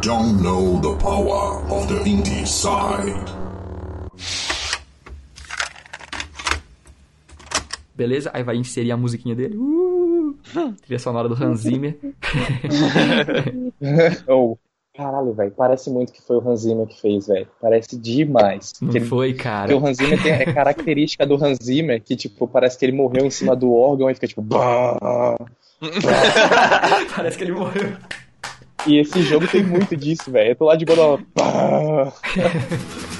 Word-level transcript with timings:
don't 0.00 0.40
know 0.42 0.80
the 0.80 0.96
power 0.98 1.62
of 1.70 1.86
the 1.88 2.00
indie 2.04 2.46
side. 2.46 3.14
Beleza? 7.94 8.30
Aí 8.32 8.42
vai 8.44 8.56
inserir 8.56 8.92
a 8.92 8.96
musiquinha 8.96 9.34
dele. 9.34 9.56
Uh, 9.56 10.36
trilha 10.82 10.98
sonora 11.00 11.28
do 11.28 11.34
Hans 11.34 11.60
Zimmer. 11.60 11.98
oh, 14.28 14.56
caralho, 14.96 15.32
velho. 15.32 15.50
Parece 15.50 15.90
muito 15.90 16.12
que 16.12 16.22
foi 16.22 16.36
o 16.36 16.48
Hans 16.48 16.60
Zimmer 16.60 16.86
que 16.86 17.00
fez, 17.00 17.26
velho. 17.26 17.48
Parece 17.60 17.98
demais. 17.98 18.72
Não 18.80 18.90
Porque 18.90 19.04
foi, 19.04 19.34
cara. 19.34 19.66
Porque 19.66 19.74
o 19.74 19.84
Hans 19.84 19.96
Zimmer 19.96 20.22
tem, 20.22 20.30
é 20.32 20.52
característica 20.52 21.26
do 21.26 21.34
Hans 21.44 21.58
Zimmer 21.60 22.00
que, 22.00 22.14
tipo, 22.14 22.46
parece 22.46 22.78
que 22.78 22.84
ele 22.84 22.96
morreu 22.96 23.26
em 23.26 23.30
cima 23.30 23.56
do 23.56 23.74
órgão 23.74 24.08
e 24.08 24.14
fica 24.14 24.28
tipo. 24.28 24.42
"Bah". 24.42 25.36
Parece 27.16 27.38
que 27.38 27.44
ele 27.44 27.52
morreu. 27.52 27.96
E 28.86 28.98
esse 28.98 29.22
jogo 29.22 29.46
tem 29.46 29.62
muito 29.62 29.96
disso, 29.96 30.30
velho. 30.30 30.50
Eu 30.50 30.56
tô 30.56 30.64
lá 30.66 30.76
de 30.76 30.84
boa. 30.84 31.20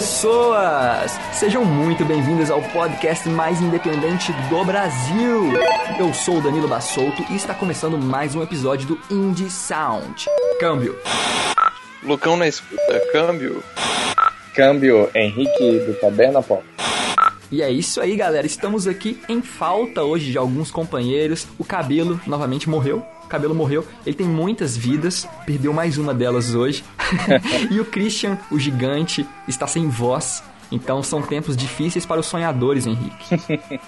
pessoas! 0.00 1.12
Sejam 1.30 1.62
muito 1.62 2.06
bem-vindos 2.06 2.50
ao 2.50 2.62
podcast 2.62 3.28
mais 3.28 3.60
independente 3.60 4.32
do 4.48 4.64
Brasil. 4.64 5.52
Eu 5.98 6.14
sou 6.14 6.38
o 6.38 6.40
Danilo 6.40 6.66
Bassolto 6.66 7.22
e 7.28 7.36
está 7.36 7.52
começando 7.52 7.98
mais 7.98 8.34
um 8.34 8.42
episódio 8.42 8.88
do 8.88 8.98
Indie 9.10 9.50
Sound. 9.50 10.24
Câmbio. 10.58 10.98
Lucão 12.02 12.34
na 12.34 12.48
escuta, 12.48 12.98
câmbio. 13.12 13.62
Câmbio 14.54 15.10
Henrique 15.14 15.80
do 15.80 15.92
Taberna 16.00 16.42
Pop. 16.42 16.64
E 17.52 17.60
é 17.60 17.70
isso 17.70 18.00
aí, 18.00 18.16
galera. 18.16 18.46
Estamos 18.46 18.86
aqui 18.86 19.20
em 19.28 19.42
falta 19.42 20.02
hoje 20.02 20.30
de 20.30 20.38
alguns 20.38 20.70
companheiros. 20.70 21.46
O 21.58 21.64
Cabelo 21.64 22.18
novamente 22.26 22.70
morreu. 22.70 23.04
O 23.30 23.32
Cabelo 23.38 23.54
morreu. 23.54 23.86
Ele 24.04 24.16
tem 24.16 24.26
muitas 24.26 24.76
vidas. 24.76 25.24
Perdeu 25.46 25.72
mais 25.72 25.96
uma 25.98 26.12
delas 26.12 26.52
hoje. 26.52 26.82
e 27.70 27.78
o 27.78 27.84
Christian, 27.84 28.36
o 28.50 28.58
gigante, 28.58 29.24
está 29.46 29.68
sem 29.68 29.88
voz. 29.88 30.42
Então 30.72 31.00
são 31.00 31.22
tempos 31.22 31.56
difíceis 31.56 32.04
para 32.04 32.20
os 32.20 32.26
sonhadores, 32.26 32.86
Henrique. 32.86 33.36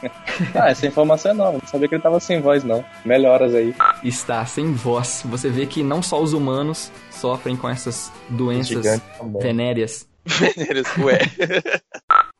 Ah, 0.55 0.71
essa 0.71 0.87
informação 0.87 1.33
é 1.33 1.35
nova. 1.35 1.59
Não 1.59 1.67
sabia 1.67 1.89
que 1.89 1.95
ele 1.97 2.03
tava 2.03 2.21
sem 2.21 2.41
voz, 2.41 2.63
não. 2.63 2.85
Melhoras 3.05 3.53
aí. 3.53 3.75
Está 4.05 4.47
sem 4.47 4.73
voz. 4.73 5.23
Você 5.25 5.49
vê 5.49 5.67
que 5.67 5.83
não 5.83 6.01
só 6.03 6.23
os 6.23 6.33
humanos 6.33 6.91
sofrem 7.11 7.57
com 7.57 7.69
essas 7.69 8.13
doenças 8.29 9.01
venéreas. 9.41 10.07
Veneres, 10.25 10.87
ué. 10.99 11.19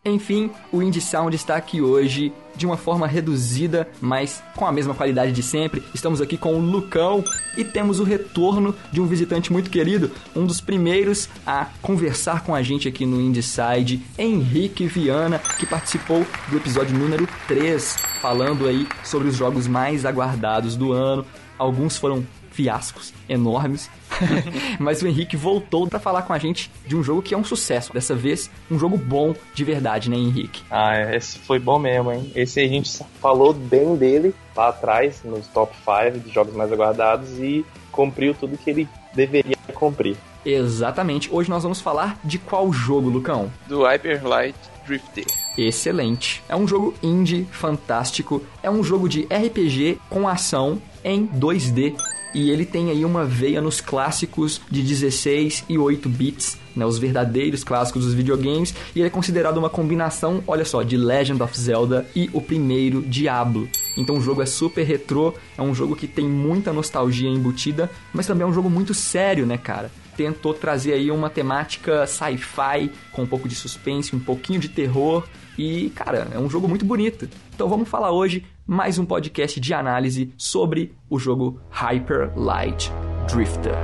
Enfim, 0.05 0.51
o 0.73 0.83
Indie 0.83 1.01
Sound 1.01 1.37
está 1.37 1.55
aqui 1.55 1.81
hoje 1.81 2.33
de 2.57 2.67
uma 2.67 2.77
forma 2.77 3.07
reduzida, 3.07 3.89
mas 4.01 4.43
com 4.57 4.67
a 4.67 4.73
mesma 4.73 4.95
qualidade 4.95 5.31
de 5.31 5.45
sempre. 5.45 5.81
Estamos 5.95 6.21
aqui 6.21 6.37
com 6.37 6.57
o 6.57 6.61
Lucão 6.61 7.23
e 7.57 7.63
temos 7.63 8.01
o 8.01 8.03
retorno 8.03 8.75
de 8.91 9.01
um 9.01 9.07
visitante 9.07 9.53
muito 9.53 9.71
querido, 9.71 10.11
um 10.35 10.45
dos 10.45 10.61
primeiros 10.61 11.29
a 11.47 11.69
conversar 11.81 12.43
com 12.43 12.53
a 12.53 12.65
gente 12.65 12.89
aqui 12.89 13.07
no 13.07 13.21
Indie 13.21 13.45
Side, 13.45 14.03
Henrique 14.19 14.89
Viana, 14.89 15.39
que 15.39 15.65
participou 15.65 16.27
do 16.49 16.57
episódio 16.57 16.99
número 16.99 17.29
3, 17.47 17.95
falando 18.21 18.67
aí 18.67 18.89
sobre 19.05 19.29
os 19.29 19.37
jogos 19.37 19.69
mais 19.69 20.05
aguardados 20.05 20.75
do 20.75 20.91
ano. 20.91 21.25
Alguns 21.57 21.97
foram 21.97 22.27
fiascos 22.53 23.13
enormes, 23.29 23.91
mas 24.79 25.03
o 25.03 25.09
Henrique 25.09 25.37
voltou 25.37 25.89
para 25.89 25.99
falar 25.99 26.23
com 26.23 26.33
a 26.33 26.39
gente 26.39 26.71
de 26.87 26.95
um 26.95 27.03
jogo 27.03 27.23
que 27.23 27.35
é 27.35 27.39
um 27.39 27.45
sucesso. 27.45 27.93
Dessa 27.93 28.15
vez, 28.15 28.51
um 28.71 28.79
jogo 28.79 28.97
bom 28.97 29.35
de 29.55 29.65
verdade, 29.65 30.09
né, 30.09 30.17
Henrique? 30.17 30.63
Ah, 30.71 31.15
esse 31.15 31.39
foi 31.39 31.59
bom 31.59 31.79
mesmo, 31.79 32.13
hein? 32.13 32.31
Esse 32.35 32.61
a 32.61 32.69
gente 32.69 33.05
falou 33.21 33.53
bem 33.53 33.97
dele 33.97 34.35
lá 34.55 34.69
atrás, 34.69 35.23
nos 35.25 35.47
top 35.49 35.75
5 35.77 36.21
de 36.21 36.33
jogos 36.33 36.55
mais 36.55 36.73
aguardados 36.73 37.39
e 37.39 37.65
cumpriu 37.91 38.35
tudo 38.35 38.57
que 38.57 38.71
ele 38.71 38.89
deveria 39.15 39.57
cumprir. 39.75 40.17
Exatamente. 40.45 41.29
Hoje 41.33 41.49
nós 41.49 41.63
vamos 41.63 41.81
falar 41.81 42.19
de 42.25 42.39
qual 42.39 42.73
jogo, 42.73 43.09
Lucão? 43.09 43.51
Do 43.67 43.85
Hyper 43.85 44.27
Light 44.27 44.57
Drifter. 44.87 45.25
Excelente. 45.57 46.43
É 46.49 46.57
um 46.57 46.67
jogo 46.67 46.95
indie 47.03 47.47
fantástico. 47.51 48.43
É 48.63 48.71
um 48.71 48.83
jogo 48.83 49.09
de 49.09 49.23
RPG 49.25 49.99
com 50.09 50.27
ação 50.27 50.81
em 51.05 51.27
2D. 51.27 51.95
E 52.35 52.51
ele 52.51 52.65
tem 52.65 52.91
aí 52.91 53.05
uma 53.05 53.25
veia 53.25 53.61
nos 53.61 53.81
clássicos 53.81 54.61
de 54.71 54.83
16 54.83 55.65
e 55.69 55.77
8 55.77 56.09
bits, 56.09 56.59
né, 56.75 56.87
os 56.87 56.99
verdadeiros 56.99 57.63
clássicos 57.63 58.07
dos 58.07 58.15
videogames, 58.15 58.75
e 58.95 59.01
ele 59.01 59.09
é 59.09 59.11
considerado 59.11 59.59
uma 59.59 59.69
combinação, 59.69 60.43
olha 60.47 60.65
só, 60.65 60.83
de 60.83 60.97
Legend 60.97 61.43
of 61.43 61.61
Zelda 61.61 62.07
e 62.17 62.31
o 62.33 62.41
primeiro 62.41 63.03
Diablo. 63.03 63.69
Então 63.99 64.17
o 64.17 64.21
jogo 64.21 64.41
é 64.41 64.47
super 64.47 64.83
retrô, 64.83 65.35
é 65.59 65.63
um 65.63 65.75
jogo 65.75 65.95
que 65.95 66.07
tem 66.07 66.27
muita 66.27 66.73
nostalgia 66.73 67.29
embutida, 67.29 67.91
mas 68.15 68.27
também 68.27 68.45
é 68.45 68.47
um 68.49 68.55
jogo 68.55 68.71
muito 68.71 68.95
sério, 68.95 69.45
né, 69.45 69.59
cara? 69.59 69.91
Tentou 70.17 70.55
trazer 70.55 70.93
aí 70.93 71.11
uma 71.11 71.31
temática 71.31 72.07
sci-fi 72.07 72.91
com 73.11 73.23
um 73.23 73.27
pouco 73.27 73.49
de 73.49 73.55
suspense, 73.55 74.15
um 74.15 74.21
pouquinho 74.21 74.61
de 74.61 74.69
terror 74.69 75.25
e, 75.59 75.91
cara, 75.91 76.29
é 76.33 76.39
um 76.39 76.49
jogo 76.49 76.69
muito 76.69 76.85
bonito. 76.85 77.29
Então 77.55 77.69
vamos 77.69 77.89
falar 77.89 78.11
hoje 78.13 78.45
mais 78.67 78.99
um 78.99 79.05
podcast 79.05 79.61
de 79.61 79.75
análise 79.75 80.33
sobre 80.37 80.95
o 81.11 81.19
jogo 81.19 81.61
Hyper 81.71 82.33
Light 82.37 82.91
Drifter. 83.33 83.75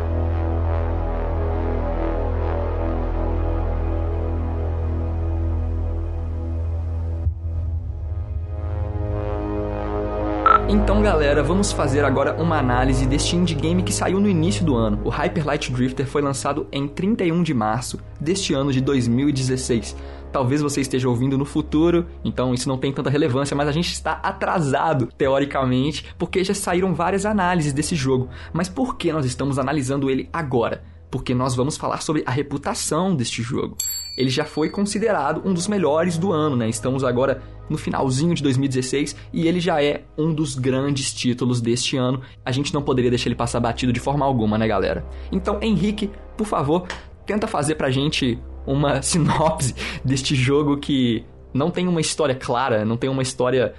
Então, 10.88 11.02
galera, 11.02 11.42
vamos 11.42 11.70
fazer 11.70 12.02
agora 12.02 12.34
uma 12.40 12.58
análise 12.58 13.04
deste 13.04 13.36
indie 13.36 13.54
game 13.54 13.82
que 13.82 13.92
saiu 13.92 14.18
no 14.18 14.26
início 14.26 14.64
do 14.64 14.74
ano. 14.74 14.98
O 15.04 15.10
Hyper 15.10 15.46
Light 15.46 15.70
Drifter 15.70 16.06
foi 16.06 16.22
lançado 16.22 16.66
em 16.72 16.88
31 16.88 17.42
de 17.42 17.52
março 17.52 17.98
deste 18.18 18.54
ano 18.54 18.72
de 18.72 18.80
2016. 18.80 19.94
Talvez 20.32 20.62
você 20.62 20.80
esteja 20.80 21.06
ouvindo 21.06 21.36
no 21.36 21.44
futuro, 21.44 22.06
então 22.24 22.54
isso 22.54 22.70
não 22.70 22.78
tem 22.78 22.90
tanta 22.90 23.10
relevância, 23.10 23.54
mas 23.54 23.68
a 23.68 23.72
gente 23.72 23.92
está 23.92 24.12
atrasado, 24.12 25.10
teoricamente, 25.14 26.06
porque 26.16 26.42
já 26.42 26.54
saíram 26.54 26.94
várias 26.94 27.26
análises 27.26 27.74
desse 27.74 27.94
jogo. 27.94 28.30
Mas 28.50 28.70
por 28.70 28.96
que 28.96 29.12
nós 29.12 29.26
estamos 29.26 29.58
analisando 29.58 30.08
ele 30.08 30.26
agora? 30.32 30.82
Porque 31.10 31.34
nós 31.34 31.54
vamos 31.54 31.76
falar 31.76 32.00
sobre 32.00 32.22
a 32.24 32.30
reputação 32.30 33.14
deste 33.14 33.42
jogo. 33.42 33.76
Ele 34.16 34.30
já 34.30 34.46
foi 34.46 34.70
considerado 34.70 35.42
um 35.44 35.52
dos 35.52 35.68
melhores 35.68 36.16
do 36.16 36.32
ano, 36.32 36.56
né? 36.56 36.66
Estamos 36.66 37.04
agora 37.04 37.42
no 37.68 37.78
finalzinho 37.78 38.34
de 38.34 38.42
2016 38.42 39.16
e 39.32 39.46
ele 39.46 39.60
já 39.60 39.82
é 39.82 40.02
um 40.16 40.32
dos 40.32 40.54
grandes 40.54 41.12
títulos 41.12 41.60
deste 41.60 41.96
ano. 41.96 42.20
A 42.44 42.52
gente 42.52 42.72
não 42.72 42.82
poderia 42.82 43.10
deixar 43.10 43.28
ele 43.28 43.34
passar 43.34 43.60
batido 43.60 43.92
de 43.92 44.00
forma 44.00 44.24
alguma, 44.24 44.56
né, 44.58 44.66
galera? 44.66 45.04
Então, 45.30 45.58
Henrique, 45.60 46.10
por 46.36 46.46
favor, 46.46 46.86
tenta 47.26 47.46
fazer 47.46 47.74
pra 47.74 47.90
gente 47.90 48.38
uma 48.66 49.00
sinopse 49.02 49.74
deste 50.04 50.34
jogo 50.34 50.76
que 50.78 51.24
não 51.52 51.70
tem 51.70 51.88
uma 51.88 52.00
história 52.00 52.34
clara, 52.34 52.84
não 52.84 52.96
tem 52.96 53.08
uma 53.08 53.22
história. 53.22 53.74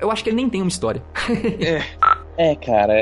Eu 0.00 0.10
acho 0.10 0.22
que 0.22 0.30
ele 0.30 0.36
nem 0.36 0.48
tem 0.48 0.62
uma 0.62 0.68
história. 0.68 1.02
É, 2.38 2.54
cara, 2.54 2.92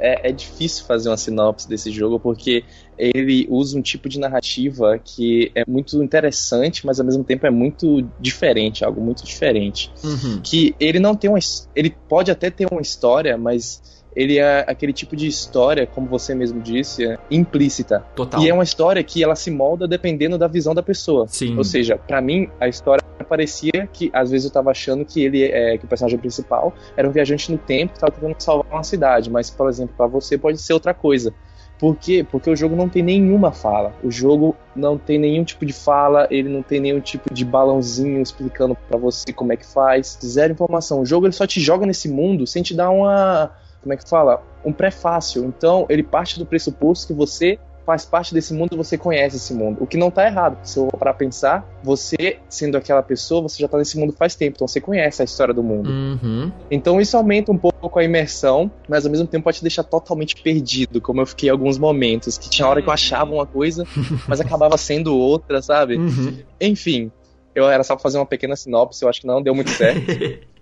é, 0.00 0.30
é 0.30 0.32
difícil 0.32 0.84
fazer 0.84 1.08
uma 1.08 1.16
sinopse 1.16 1.68
desse 1.68 1.92
jogo 1.92 2.18
porque 2.18 2.64
ele 2.98 3.46
usa 3.50 3.78
um 3.78 3.82
tipo 3.82 4.08
de 4.08 4.18
narrativa 4.18 4.98
que 4.98 5.50
é 5.54 5.64
muito 5.66 6.02
interessante, 6.02 6.86
mas 6.86 7.00
ao 7.00 7.06
mesmo 7.06 7.24
tempo 7.24 7.46
é 7.46 7.50
muito 7.50 8.06
diferente, 8.20 8.84
algo 8.84 9.00
muito 9.00 9.24
diferente. 9.24 9.90
Uhum. 10.02 10.40
Que 10.42 10.74
ele 10.78 10.98
não 10.98 11.14
tem 11.14 11.30
uma. 11.30 11.38
Ele 11.74 11.94
pode 12.08 12.30
até 12.30 12.50
ter 12.50 12.66
uma 12.70 12.80
história, 12.80 13.36
mas 13.36 13.82
ele 14.14 14.38
é 14.38 14.64
aquele 14.66 14.92
tipo 14.92 15.16
de 15.16 15.26
história, 15.26 15.86
como 15.86 16.06
você 16.06 16.34
mesmo 16.34 16.60
disse, 16.60 17.04
é 17.04 17.18
implícita. 17.30 18.04
Total. 18.14 18.40
E 18.42 18.48
é 18.48 18.54
uma 18.54 18.62
história 18.62 19.02
que 19.02 19.22
ela 19.22 19.34
se 19.34 19.50
molda 19.50 19.88
dependendo 19.88 20.38
da 20.38 20.46
visão 20.46 20.74
da 20.74 20.82
pessoa. 20.82 21.26
Sim. 21.28 21.56
Ou 21.56 21.64
seja, 21.64 21.96
pra 21.96 22.20
mim, 22.20 22.48
a 22.60 22.68
história 22.68 23.02
parecia 23.28 23.88
que, 23.92 24.10
às 24.12 24.30
vezes, 24.30 24.46
eu 24.46 24.52
tava 24.52 24.70
achando 24.70 25.04
que 25.04 25.22
ele, 25.24 25.42
é, 25.42 25.78
que 25.78 25.84
o 25.84 25.88
personagem 25.88 26.18
principal 26.18 26.72
era 26.96 27.08
um 27.08 27.10
viajante 27.10 27.50
no 27.50 27.58
tempo 27.58 27.94
que 27.94 28.00
tava 28.00 28.12
tentando 28.12 28.36
salvar 28.38 28.72
uma 28.72 28.84
cidade. 28.84 29.30
Mas, 29.30 29.50
por 29.50 29.68
exemplo, 29.68 29.94
pra 29.96 30.06
você 30.06 30.38
pode 30.38 30.58
ser 30.58 30.74
outra 30.74 30.94
coisa. 30.94 31.34
Por 31.78 31.96
quê? 31.96 32.24
Porque 32.28 32.48
o 32.48 32.56
jogo 32.56 32.76
não 32.76 32.88
tem 32.88 33.02
nenhuma 33.02 33.52
fala. 33.52 33.92
O 34.02 34.10
jogo 34.10 34.56
não 34.74 34.96
tem 34.96 35.18
nenhum 35.18 35.44
tipo 35.44 35.66
de 35.66 35.72
fala, 35.72 36.26
ele 36.30 36.48
não 36.48 36.62
tem 36.62 36.80
nenhum 36.80 37.00
tipo 37.00 37.32
de 37.32 37.44
balãozinho 37.44 38.22
explicando 38.22 38.76
pra 38.88 38.98
você 38.98 39.32
como 39.32 39.52
é 39.52 39.56
que 39.56 39.66
faz. 39.66 40.18
Zero 40.24 40.52
informação. 40.52 41.00
O 41.00 41.06
jogo 41.06 41.26
ele 41.26 41.32
só 41.32 41.46
te 41.46 41.60
joga 41.60 41.84
nesse 41.84 42.08
mundo 42.08 42.46
sem 42.46 42.62
te 42.62 42.74
dar 42.74 42.90
uma. 42.90 43.50
Como 43.82 43.92
é 43.92 43.96
que 43.96 44.08
fala? 44.08 44.42
Um 44.64 44.72
prefácio. 44.72 45.44
Então, 45.44 45.84
ele 45.88 46.02
parte 46.02 46.38
do 46.38 46.46
pressuposto 46.46 47.08
que 47.08 47.12
você 47.12 47.58
faz 47.84 48.04
parte 48.04 48.32
desse 48.32 48.52
mundo, 48.54 48.76
você 48.76 48.96
conhece 48.96 49.36
esse 49.36 49.52
mundo. 49.52 49.82
O 49.82 49.86
que 49.86 49.96
não 49.96 50.10
tá 50.10 50.26
errado. 50.26 50.58
Se 50.62 50.78
eu 50.78 50.86
para 50.88 51.12
pensar, 51.12 51.66
você 51.82 52.38
sendo 52.48 52.76
aquela 52.76 53.02
pessoa, 53.02 53.42
você 53.42 53.60
já 53.60 53.68
tá 53.68 53.78
nesse 53.78 53.98
mundo 53.98 54.12
faz 54.12 54.34
tempo, 54.34 54.56
então 54.56 54.66
você 54.66 54.80
conhece 54.80 55.22
a 55.22 55.24
história 55.24 55.52
do 55.52 55.62
mundo. 55.62 55.90
Uhum. 55.90 56.52
Então 56.70 57.00
isso 57.00 57.16
aumenta 57.16 57.52
um 57.52 57.58
pouco 57.58 57.98
a 57.98 58.04
imersão, 58.04 58.70
mas 58.88 59.04
ao 59.04 59.10
mesmo 59.10 59.26
tempo 59.26 59.44
pode 59.44 59.58
te 59.58 59.62
deixar 59.62 59.84
totalmente 59.84 60.36
perdido, 60.36 61.00
como 61.00 61.20
eu 61.20 61.26
fiquei 61.26 61.48
em 61.48 61.52
alguns 61.52 61.78
momentos, 61.78 62.38
que 62.38 62.48
tinha 62.48 62.66
hora 62.66 62.80
que 62.80 62.88
eu 62.88 62.92
achava 62.92 63.32
uma 63.32 63.46
coisa, 63.46 63.84
mas 64.26 64.40
acabava 64.40 64.76
sendo 64.78 65.16
outra, 65.16 65.60
sabe? 65.60 65.96
Uhum. 65.96 66.38
Enfim, 66.60 67.10
eu 67.54 67.68
era 67.68 67.82
só 67.84 67.94
pra 67.94 68.02
fazer 68.02 68.18
uma 68.18 68.26
pequena 68.26 68.56
sinopse, 68.56 69.02
eu 69.02 69.08
acho 69.08 69.20
que 69.20 69.26
não 69.26 69.42
deu 69.42 69.54
muito 69.54 69.70
certo. 69.70 70.00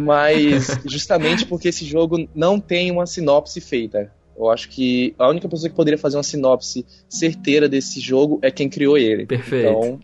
Mas 0.00 0.78
justamente 0.84 1.46
porque 1.46 1.68
esse 1.68 1.84
jogo 1.84 2.28
não 2.34 2.58
tem 2.58 2.90
uma 2.90 3.06
sinopse 3.06 3.60
feita. 3.60 4.12
Eu 4.40 4.50
acho 4.50 4.68
que 4.70 5.14
a 5.18 5.28
única 5.28 5.48
pessoa 5.48 5.68
que 5.68 5.76
poderia 5.76 5.98
fazer 5.98 6.16
uma 6.16 6.22
sinopse 6.22 6.86
certeira 7.08 7.68
desse 7.68 8.00
jogo 8.00 8.38
é 8.42 8.50
quem 8.50 8.68
criou 8.68 8.96
ele. 8.96 9.26
Perfeito. 9.26 9.68
Então, 9.68 10.00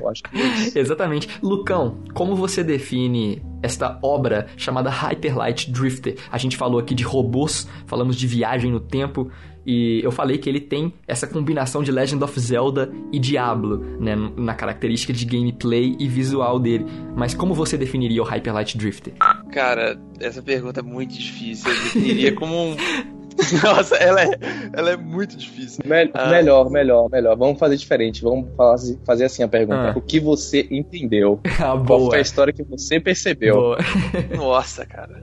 eu 0.00 0.08
acho 0.08 0.22
que 0.22 0.36
é 0.36 0.46
isso. 0.58 0.78
Exatamente. 0.78 1.28
Lucão, 1.42 1.98
como 2.14 2.36
você 2.36 2.62
define 2.62 3.42
esta 3.60 3.98
obra 4.00 4.46
chamada 4.56 4.88
Hyper 4.88 5.36
Light 5.36 5.70
Drifter? 5.70 6.16
A 6.30 6.38
gente 6.38 6.56
falou 6.56 6.78
aqui 6.78 6.94
de 6.94 7.02
robôs, 7.02 7.66
falamos 7.86 8.16
de 8.16 8.26
viagem 8.26 8.70
no 8.70 8.78
tempo, 8.78 9.30
e 9.66 10.00
eu 10.02 10.10
falei 10.10 10.38
que 10.38 10.48
ele 10.48 10.60
tem 10.60 10.92
essa 11.06 11.26
combinação 11.26 11.82
de 11.82 11.92
Legend 11.92 12.22
of 12.22 12.38
Zelda 12.38 12.92
e 13.12 13.18
Diablo, 13.18 13.78
né, 14.00 14.14
na 14.36 14.54
característica 14.54 15.12
de 15.12 15.24
gameplay 15.24 15.96
e 15.98 16.08
visual 16.08 16.58
dele. 16.58 16.84
Mas 17.16 17.34
como 17.34 17.54
você 17.54 17.76
definiria 17.76 18.22
o 18.22 18.24
Hyper 18.24 18.54
Light 18.54 18.76
Drifter? 18.76 19.14
Cara, 19.52 20.00
essa 20.20 20.42
pergunta 20.42 20.80
é 20.80 20.82
muito 20.82 21.14
difícil. 21.14 21.70
Eu 21.70 21.82
definiria 21.82 22.34
como 22.34 22.54
um. 22.54 22.76
Nossa, 23.62 23.96
ela 23.96 24.22
é, 24.22 24.30
ela 24.72 24.90
é 24.92 24.96
muito 24.96 25.36
difícil. 25.36 25.82
Me- 25.84 26.10
Ah. 26.14 26.28
Melhor, 26.30 26.70
melhor, 26.70 27.08
melhor. 27.10 27.36
Vamos 27.36 27.58
fazer 27.58 27.76
diferente. 27.76 28.22
Vamos 28.22 28.54
falar 28.56 28.74
assim- 28.74 28.98
fazer 29.04 29.24
assim 29.24 29.42
a 29.42 29.48
pergunta. 29.48 29.90
Ah. 29.90 29.98
O 29.98 30.00
que 30.00 30.18
você 30.20 30.66
entendeu? 30.70 31.40
Ah, 31.58 31.72
Qual 31.76 31.78
boa. 31.84 32.10
foi 32.10 32.18
a 32.18 32.22
história 32.22 32.52
que 32.52 32.62
você 32.64 32.98
percebeu? 33.00 33.54
Boa. 33.54 33.78
Nossa, 34.36 34.84
cara. 34.86 35.22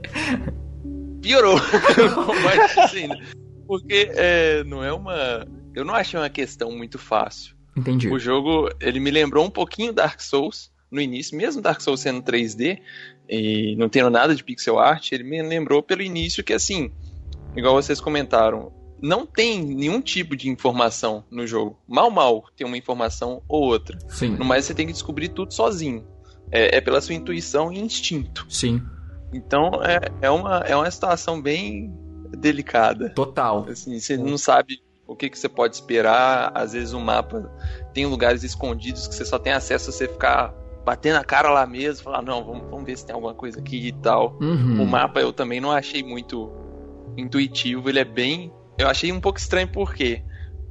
Piorou. 1.22 1.58
Difícil 1.60 2.98
ainda. 3.02 3.18
Porque 3.66 4.10
é, 4.14 4.64
não 4.64 4.82
é 4.82 4.92
uma. 4.92 5.46
Eu 5.74 5.84
não 5.84 5.94
achei 5.94 6.18
uma 6.18 6.30
questão 6.30 6.72
muito 6.72 6.98
fácil. 6.98 7.54
Entendi. 7.76 8.08
O 8.08 8.18
jogo, 8.18 8.68
ele 8.80 8.98
me 8.98 9.10
lembrou 9.10 9.44
um 9.44 9.50
pouquinho 9.50 9.92
Dark 9.92 10.20
Souls 10.20 10.70
no 10.90 11.00
início, 11.00 11.36
mesmo 11.36 11.62
Dark 11.62 11.80
Souls 11.80 12.00
sendo 12.00 12.20
3D 12.22 12.80
e 13.28 13.76
não 13.76 13.88
tendo 13.88 14.10
nada 14.10 14.34
de 14.34 14.42
pixel 14.42 14.76
art, 14.78 15.12
ele 15.12 15.22
me 15.22 15.40
lembrou 15.40 15.80
pelo 15.82 16.02
início 16.02 16.42
que 16.42 16.52
assim, 16.52 16.90
igual 17.56 17.74
vocês 17.74 18.00
comentaram, 18.00 18.72
não 19.02 19.26
tem 19.26 19.62
nenhum 19.64 20.00
tipo 20.00 20.36
de 20.36 20.48
informação 20.48 21.24
no 21.30 21.46
jogo. 21.46 21.78
Mal 21.88 22.10
mal 22.10 22.44
tem 22.56 22.66
uma 22.66 22.76
informação 22.76 23.42
ou 23.48 23.62
outra. 23.62 23.98
Sim. 24.08 24.36
No 24.36 24.44
mais 24.44 24.64
você 24.64 24.74
tem 24.74 24.86
que 24.86 24.92
descobrir 24.92 25.28
tudo 25.28 25.52
sozinho. 25.52 26.06
É, 26.52 26.76
é 26.78 26.80
pela 26.80 27.00
sua 27.00 27.14
intuição 27.14 27.72
e 27.72 27.78
instinto. 27.78 28.46
Sim. 28.48 28.82
Então 29.32 29.70
é, 29.82 30.00
é, 30.20 30.30
uma, 30.30 30.58
é 30.58 30.76
uma 30.76 30.90
situação 30.90 31.40
bem 31.40 31.92
delicada. 32.36 33.10
Total. 33.10 33.66
Assim, 33.68 33.98
você 33.98 34.16
não 34.16 34.36
sabe 34.36 34.82
o 35.06 35.16
que, 35.16 35.30
que 35.30 35.38
você 35.38 35.48
pode 35.48 35.74
esperar. 35.74 36.52
Às 36.54 36.72
vezes 36.72 36.92
o 36.92 37.00
mapa 37.00 37.50
tem 37.94 38.06
lugares 38.06 38.42
escondidos 38.42 39.08
que 39.08 39.14
você 39.14 39.24
só 39.24 39.38
tem 39.38 39.52
acesso 39.52 39.90
a 39.90 39.92
você 39.92 40.08
ficar 40.08 40.54
batendo 40.84 41.16
a 41.16 41.24
cara 41.24 41.50
lá 41.50 41.66
mesmo, 41.66 42.04
falar, 42.04 42.22
não, 42.22 42.42
vamos, 42.42 42.70
vamos 42.70 42.86
ver 42.86 42.96
se 42.96 43.04
tem 43.04 43.14
alguma 43.14 43.34
coisa 43.34 43.60
aqui 43.60 43.88
e 43.88 43.92
tal. 43.92 44.36
Uhum. 44.40 44.82
O 44.82 44.86
mapa 44.86 45.20
eu 45.20 45.32
também 45.32 45.60
não 45.60 45.70
achei 45.70 46.02
muito 46.02 46.50
intuitivo, 47.16 47.88
ele 47.88 47.98
é 47.98 48.04
bem. 48.04 48.52
Eu 48.78 48.88
achei 48.88 49.12
um 49.12 49.20
pouco 49.20 49.38
estranho 49.38 49.68
porque 49.68 50.22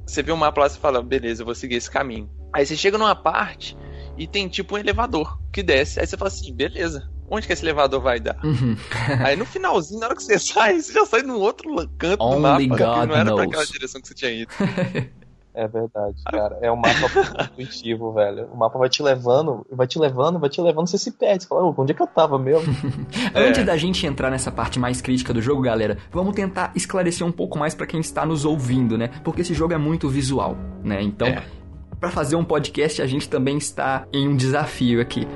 você 0.05 0.23
vê 0.23 0.31
o 0.31 0.37
mapa 0.37 0.61
lá 0.61 0.67
e 0.67 0.69
você 0.71 0.79
fala, 0.79 1.01
beleza, 1.01 1.41
eu 1.41 1.45
vou 1.45 1.55
seguir 1.55 1.75
esse 1.75 1.89
caminho. 1.89 2.29
Aí 2.53 2.65
você 2.65 2.75
chega 2.75 2.97
numa 2.97 3.15
parte 3.15 3.77
e 4.17 4.27
tem 4.27 4.47
tipo 4.47 4.75
um 4.75 4.77
elevador 4.77 5.39
que 5.51 5.61
desce. 5.61 5.99
Aí 5.99 6.07
você 6.07 6.17
fala 6.17 6.29
assim, 6.29 6.53
beleza, 6.53 7.09
onde 7.29 7.45
que 7.45 7.53
esse 7.53 7.63
elevador 7.63 8.01
vai 8.01 8.19
dar? 8.19 8.43
Uhum. 8.43 8.75
Aí 9.23 9.35
no 9.35 9.45
finalzinho, 9.45 9.99
na 9.99 10.07
hora 10.07 10.15
que 10.15 10.23
você 10.23 10.39
sai, 10.39 10.79
você 10.79 10.93
já 10.93 11.05
sai 11.05 11.21
num 11.21 11.39
outro 11.39 11.69
canto 11.97 12.23
Only 12.23 12.35
do 12.35 12.41
mapa, 12.41 12.59
que 12.59 12.67
God 12.67 13.09
não 13.09 13.15
era 13.15 13.25
pra 13.25 13.35
knows. 13.35 13.47
aquela 13.47 13.65
direção 13.65 14.01
que 14.01 14.07
você 14.07 14.15
tinha 14.15 14.31
ido. 14.31 14.51
É 15.53 15.67
verdade, 15.67 16.15
cara. 16.25 16.57
É 16.61 16.71
um 16.71 16.75
mapa 16.75 16.89
intuitivo, 17.51 18.13
velho. 18.13 18.47
O 18.53 18.57
mapa 18.57 18.77
vai 18.77 18.87
te 18.89 19.01
levando, 19.01 19.65
vai 19.71 19.87
te 19.87 19.97
levando, 19.99 20.39
vai 20.39 20.49
te 20.49 20.61
levando, 20.61 20.87
você 20.87 20.97
se 20.97 21.11
perde. 21.11 21.43
Você 21.43 21.49
fala, 21.49 21.63
"Ô, 21.63 21.73
onde 21.77 21.91
é 21.91 21.95
que 21.95 22.01
eu 22.01 22.07
tava 22.07 22.37
mesmo? 22.37 22.71
Antes 23.35 23.65
da 23.65 23.75
gente 23.75 24.05
entrar 24.05 24.29
nessa 24.29 24.51
parte 24.51 24.79
mais 24.79 25.01
crítica 25.01 25.33
do 25.33 25.41
jogo, 25.41 25.61
galera, 25.61 25.97
vamos 26.11 26.35
tentar 26.35 26.71
esclarecer 26.75 27.25
um 27.25 27.31
pouco 27.31 27.57
mais 27.57 27.73
pra 27.73 27.87
quem 27.87 27.99
está 27.99 28.25
nos 28.25 28.45
ouvindo, 28.45 28.97
né? 28.97 29.09
Porque 29.23 29.41
esse 29.41 29.53
jogo 29.53 29.73
é 29.73 29.77
muito 29.77 30.07
visual, 30.07 30.55
né? 30.83 31.01
Então, 31.01 31.27
É. 31.27 31.43
pra 31.99 32.09
fazer 32.09 32.35
um 32.35 32.43
podcast, 32.43 33.01
a 33.01 33.07
gente 33.07 33.27
também 33.27 33.57
está 33.57 34.05
em 34.13 34.27
um 34.27 34.35
desafio 34.35 35.01
aqui. 35.01 35.27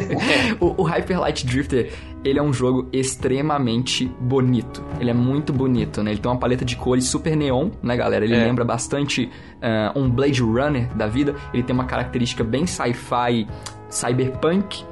o, 0.60 0.82
o 0.82 0.84
Hyper 0.84 1.20
Light 1.20 1.46
Drifter, 1.46 1.92
ele 2.24 2.38
é 2.38 2.42
um 2.42 2.52
jogo 2.52 2.88
extremamente 2.92 4.06
bonito. 4.20 4.84
Ele 5.00 5.10
é 5.10 5.14
muito 5.14 5.52
bonito, 5.52 6.02
né? 6.02 6.10
Ele 6.10 6.20
tem 6.20 6.30
uma 6.30 6.38
paleta 6.38 6.64
de 6.64 6.76
cores 6.76 7.06
super 7.06 7.34
neon, 7.36 7.70
né, 7.82 7.96
galera? 7.96 8.24
Ele 8.24 8.34
É. 8.34 8.44
lembra 8.44 8.64
bastante 8.64 9.30
ah, 9.62 9.92
um 9.96 10.10
Blade 10.10 10.42
Runner 10.42 10.88
da 10.94 11.06
vida. 11.06 11.34
Ele 11.54 11.62
tem 11.62 11.74
uma 11.74 11.84
característica 11.86 12.44
bem 12.44 12.66
sci-fi, 12.66 13.46
cyberpunk, 13.88 14.84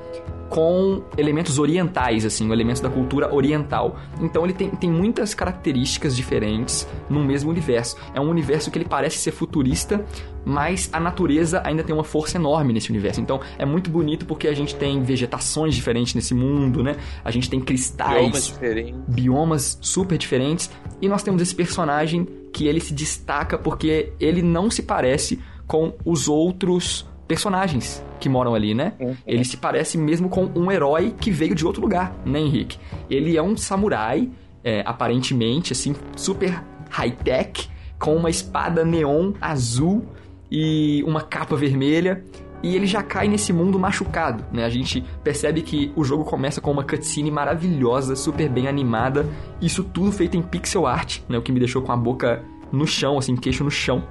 com 0.48 1.02
elementos 1.16 1.58
orientais, 1.58 2.25
assim, 2.25 2.50
elementos 2.50 2.80
da 2.80 2.88
cultura 2.88 3.34
oriental. 3.34 3.96
Então 4.20 4.44
ele 4.44 4.54
tem, 4.54 4.70
tem 4.70 4.90
muitas 4.90 5.34
características 5.34 6.16
diferentes 6.16 6.88
no 7.08 7.22
mesmo 7.22 7.50
universo. 7.50 7.96
É 8.14 8.20
um 8.20 8.28
universo 8.30 8.70
que 8.70 8.78
ele 8.78 8.86
parece 8.86 9.19
ser 9.19 9.30
futurista, 9.30 10.04
mas 10.44 10.88
a 10.92 10.98
natureza 10.98 11.60
ainda 11.64 11.82
tem 11.82 11.94
uma 11.94 12.04
força 12.04 12.38
enorme 12.38 12.72
nesse 12.72 12.90
universo. 12.90 13.20
Então 13.20 13.40
é 13.58 13.66
muito 13.66 13.90
bonito 13.90 14.25
porque 14.25 14.48
a 14.48 14.54
gente 14.54 14.75
tem 14.75 15.02
vegetações 15.02 15.75
diferentes 15.75 16.14
nesse 16.14 16.34
mundo, 16.34 16.82
né? 16.82 16.96
A 17.24 17.31
gente 17.31 17.50
tem 17.50 17.60
cristais 17.60 18.19
Biomas 18.20 18.46
diferentes. 18.46 18.94
biomas 19.06 19.78
super 19.82 20.16
diferentes. 20.16 20.70
E 21.00 21.08
nós 21.08 21.22
temos 21.22 21.42
esse 21.42 21.54
personagem 21.54 22.26
que 22.52 22.66
ele 22.66 22.81
se 22.81 22.94
destaca 22.94 23.58
porque 23.58 24.12
ele 24.19 24.42
não 24.42 24.70
se 24.70 24.82
parece 24.82 25.38
com 25.66 25.92
os 26.04 26.28
outros 26.28 27.07
personagens 27.28 28.02
que 28.19 28.28
moram 28.28 28.54
ali, 28.54 28.75
né? 28.75 28.94
Ele 29.26 29.44
se 29.44 29.58
parece 29.58 29.98
mesmo 29.98 30.28
com 30.30 30.50
um 30.56 30.72
herói 30.72 31.14
que 31.20 31.30
veio 31.30 31.54
de 31.54 31.66
outro 31.66 31.82
lugar, 31.82 32.12
né, 32.25 32.40
Henrique? 32.40 32.78
Ele 33.08 33.36
é 33.36 33.42
um 33.42 33.56
samurai, 33.56 34.30
é, 34.64 34.82
aparentemente, 34.84 35.72
assim, 35.72 35.94
super 36.16 36.64
high-tech, 36.90 37.69
com 37.98 38.16
uma 38.16 38.30
espada 38.30 38.84
neon 38.84 39.34
azul 39.40 40.06
e 40.50 41.04
uma 41.06 41.20
capa 41.20 41.54
vermelha. 41.54 42.25
E 42.60 42.75
ele 42.75 42.86
já 42.86 43.04
cai 43.04 43.28
nesse 43.28 43.52
mundo 43.52 43.78
machucado, 43.78 44.44
né? 44.52 44.64
A 44.64 44.69
gente 44.69 45.04
percebe 45.22 45.62
que 45.62 45.92
o 45.94 46.02
jogo 46.02 46.24
começa 46.24 46.60
com 46.60 46.72
uma 46.72 46.82
cutscene 46.82 47.31
maravilhosa, 47.31 48.16
super 48.16 48.48
bem 48.48 48.66
animada. 48.66 49.24
Isso 49.60 49.84
tudo 49.84 50.10
feito 50.10 50.36
em 50.36 50.43
pixel 50.43 50.84
art, 50.84 51.20
né? 51.29 51.38
O 51.38 51.43
que 51.43 51.53
me 51.53 51.60
deixou 51.60 51.82
com 51.82 51.93
a 51.93 51.96
boca 51.96 52.43
no 52.72 52.84
chão, 52.84 53.17
assim, 53.17 53.36
queixo 53.36 53.62
no 53.62 53.70
chão. 53.70 54.03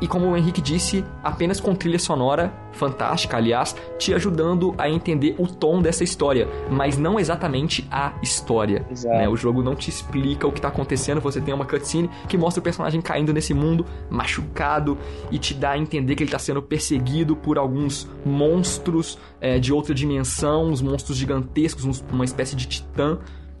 E 0.00 0.08
como 0.08 0.26
o 0.26 0.36
Henrique 0.36 0.60
disse, 0.60 1.04
apenas 1.22 1.60
com 1.60 1.74
trilha 1.74 1.98
sonora 1.98 2.52
fantástica, 2.72 3.36
aliás, 3.36 3.76
te 3.98 4.12
ajudando 4.12 4.74
a 4.76 4.88
entender 4.90 5.34
o 5.38 5.46
tom 5.46 5.80
dessa 5.80 6.02
história, 6.02 6.48
mas 6.70 6.98
não 6.98 7.18
exatamente 7.20 7.86
a 7.90 8.12
história. 8.22 8.84
Né? 9.18 9.28
O 9.28 9.36
jogo 9.36 9.62
não 9.62 9.74
te 9.74 9.88
explica 9.90 10.46
o 10.46 10.52
que 10.52 10.60
tá 10.60 10.68
acontecendo, 10.68 11.20
você 11.20 11.40
tem 11.40 11.54
uma 11.54 11.64
cutscene 11.64 12.10
que 12.28 12.36
mostra 12.36 12.60
o 12.60 12.62
personagem 12.62 13.00
caindo 13.00 13.32
nesse 13.32 13.54
mundo, 13.54 13.86
machucado, 14.10 14.98
e 15.30 15.38
te 15.38 15.54
dá 15.54 15.70
a 15.72 15.78
entender 15.78 16.14
que 16.16 16.22
ele 16.24 16.30
tá 16.30 16.38
sendo 16.38 16.60
perseguido 16.62 17.36
por 17.36 17.56
alguns 17.58 18.08
monstros 18.24 19.18
é, 19.40 19.58
de 19.58 19.72
outra 19.72 19.94
dimensão, 19.94 20.66
uns 20.68 20.82
monstros 20.82 21.16
gigantescos, 21.16 21.84
uns- 21.84 22.04
uma 22.12 22.24
espécie 22.24 22.56
de 22.56 22.66
titã. 22.66 23.18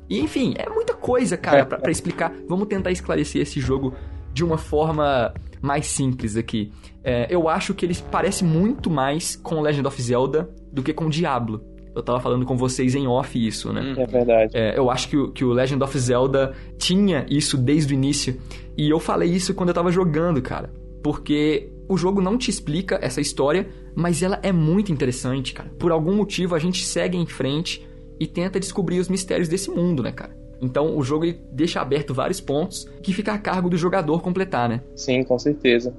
E 0.08 0.20
enfim, 0.20 0.54
é 0.58 0.68
muita 0.68 0.92
coisa, 0.94 1.36
cara, 1.36 1.64
pra, 1.64 1.78
pra 1.78 1.90
explicar. 1.90 2.32
Vamos 2.48 2.66
tentar 2.68 2.90
esclarecer 2.90 3.40
esse 3.42 3.58
jogo 3.60 3.94
de 4.34 4.44
uma 4.44 4.58
forma 4.58 5.32
mais 5.62 5.86
simples 5.86 6.36
aqui. 6.36 6.70
É, 7.02 7.26
eu 7.30 7.48
acho 7.48 7.72
que 7.72 7.86
ele 7.86 7.96
parece 8.10 8.44
muito 8.44 8.90
mais 8.90 9.36
com 9.36 9.60
Legend 9.60 9.86
of 9.86 10.02
Zelda 10.02 10.50
do 10.70 10.82
que 10.82 10.92
com 10.92 11.08
Diablo. 11.08 11.64
Eu 11.94 12.02
tava 12.02 12.18
falando 12.18 12.44
com 12.44 12.56
vocês 12.56 12.96
em 12.96 13.06
off 13.06 13.38
isso, 13.38 13.72
né? 13.72 13.94
É 13.96 14.06
verdade. 14.06 14.50
É, 14.52 14.76
eu 14.76 14.90
acho 14.90 15.08
que 15.08 15.16
o, 15.16 15.30
que 15.30 15.44
o 15.44 15.52
Legend 15.52 15.82
of 15.82 15.96
Zelda 15.96 16.52
tinha 16.76 17.24
isso 17.30 17.56
desde 17.56 17.94
o 17.94 17.94
início. 17.94 18.38
E 18.76 18.90
eu 18.90 18.98
falei 18.98 19.30
isso 19.30 19.54
quando 19.54 19.68
eu 19.68 19.74
tava 19.74 19.92
jogando, 19.92 20.42
cara. 20.42 20.72
Porque 21.04 21.70
o 21.88 21.96
jogo 21.96 22.20
não 22.20 22.36
te 22.36 22.50
explica 22.50 22.98
essa 23.00 23.20
história, 23.20 23.68
mas 23.94 24.22
ela 24.22 24.40
é 24.42 24.50
muito 24.50 24.90
interessante, 24.90 25.52
cara. 25.52 25.70
Por 25.78 25.92
algum 25.92 26.16
motivo 26.16 26.56
a 26.56 26.58
gente 26.58 26.84
segue 26.84 27.16
em 27.16 27.26
frente 27.26 27.86
e 28.18 28.26
tenta 28.26 28.58
descobrir 28.58 28.98
os 28.98 29.08
mistérios 29.08 29.48
desse 29.48 29.70
mundo, 29.70 30.02
né, 30.02 30.10
cara? 30.10 30.43
Então 30.60 30.96
o 30.96 31.02
jogo 31.02 31.24
ele 31.24 31.40
deixa 31.52 31.80
aberto 31.80 32.14
vários 32.14 32.40
pontos 32.40 32.84
que 33.02 33.12
fica 33.12 33.32
a 33.32 33.38
cargo 33.38 33.68
do 33.68 33.76
jogador 33.76 34.22
completar, 34.22 34.68
né? 34.68 34.80
Sim, 34.94 35.22
com 35.22 35.38
certeza. 35.38 35.94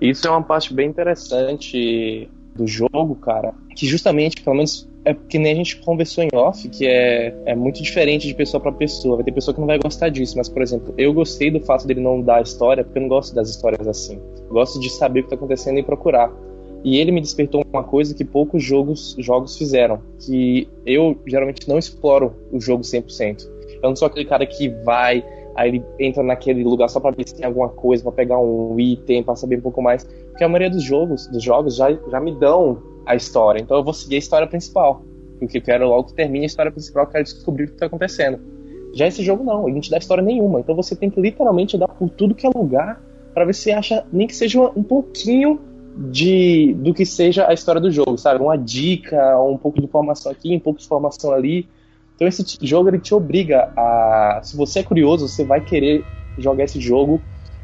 Isso 0.00 0.26
é 0.26 0.30
uma 0.30 0.42
parte 0.42 0.72
bem 0.72 0.88
interessante 0.88 2.28
do 2.54 2.66
jogo, 2.66 3.14
cara, 3.16 3.54
que 3.76 3.86
justamente, 3.86 4.42
pelo 4.42 4.56
menos 4.56 4.88
é 5.04 5.14
porque 5.14 5.38
nem 5.38 5.52
a 5.52 5.56
gente 5.56 5.76
conversou 5.78 6.22
em 6.22 6.28
off, 6.34 6.68
que 6.68 6.86
é, 6.86 7.34
é 7.46 7.54
muito 7.54 7.82
diferente 7.82 8.26
de 8.26 8.34
pessoa 8.34 8.60
para 8.60 8.72
pessoa. 8.72 9.16
Vai 9.16 9.24
ter 9.24 9.32
pessoa 9.32 9.54
que 9.54 9.60
não 9.60 9.66
vai 9.66 9.78
gostar 9.78 10.08
disso, 10.10 10.36
mas, 10.36 10.48
por 10.48 10.60
exemplo, 10.60 10.94
eu 10.98 11.12
gostei 11.14 11.50
do 11.50 11.60
fato 11.60 11.86
dele 11.86 12.00
não 12.00 12.20
dar 12.20 12.42
história, 12.42 12.84
porque 12.84 12.98
eu 12.98 13.02
não 13.02 13.08
gosto 13.08 13.34
das 13.34 13.48
histórias 13.48 13.86
assim. 13.86 14.20
Eu 14.46 14.52
gosto 14.52 14.78
de 14.78 14.90
saber 14.90 15.20
o 15.20 15.22
que 15.24 15.30
tá 15.30 15.36
acontecendo 15.36 15.78
e 15.78 15.82
procurar. 15.82 16.30
E 16.82 16.98
ele 16.98 17.12
me 17.12 17.20
despertou 17.20 17.64
uma 17.72 17.84
coisa 17.84 18.14
que 18.14 18.24
poucos 18.24 18.62
jogos, 18.62 19.14
jogos 19.18 19.56
fizeram, 19.56 20.00
que 20.18 20.68
eu 20.84 21.18
geralmente 21.26 21.68
não 21.68 21.78
exploro 21.78 22.34
o 22.50 22.60
jogo 22.60 22.82
100%. 22.82 23.59
Eu 23.82 23.90
não 23.90 23.96
sou 23.96 24.06
aquele 24.06 24.24
cara 24.24 24.46
que 24.46 24.68
vai, 24.84 25.24
aí 25.56 25.68
ele 25.68 25.84
entra 25.98 26.22
naquele 26.22 26.62
lugar 26.62 26.88
só 26.88 27.00
para 27.00 27.10
ver 27.14 27.26
se 27.28 27.36
tem 27.36 27.46
alguma 27.46 27.68
coisa, 27.68 28.02
para 28.02 28.12
pegar 28.12 28.38
um 28.38 28.78
item, 28.78 29.22
para 29.22 29.36
saber 29.36 29.58
um 29.58 29.62
pouco 29.62 29.82
mais, 29.82 30.04
porque 30.04 30.44
a 30.44 30.48
maioria 30.48 30.70
dos 30.70 30.82
jogos, 30.82 31.26
dos 31.28 31.42
jogos 31.42 31.76
já, 31.76 31.92
já 32.10 32.20
me 32.20 32.34
dão 32.34 32.82
a 33.06 33.14
história. 33.14 33.60
Então 33.60 33.76
eu 33.76 33.84
vou 33.84 33.92
seguir 33.92 34.16
a 34.16 34.18
história 34.18 34.46
principal. 34.46 35.02
Porque 35.38 35.58
eu 35.58 35.62
quero 35.62 35.88
logo 35.88 36.08
que 36.08 36.14
termine 36.14 36.44
a 36.44 36.46
história 36.46 36.70
principal, 36.70 37.04
eu 37.04 37.10
quero 37.10 37.24
descobrir 37.24 37.64
o 37.64 37.66
que 37.68 37.72
está 37.72 37.86
acontecendo. 37.86 38.38
Já 38.92 39.06
esse 39.06 39.22
jogo 39.22 39.42
não, 39.42 39.64
ele 39.64 39.74
não 39.74 39.80
te 39.80 39.90
dá 39.90 39.98
história 39.98 40.22
nenhuma. 40.22 40.60
Então 40.60 40.74
você 40.74 40.94
tem 40.94 41.08
que 41.08 41.20
literalmente 41.20 41.78
dar 41.78 41.88
por 41.88 42.10
tudo 42.10 42.34
que 42.34 42.46
é 42.46 42.50
lugar 42.54 43.00
para 43.32 43.44
ver 43.44 43.54
se 43.54 43.72
acha 43.72 44.04
nem 44.12 44.26
que 44.26 44.34
seja 44.34 44.60
um 44.76 44.82
pouquinho 44.82 45.60
de 45.96 46.74
do 46.78 46.94
que 46.94 47.04
seja 47.04 47.48
a 47.48 47.52
história 47.52 47.80
do 47.80 47.90
jogo, 47.90 48.16
sabe? 48.16 48.42
Uma 48.42 48.56
dica, 48.56 49.38
um 49.40 49.56
pouco 49.56 49.78
de 49.78 49.86
informação 49.86 50.30
aqui, 50.30 50.54
um 50.54 50.60
pouco 50.60 50.78
de 50.78 50.84
informação 50.84 51.32
ali. 51.32 51.68
Então 52.20 52.28
esse 52.28 52.58
jogo 52.60 52.90
ele 52.90 52.98
te 52.98 53.14
obriga 53.14 53.72
a, 53.74 54.40
se 54.42 54.54
você 54.54 54.80
é 54.80 54.82
curioso, 54.82 55.26
você 55.26 55.42
vai 55.42 55.62
querer 55.62 56.04
jogar 56.36 56.64
esse 56.64 56.78
jogo 56.78 57.18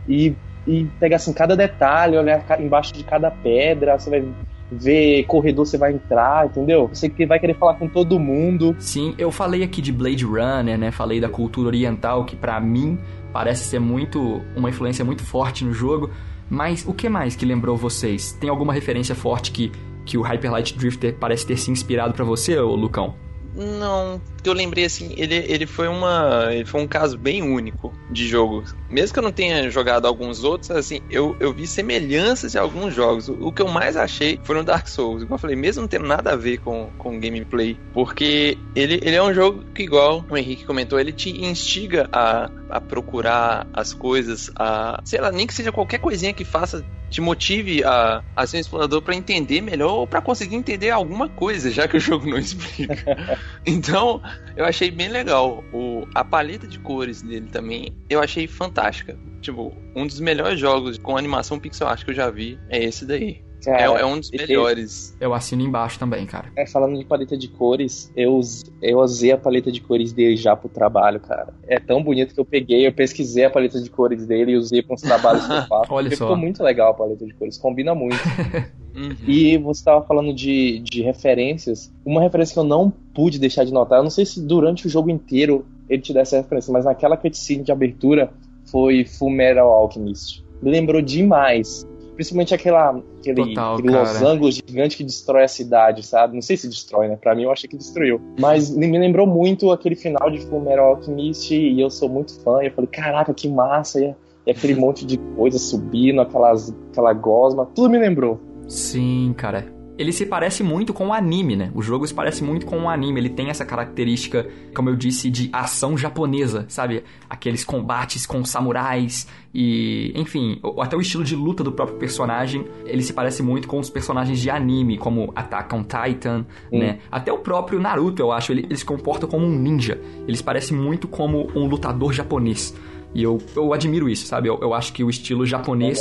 e, 0.08 0.34
e 0.66 0.86
pegar 0.98 1.16
assim 1.16 1.30
cada 1.34 1.54
detalhe, 1.54 2.16
olhar 2.16 2.42
embaixo 2.58 2.94
de 2.94 3.04
cada 3.04 3.30
pedra, 3.30 3.98
você 3.98 4.08
vai 4.08 4.24
ver 4.72 5.24
corredor 5.24 5.66
você 5.66 5.76
vai 5.76 5.92
entrar, 5.92 6.46
entendeu? 6.46 6.88
Você 6.88 7.12
vai 7.26 7.38
querer 7.38 7.52
falar 7.52 7.74
com 7.74 7.86
todo 7.86 8.18
mundo. 8.18 8.74
Sim, 8.78 9.14
eu 9.18 9.30
falei 9.30 9.62
aqui 9.62 9.82
de 9.82 9.92
Blade 9.92 10.24
Runner, 10.24 10.78
né? 10.78 10.90
Falei 10.90 11.20
da 11.20 11.28
cultura 11.28 11.68
oriental, 11.68 12.24
que 12.24 12.34
para 12.34 12.58
mim 12.58 12.98
parece 13.34 13.64
ser 13.64 13.78
muito 13.78 14.40
uma 14.56 14.70
influência 14.70 15.04
muito 15.04 15.22
forte 15.22 15.66
no 15.66 15.72
jogo. 15.74 16.08
Mas 16.48 16.82
o 16.88 16.94
que 16.94 17.10
mais 17.10 17.36
que 17.36 17.44
lembrou 17.44 17.76
vocês? 17.76 18.32
Tem 18.32 18.48
alguma 18.48 18.72
referência 18.72 19.14
forte 19.14 19.52
que, 19.52 19.70
que 20.06 20.16
o 20.16 20.22
Hyper 20.22 20.50
Light 20.50 20.78
Drifter 20.78 21.14
parece 21.20 21.46
ter 21.46 21.58
se 21.58 21.70
inspirado 21.70 22.14
para 22.14 22.24
você, 22.24 22.58
ô 22.58 22.74
Lucão? 22.74 23.25
Não, 23.56 24.20
que 24.42 24.48
eu 24.48 24.52
lembrei 24.52 24.84
assim, 24.84 25.14
ele, 25.16 25.34
ele 25.34 25.66
foi 25.66 25.88
uma. 25.88 26.52
Ele 26.52 26.66
foi 26.66 26.82
um 26.82 26.86
caso 26.86 27.16
bem 27.16 27.42
único 27.42 27.95
de 28.10 28.26
jogo. 28.26 28.64
Mesmo 28.88 29.12
que 29.12 29.18
eu 29.18 29.22
não 29.22 29.32
tenha 29.32 29.68
jogado 29.70 30.06
alguns 30.06 30.44
outros, 30.44 30.70
assim, 30.70 31.00
eu, 31.10 31.36
eu 31.40 31.52
vi 31.52 31.66
semelhanças 31.66 32.54
em 32.54 32.58
alguns 32.58 32.94
jogos. 32.94 33.28
O, 33.28 33.48
o 33.48 33.52
que 33.52 33.62
eu 33.62 33.68
mais 33.68 33.96
achei 33.96 34.38
foram 34.44 34.64
Dark 34.64 34.86
Souls. 34.88 35.22
Igual 35.22 35.36
eu 35.36 35.40
falei, 35.40 35.56
mesmo 35.56 35.82
não 35.82 35.88
tendo 35.88 36.06
nada 36.06 36.32
a 36.32 36.36
ver 36.36 36.58
com, 36.58 36.90
com 36.98 37.18
gameplay. 37.18 37.78
Porque 37.92 38.58
ele, 38.74 39.00
ele 39.02 39.16
é 39.16 39.22
um 39.22 39.34
jogo 39.34 39.64
que, 39.74 39.82
igual 39.82 40.24
o 40.28 40.36
Henrique 40.36 40.64
comentou, 40.64 40.98
ele 40.98 41.12
te 41.12 41.30
instiga 41.44 42.08
a, 42.12 42.50
a 42.70 42.80
procurar 42.80 43.66
as 43.72 43.92
coisas, 43.92 44.50
a. 44.56 45.00
Sei 45.04 45.20
lá, 45.20 45.30
nem 45.30 45.46
que 45.46 45.54
seja 45.54 45.72
qualquer 45.72 45.98
coisinha 45.98 46.32
que 46.32 46.44
faça 46.44 46.84
te 47.08 47.20
motive 47.20 47.84
a, 47.84 48.22
a 48.34 48.46
ser 48.46 48.56
um 48.56 48.60
explorador 48.60 49.02
para 49.02 49.14
entender 49.14 49.60
melhor 49.60 49.92
ou 49.92 50.06
para 50.06 50.20
conseguir 50.20 50.56
entender 50.56 50.90
alguma 50.90 51.28
coisa, 51.28 51.70
já 51.70 51.86
que 51.86 51.96
o 51.96 52.00
jogo 52.00 52.28
não 52.28 52.38
explica. 52.38 53.38
então, 53.64 54.20
eu 54.56 54.64
achei 54.64 54.90
bem 54.90 55.08
legal. 55.08 55.64
O, 55.72 56.06
a 56.14 56.24
paleta 56.24 56.66
de 56.66 56.78
cores 56.78 57.22
dele 57.22 57.48
também, 57.50 57.95
eu 58.08 58.20
achei 58.20 58.46
fantástica. 58.46 59.18
Tipo, 59.40 59.72
um 59.94 60.06
dos 60.06 60.20
melhores 60.20 60.58
jogos 60.58 60.98
com 60.98 61.16
animação 61.16 61.58
pixel 61.58 61.86
art 61.86 62.04
que 62.04 62.10
eu 62.10 62.14
já 62.14 62.30
vi 62.30 62.58
é 62.68 62.82
esse 62.82 63.04
daí. 63.04 63.46
Cara, 63.64 63.82
é, 63.82 64.02
é, 64.02 64.06
um 64.06 64.20
dos 64.20 64.30
melhores. 64.30 65.16
Eu 65.20 65.34
assino 65.34 65.62
embaixo 65.62 65.98
também, 65.98 66.24
cara. 66.24 66.52
É, 66.56 66.66
falando 66.66 66.96
de 66.96 67.04
paleta 67.04 67.36
de 67.36 67.48
cores, 67.48 68.12
eu, 68.16 68.40
eu 68.80 68.98
usei 69.00 69.32
a 69.32 69.38
paleta 69.38 69.72
de 69.72 69.80
cores 69.80 70.12
dele 70.12 70.36
já 70.36 70.54
pro 70.54 70.68
trabalho, 70.68 71.18
cara. 71.18 71.52
É 71.66 71.80
tão 71.80 72.00
bonito 72.02 72.32
que 72.32 72.40
eu 72.40 72.44
peguei, 72.44 72.86
eu 72.86 72.92
pesquisei 72.92 73.44
a 73.44 73.50
paleta 73.50 73.80
de 73.80 73.90
cores 73.90 74.24
dele 74.24 74.52
e 74.52 74.56
usei 74.56 74.82
para 74.82 74.94
uns 74.94 75.00
trabalhos 75.00 75.46
que 75.46 75.52
eu 75.52 75.62
faço. 75.66 75.92
Olha 75.92 76.10
só. 76.10 76.26
Ficou 76.26 76.36
muito 76.36 76.62
legal 76.62 76.90
a 76.90 76.94
paleta 76.94 77.26
de 77.26 77.34
cores, 77.34 77.58
combina 77.58 77.92
muito. 77.92 78.22
uhum. 78.94 79.16
E 79.26 79.58
você 79.58 79.84
tava 79.84 80.06
falando 80.06 80.32
de, 80.32 80.78
de 80.80 81.02
referências. 81.02 81.92
Uma 82.04 82.20
referência 82.20 82.54
que 82.54 82.60
eu 82.60 82.64
não 82.64 82.88
pude 82.88 83.38
deixar 83.38 83.64
de 83.64 83.72
notar, 83.72 83.98
eu 83.98 84.04
não 84.04 84.10
sei 84.10 84.24
se 84.24 84.40
durante 84.40 84.86
o 84.86 84.90
jogo 84.90 85.10
inteiro 85.10 85.66
ele 85.88 86.02
te 86.02 86.12
dá 86.12 86.20
essa 86.20 86.36
referência, 86.36 86.72
mas 86.72 86.84
naquela 86.84 87.16
cutscene 87.16 87.62
de 87.62 87.72
abertura 87.72 88.30
foi 88.70 89.04
Full 89.04 89.30
Metal 89.30 89.68
Alchemist. 89.70 90.44
Me 90.62 90.70
lembrou 90.70 91.00
demais 91.02 91.86
Principalmente 92.16 92.54
aquela, 92.54 92.98
aquele, 93.18 93.48
Total, 93.48 93.74
aquele 93.74 93.90
Los 93.90 94.22
Angeles 94.22 94.54
gigante 94.54 94.96
que 94.96 95.04
destrói 95.04 95.44
a 95.44 95.48
cidade, 95.48 96.02
sabe? 96.02 96.34
Não 96.34 96.40
sei 96.40 96.56
se 96.56 96.66
destrói, 96.66 97.08
né? 97.08 97.16
Pra 97.16 97.34
mim 97.34 97.42
eu 97.42 97.52
achei 97.52 97.68
que 97.68 97.76
destruiu. 97.76 98.18
Mas 98.40 98.70
me 98.70 98.98
lembrou 98.98 99.26
muito 99.26 99.70
aquele 99.70 99.94
final 99.94 100.30
de 100.30 100.40
Fullmetal 100.46 100.94
Alchemist 100.94 101.54
e 101.54 101.78
eu 101.78 101.90
sou 101.90 102.08
muito 102.08 102.40
fã. 102.40 102.62
Eu 102.62 102.72
falei, 102.72 102.88
caraca, 102.90 103.34
que 103.34 103.46
massa! 103.50 104.00
E, 104.00 104.14
e 104.46 104.50
aquele 104.50 104.74
monte 104.74 105.04
de 105.04 105.18
coisa 105.36 105.58
subindo, 105.58 106.22
aquelas, 106.22 106.74
aquela 106.90 107.12
gosma, 107.12 107.66
tudo 107.74 107.90
me 107.90 107.98
lembrou. 107.98 108.40
Sim, 108.66 109.34
cara 109.36 109.75
ele 109.98 110.12
se 110.12 110.26
parece 110.26 110.62
muito 110.62 110.92
com 110.92 111.08
o 111.08 111.12
anime, 111.12 111.56
né? 111.56 111.70
O 111.74 111.82
jogo 111.82 112.06
se 112.06 112.12
parece 112.12 112.44
muito 112.44 112.66
com 112.66 112.80
o 112.80 112.88
anime. 112.88 113.20
Ele 113.20 113.30
tem 113.30 113.48
essa 113.48 113.64
característica, 113.64 114.46
como 114.74 114.90
eu 114.90 114.96
disse, 114.96 115.30
de 115.30 115.48
ação 115.52 115.96
japonesa, 115.96 116.66
sabe? 116.68 117.02
Aqueles 117.28 117.64
combates 117.64 118.26
com 118.26 118.44
samurais 118.44 119.26
e, 119.58 120.12
enfim, 120.14 120.60
até 120.82 120.94
o 120.94 121.00
estilo 121.00 121.24
de 121.24 121.34
luta 121.34 121.64
do 121.64 121.72
próprio 121.72 121.96
personagem, 121.96 122.66
ele 122.84 123.02
se 123.02 123.14
parece 123.14 123.42
muito 123.42 123.66
com 123.66 123.78
os 123.78 123.88
personagens 123.88 124.38
de 124.38 124.50
anime, 124.50 124.98
como 124.98 125.32
Attack 125.34 125.74
on 125.74 125.82
Titan, 125.82 126.44
hum. 126.70 126.78
né? 126.78 126.98
Até 127.10 127.32
o 127.32 127.38
próprio 127.38 127.80
Naruto, 127.80 128.20
eu 128.20 128.32
acho, 128.32 128.52
ele, 128.52 128.64
ele 128.64 128.76
se 128.76 128.84
comporta 128.84 129.26
como 129.26 129.46
um 129.46 129.58
ninja. 129.58 129.98
Ele 130.28 130.36
se 130.36 130.44
parece 130.44 130.74
muito 130.74 131.08
como 131.08 131.50
um 131.54 131.66
lutador 131.66 132.12
japonês. 132.12 132.74
E 133.16 133.22
eu, 133.22 133.38
eu 133.56 133.72
admiro 133.72 134.10
isso, 134.10 134.26
sabe? 134.26 134.50
Eu, 134.50 134.58
eu 134.60 134.74
acho 134.74 134.92
que 134.92 135.02
o 135.02 135.08
estilo 135.08 135.46
japonês 135.46 135.98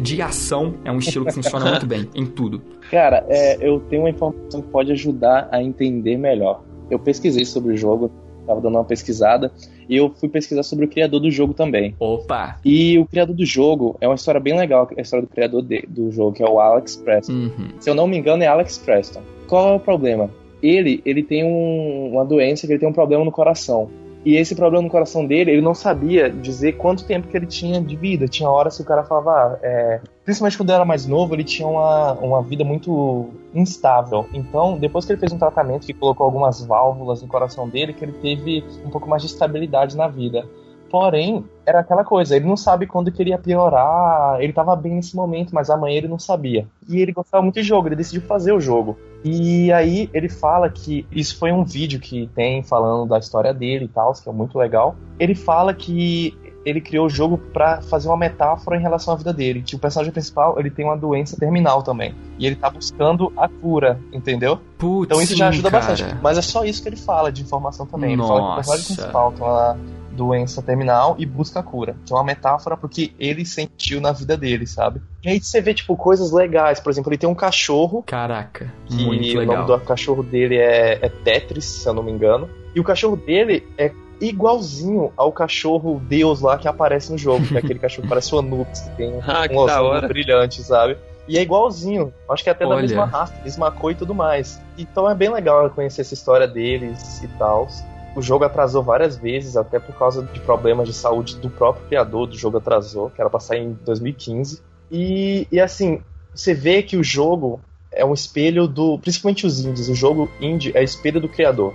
de 0.00 0.22
ação 0.22 0.74
é 0.84 0.92
um 0.92 0.98
estilo 0.98 1.26
que 1.26 1.32
funciona 1.32 1.68
muito 1.68 1.86
bem 1.88 2.08
em 2.14 2.24
tudo. 2.24 2.62
Cara, 2.88 3.26
é, 3.28 3.56
eu 3.60 3.80
tenho 3.80 4.02
uma 4.02 4.10
informação 4.10 4.62
que 4.62 4.68
pode 4.68 4.92
ajudar 4.92 5.48
a 5.50 5.60
entender 5.60 6.16
melhor. 6.16 6.62
Eu 6.88 7.00
pesquisei 7.00 7.44
sobre 7.44 7.74
o 7.74 7.76
jogo, 7.76 8.12
tava 8.46 8.60
dando 8.60 8.76
uma 8.76 8.84
pesquisada, 8.84 9.50
e 9.88 9.96
eu 9.96 10.10
fui 10.10 10.28
pesquisar 10.28 10.62
sobre 10.62 10.84
o 10.84 10.88
criador 10.88 11.18
do 11.18 11.32
jogo 11.32 11.52
também. 11.52 11.96
Opa! 11.98 12.60
E 12.64 12.96
o 12.96 13.06
criador 13.06 13.34
do 13.34 13.44
jogo 13.44 13.96
é 14.00 14.06
uma 14.06 14.14
história 14.14 14.40
bem 14.40 14.56
legal, 14.56 14.88
a 14.96 15.00
história 15.00 15.26
do 15.26 15.32
criador 15.32 15.62
de, 15.62 15.84
do 15.88 16.12
jogo, 16.12 16.32
que 16.32 16.44
é 16.44 16.48
o 16.48 16.60
Alex 16.60 16.94
Preston. 16.94 17.32
Uhum. 17.32 17.68
Se 17.80 17.90
eu 17.90 17.94
não 17.96 18.06
me 18.06 18.16
engano, 18.16 18.44
é 18.44 18.46
Alex 18.46 18.78
Preston. 18.78 19.22
Qual 19.48 19.72
é 19.72 19.74
o 19.74 19.80
problema? 19.80 20.30
Ele, 20.62 21.02
ele 21.04 21.24
tem 21.24 21.42
um, 21.42 22.12
uma 22.12 22.24
doença, 22.24 22.68
que 22.68 22.72
ele 22.72 22.78
tem 22.78 22.88
um 22.88 22.92
problema 22.92 23.24
no 23.24 23.32
coração. 23.32 23.90
E 24.24 24.36
esse 24.36 24.54
problema 24.54 24.84
no 24.84 24.90
coração 24.90 25.26
dele, 25.26 25.50
ele 25.50 25.60
não 25.60 25.74
sabia 25.74 26.30
dizer 26.30 26.72
quanto 26.74 27.04
tempo 27.04 27.26
que 27.26 27.36
ele 27.36 27.46
tinha 27.46 27.80
de 27.80 27.96
vida. 27.96 28.28
Tinha 28.28 28.48
horas 28.48 28.76
que 28.76 28.82
o 28.82 28.86
cara 28.86 29.02
falava, 29.02 29.30
ah, 29.30 29.58
é... 29.62 30.00
principalmente 30.24 30.56
quando 30.56 30.70
ele 30.70 30.76
era 30.76 30.84
mais 30.84 31.06
novo, 31.06 31.34
ele 31.34 31.42
tinha 31.42 31.66
uma, 31.66 32.12
uma 32.12 32.42
vida 32.42 32.62
muito 32.62 33.30
instável. 33.52 34.26
Então, 34.32 34.78
depois 34.78 35.04
que 35.04 35.12
ele 35.12 35.20
fez 35.20 35.32
um 35.32 35.38
tratamento 35.38 35.86
que 35.86 35.92
colocou 35.92 36.24
algumas 36.24 36.64
válvulas 36.64 37.20
no 37.20 37.26
coração 37.26 37.68
dele, 37.68 37.92
que 37.92 38.04
ele 38.04 38.12
teve 38.12 38.64
um 38.84 38.90
pouco 38.90 39.08
mais 39.08 39.22
de 39.22 39.28
estabilidade 39.28 39.96
na 39.96 40.06
vida. 40.06 40.46
Porém, 40.88 41.42
era 41.64 41.80
aquela 41.80 42.04
coisa, 42.04 42.36
ele 42.36 42.44
não 42.44 42.56
sabe 42.56 42.86
quando 42.86 43.10
queria 43.10 43.38
piorar, 43.38 44.38
ele 44.40 44.52
tava 44.52 44.76
bem 44.76 44.96
nesse 44.96 45.16
momento, 45.16 45.54
mas 45.54 45.70
amanhã 45.70 45.96
ele 45.96 46.06
não 46.06 46.18
sabia. 46.18 46.66
E 46.86 47.00
ele 47.00 47.12
gostava 47.12 47.42
muito 47.42 47.54
de 47.54 47.62
jogo, 47.62 47.88
ele 47.88 47.96
decidiu 47.96 48.20
fazer 48.20 48.52
o 48.52 48.60
jogo. 48.60 48.98
E 49.24 49.72
aí 49.72 50.10
ele 50.12 50.28
fala 50.28 50.68
que 50.68 51.06
isso 51.10 51.38
foi 51.38 51.52
um 51.52 51.64
vídeo 51.64 52.00
que 52.00 52.28
tem 52.34 52.62
falando 52.62 53.08
da 53.08 53.18
história 53.18 53.54
dele 53.54 53.84
e 53.84 53.88
tal, 53.88 54.12
que 54.12 54.28
é 54.28 54.32
muito 54.32 54.58
legal. 54.58 54.96
Ele 55.18 55.34
fala 55.34 55.72
que 55.72 56.36
ele 56.64 56.80
criou 56.80 57.06
o 57.06 57.10
jogo 57.10 57.38
para 57.38 57.82
fazer 57.82 58.08
uma 58.08 58.16
metáfora 58.16 58.76
em 58.76 58.80
relação 58.80 59.14
à 59.14 59.16
vida 59.16 59.32
dele. 59.32 59.62
Que 59.62 59.74
o 59.74 59.78
personagem 59.78 60.12
principal, 60.12 60.58
ele 60.58 60.70
tem 60.70 60.84
uma 60.84 60.96
doença 60.96 61.36
terminal 61.36 61.82
também. 61.82 62.14
E 62.38 62.46
ele 62.46 62.56
tá 62.56 62.70
buscando 62.70 63.32
a 63.36 63.48
cura, 63.48 63.98
entendeu? 64.12 64.58
Putz, 64.78 65.06
então 65.06 65.22
isso 65.22 65.36
já 65.36 65.48
ajuda 65.48 65.70
cara. 65.70 65.86
bastante. 65.86 66.16
Mas 66.22 66.38
é 66.38 66.42
só 66.42 66.64
isso 66.64 66.82
que 66.82 66.88
ele 66.88 66.96
fala 66.96 67.32
de 67.32 67.42
informação 67.42 67.86
também. 67.86 68.16
Nossa. 68.16 68.32
Ele 68.32 68.40
fala 68.40 68.52
que 68.52 68.52
o 68.52 68.54
personagem 68.56 68.96
principal 68.96 69.32
tem 69.32 69.46
uma 69.46 69.78
doença 70.12 70.62
terminal 70.62 71.16
e 71.18 71.26
busca 71.26 71.60
a 71.60 71.62
cura. 71.62 71.96
Que 72.06 72.12
é 72.12 72.16
uma 72.16 72.24
metáfora 72.24 72.76
porque 72.76 73.12
ele 73.18 73.44
sentiu 73.44 74.00
na 74.00 74.12
vida 74.12 74.36
dele, 74.36 74.66
sabe? 74.66 75.00
E 75.24 75.28
aí 75.28 75.40
você 75.40 75.60
vê, 75.60 75.74
tipo, 75.74 75.96
coisas 75.96 76.32
legais. 76.32 76.80
Por 76.80 76.90
exemplo, 76.90 77.10
ele 77.10 77.18
tem 77.18 77.28
um 77.28 77.34
cachorro. 77.34 78.02
Caraca, 78.02 78.72
que 78.86 79.04
muito 79.04 79.38
o 79.38 79.44
nome 79.44 79.66
do 79.66 79.80
cachorro 79.80 80.22
dele 80.22 80.56
é, 80.56 80.98
é 81.02 81.08
Tetris, 81.08 81.64
se 81.64 81.88
eu 81.88 81.94
não 81.94 82.02
me 82.02 82.12
engano. 82.12 82.48
E 82.74 82.80
o 82.80 82.84
cachorro 82.84 83.16
dele 83.16 83.66
é 83.76 83.92
igualzinho 84.20 85.12
ao 85.16 85.32
cachorro 85.32 86.00
Deus 86.08 86.40
lá 86.40 86.56
que 86.56 86.68
aparece 86.68 87.10
no 87.10 87.18
jogo, 87.18 87.44
que 87.46 87.56
é 87.56 87.58
aquele 87.58 87.78
cachorro 87.78 88.02
que 88.02 88.08
parece 88.08 88.34
o 88.34 88.38
Anubis, 88.38 88.80
que 88.80 88.90
tem 88.96 89.14
ah, 89.26 89.48
um 89.50 89.56
osso 89.58 90.08
brilhante, 90.08 90.62
sabe? 90.62 90.96
E 91.28 91.38
é 91.38 91.42
igualzinho. 91.42 92.12
Acho 92.28 92.42
que 92.42 92.48
é 92.48 92.52
até 92.52 92.64
Olha. 92.64 92.76
da 92.76 92.82
mesma 92.82 93.04
raça, 93.04 93.34
mesma 93.44 93.70
cor 93.70 93.92
e 93.92 93.94
tudo 93.94 94.14
mais. 94.14 94.60
Então 94.76 95.08
é 95.08 95.14
bem 95.14 95.30
legal 95.30 95.68
conhecer 95.70 96.00
essa 96.00 96.14
história 96.14 96.48
deles 96.48 97.22
e 97.22 97.28
tal. 97.38 97.68
O 98.14 98.20
jogo 98.20 98.44
atrasou 98.44 98.82
várias 98.82 99.16
vezes, 99.16 99.56
até 99.56 99.78
por 99.78 99.94
causa 99.96 100.22
de 100.22 100.40
problemas 100.40 100.86
de 100.86 100.94
saúde 100.94 101.36
do 101.36 101.48
próprio 101.48 101.86
criador 101.86 102.26
do 102.26 102.36
jogo 102.36 102.58
atrasou, 102.58 103.10
que 103.10 103.20
era 103.20 103.30
pra 103.30 103.40
sair 103.40 103.62
em 103.62 103.72
2015. 103.84 104.62
E, 104.90 105.46
e 105.50 105.58
assim, 105.58 106.02
você 106.34 106.52
vê 106.52 106.82
que 106.82 106.96
o 106.96 107.02
jogo 107.02 107.60
é 107.90 108.04
um 108.04 108.12
espelho 108.12 108.66
do. 108.66 108.98
Principalmente 108.98 109.46
os 109.46 109.64
indies. 109.64 109.88
O 109.88 109.94
jogo 109.94 110.30
indie 110.40 110.72
é 110.74 110.82
espelho 110.82 111.20
do 111.20 111.28
criador. 111.28 111.74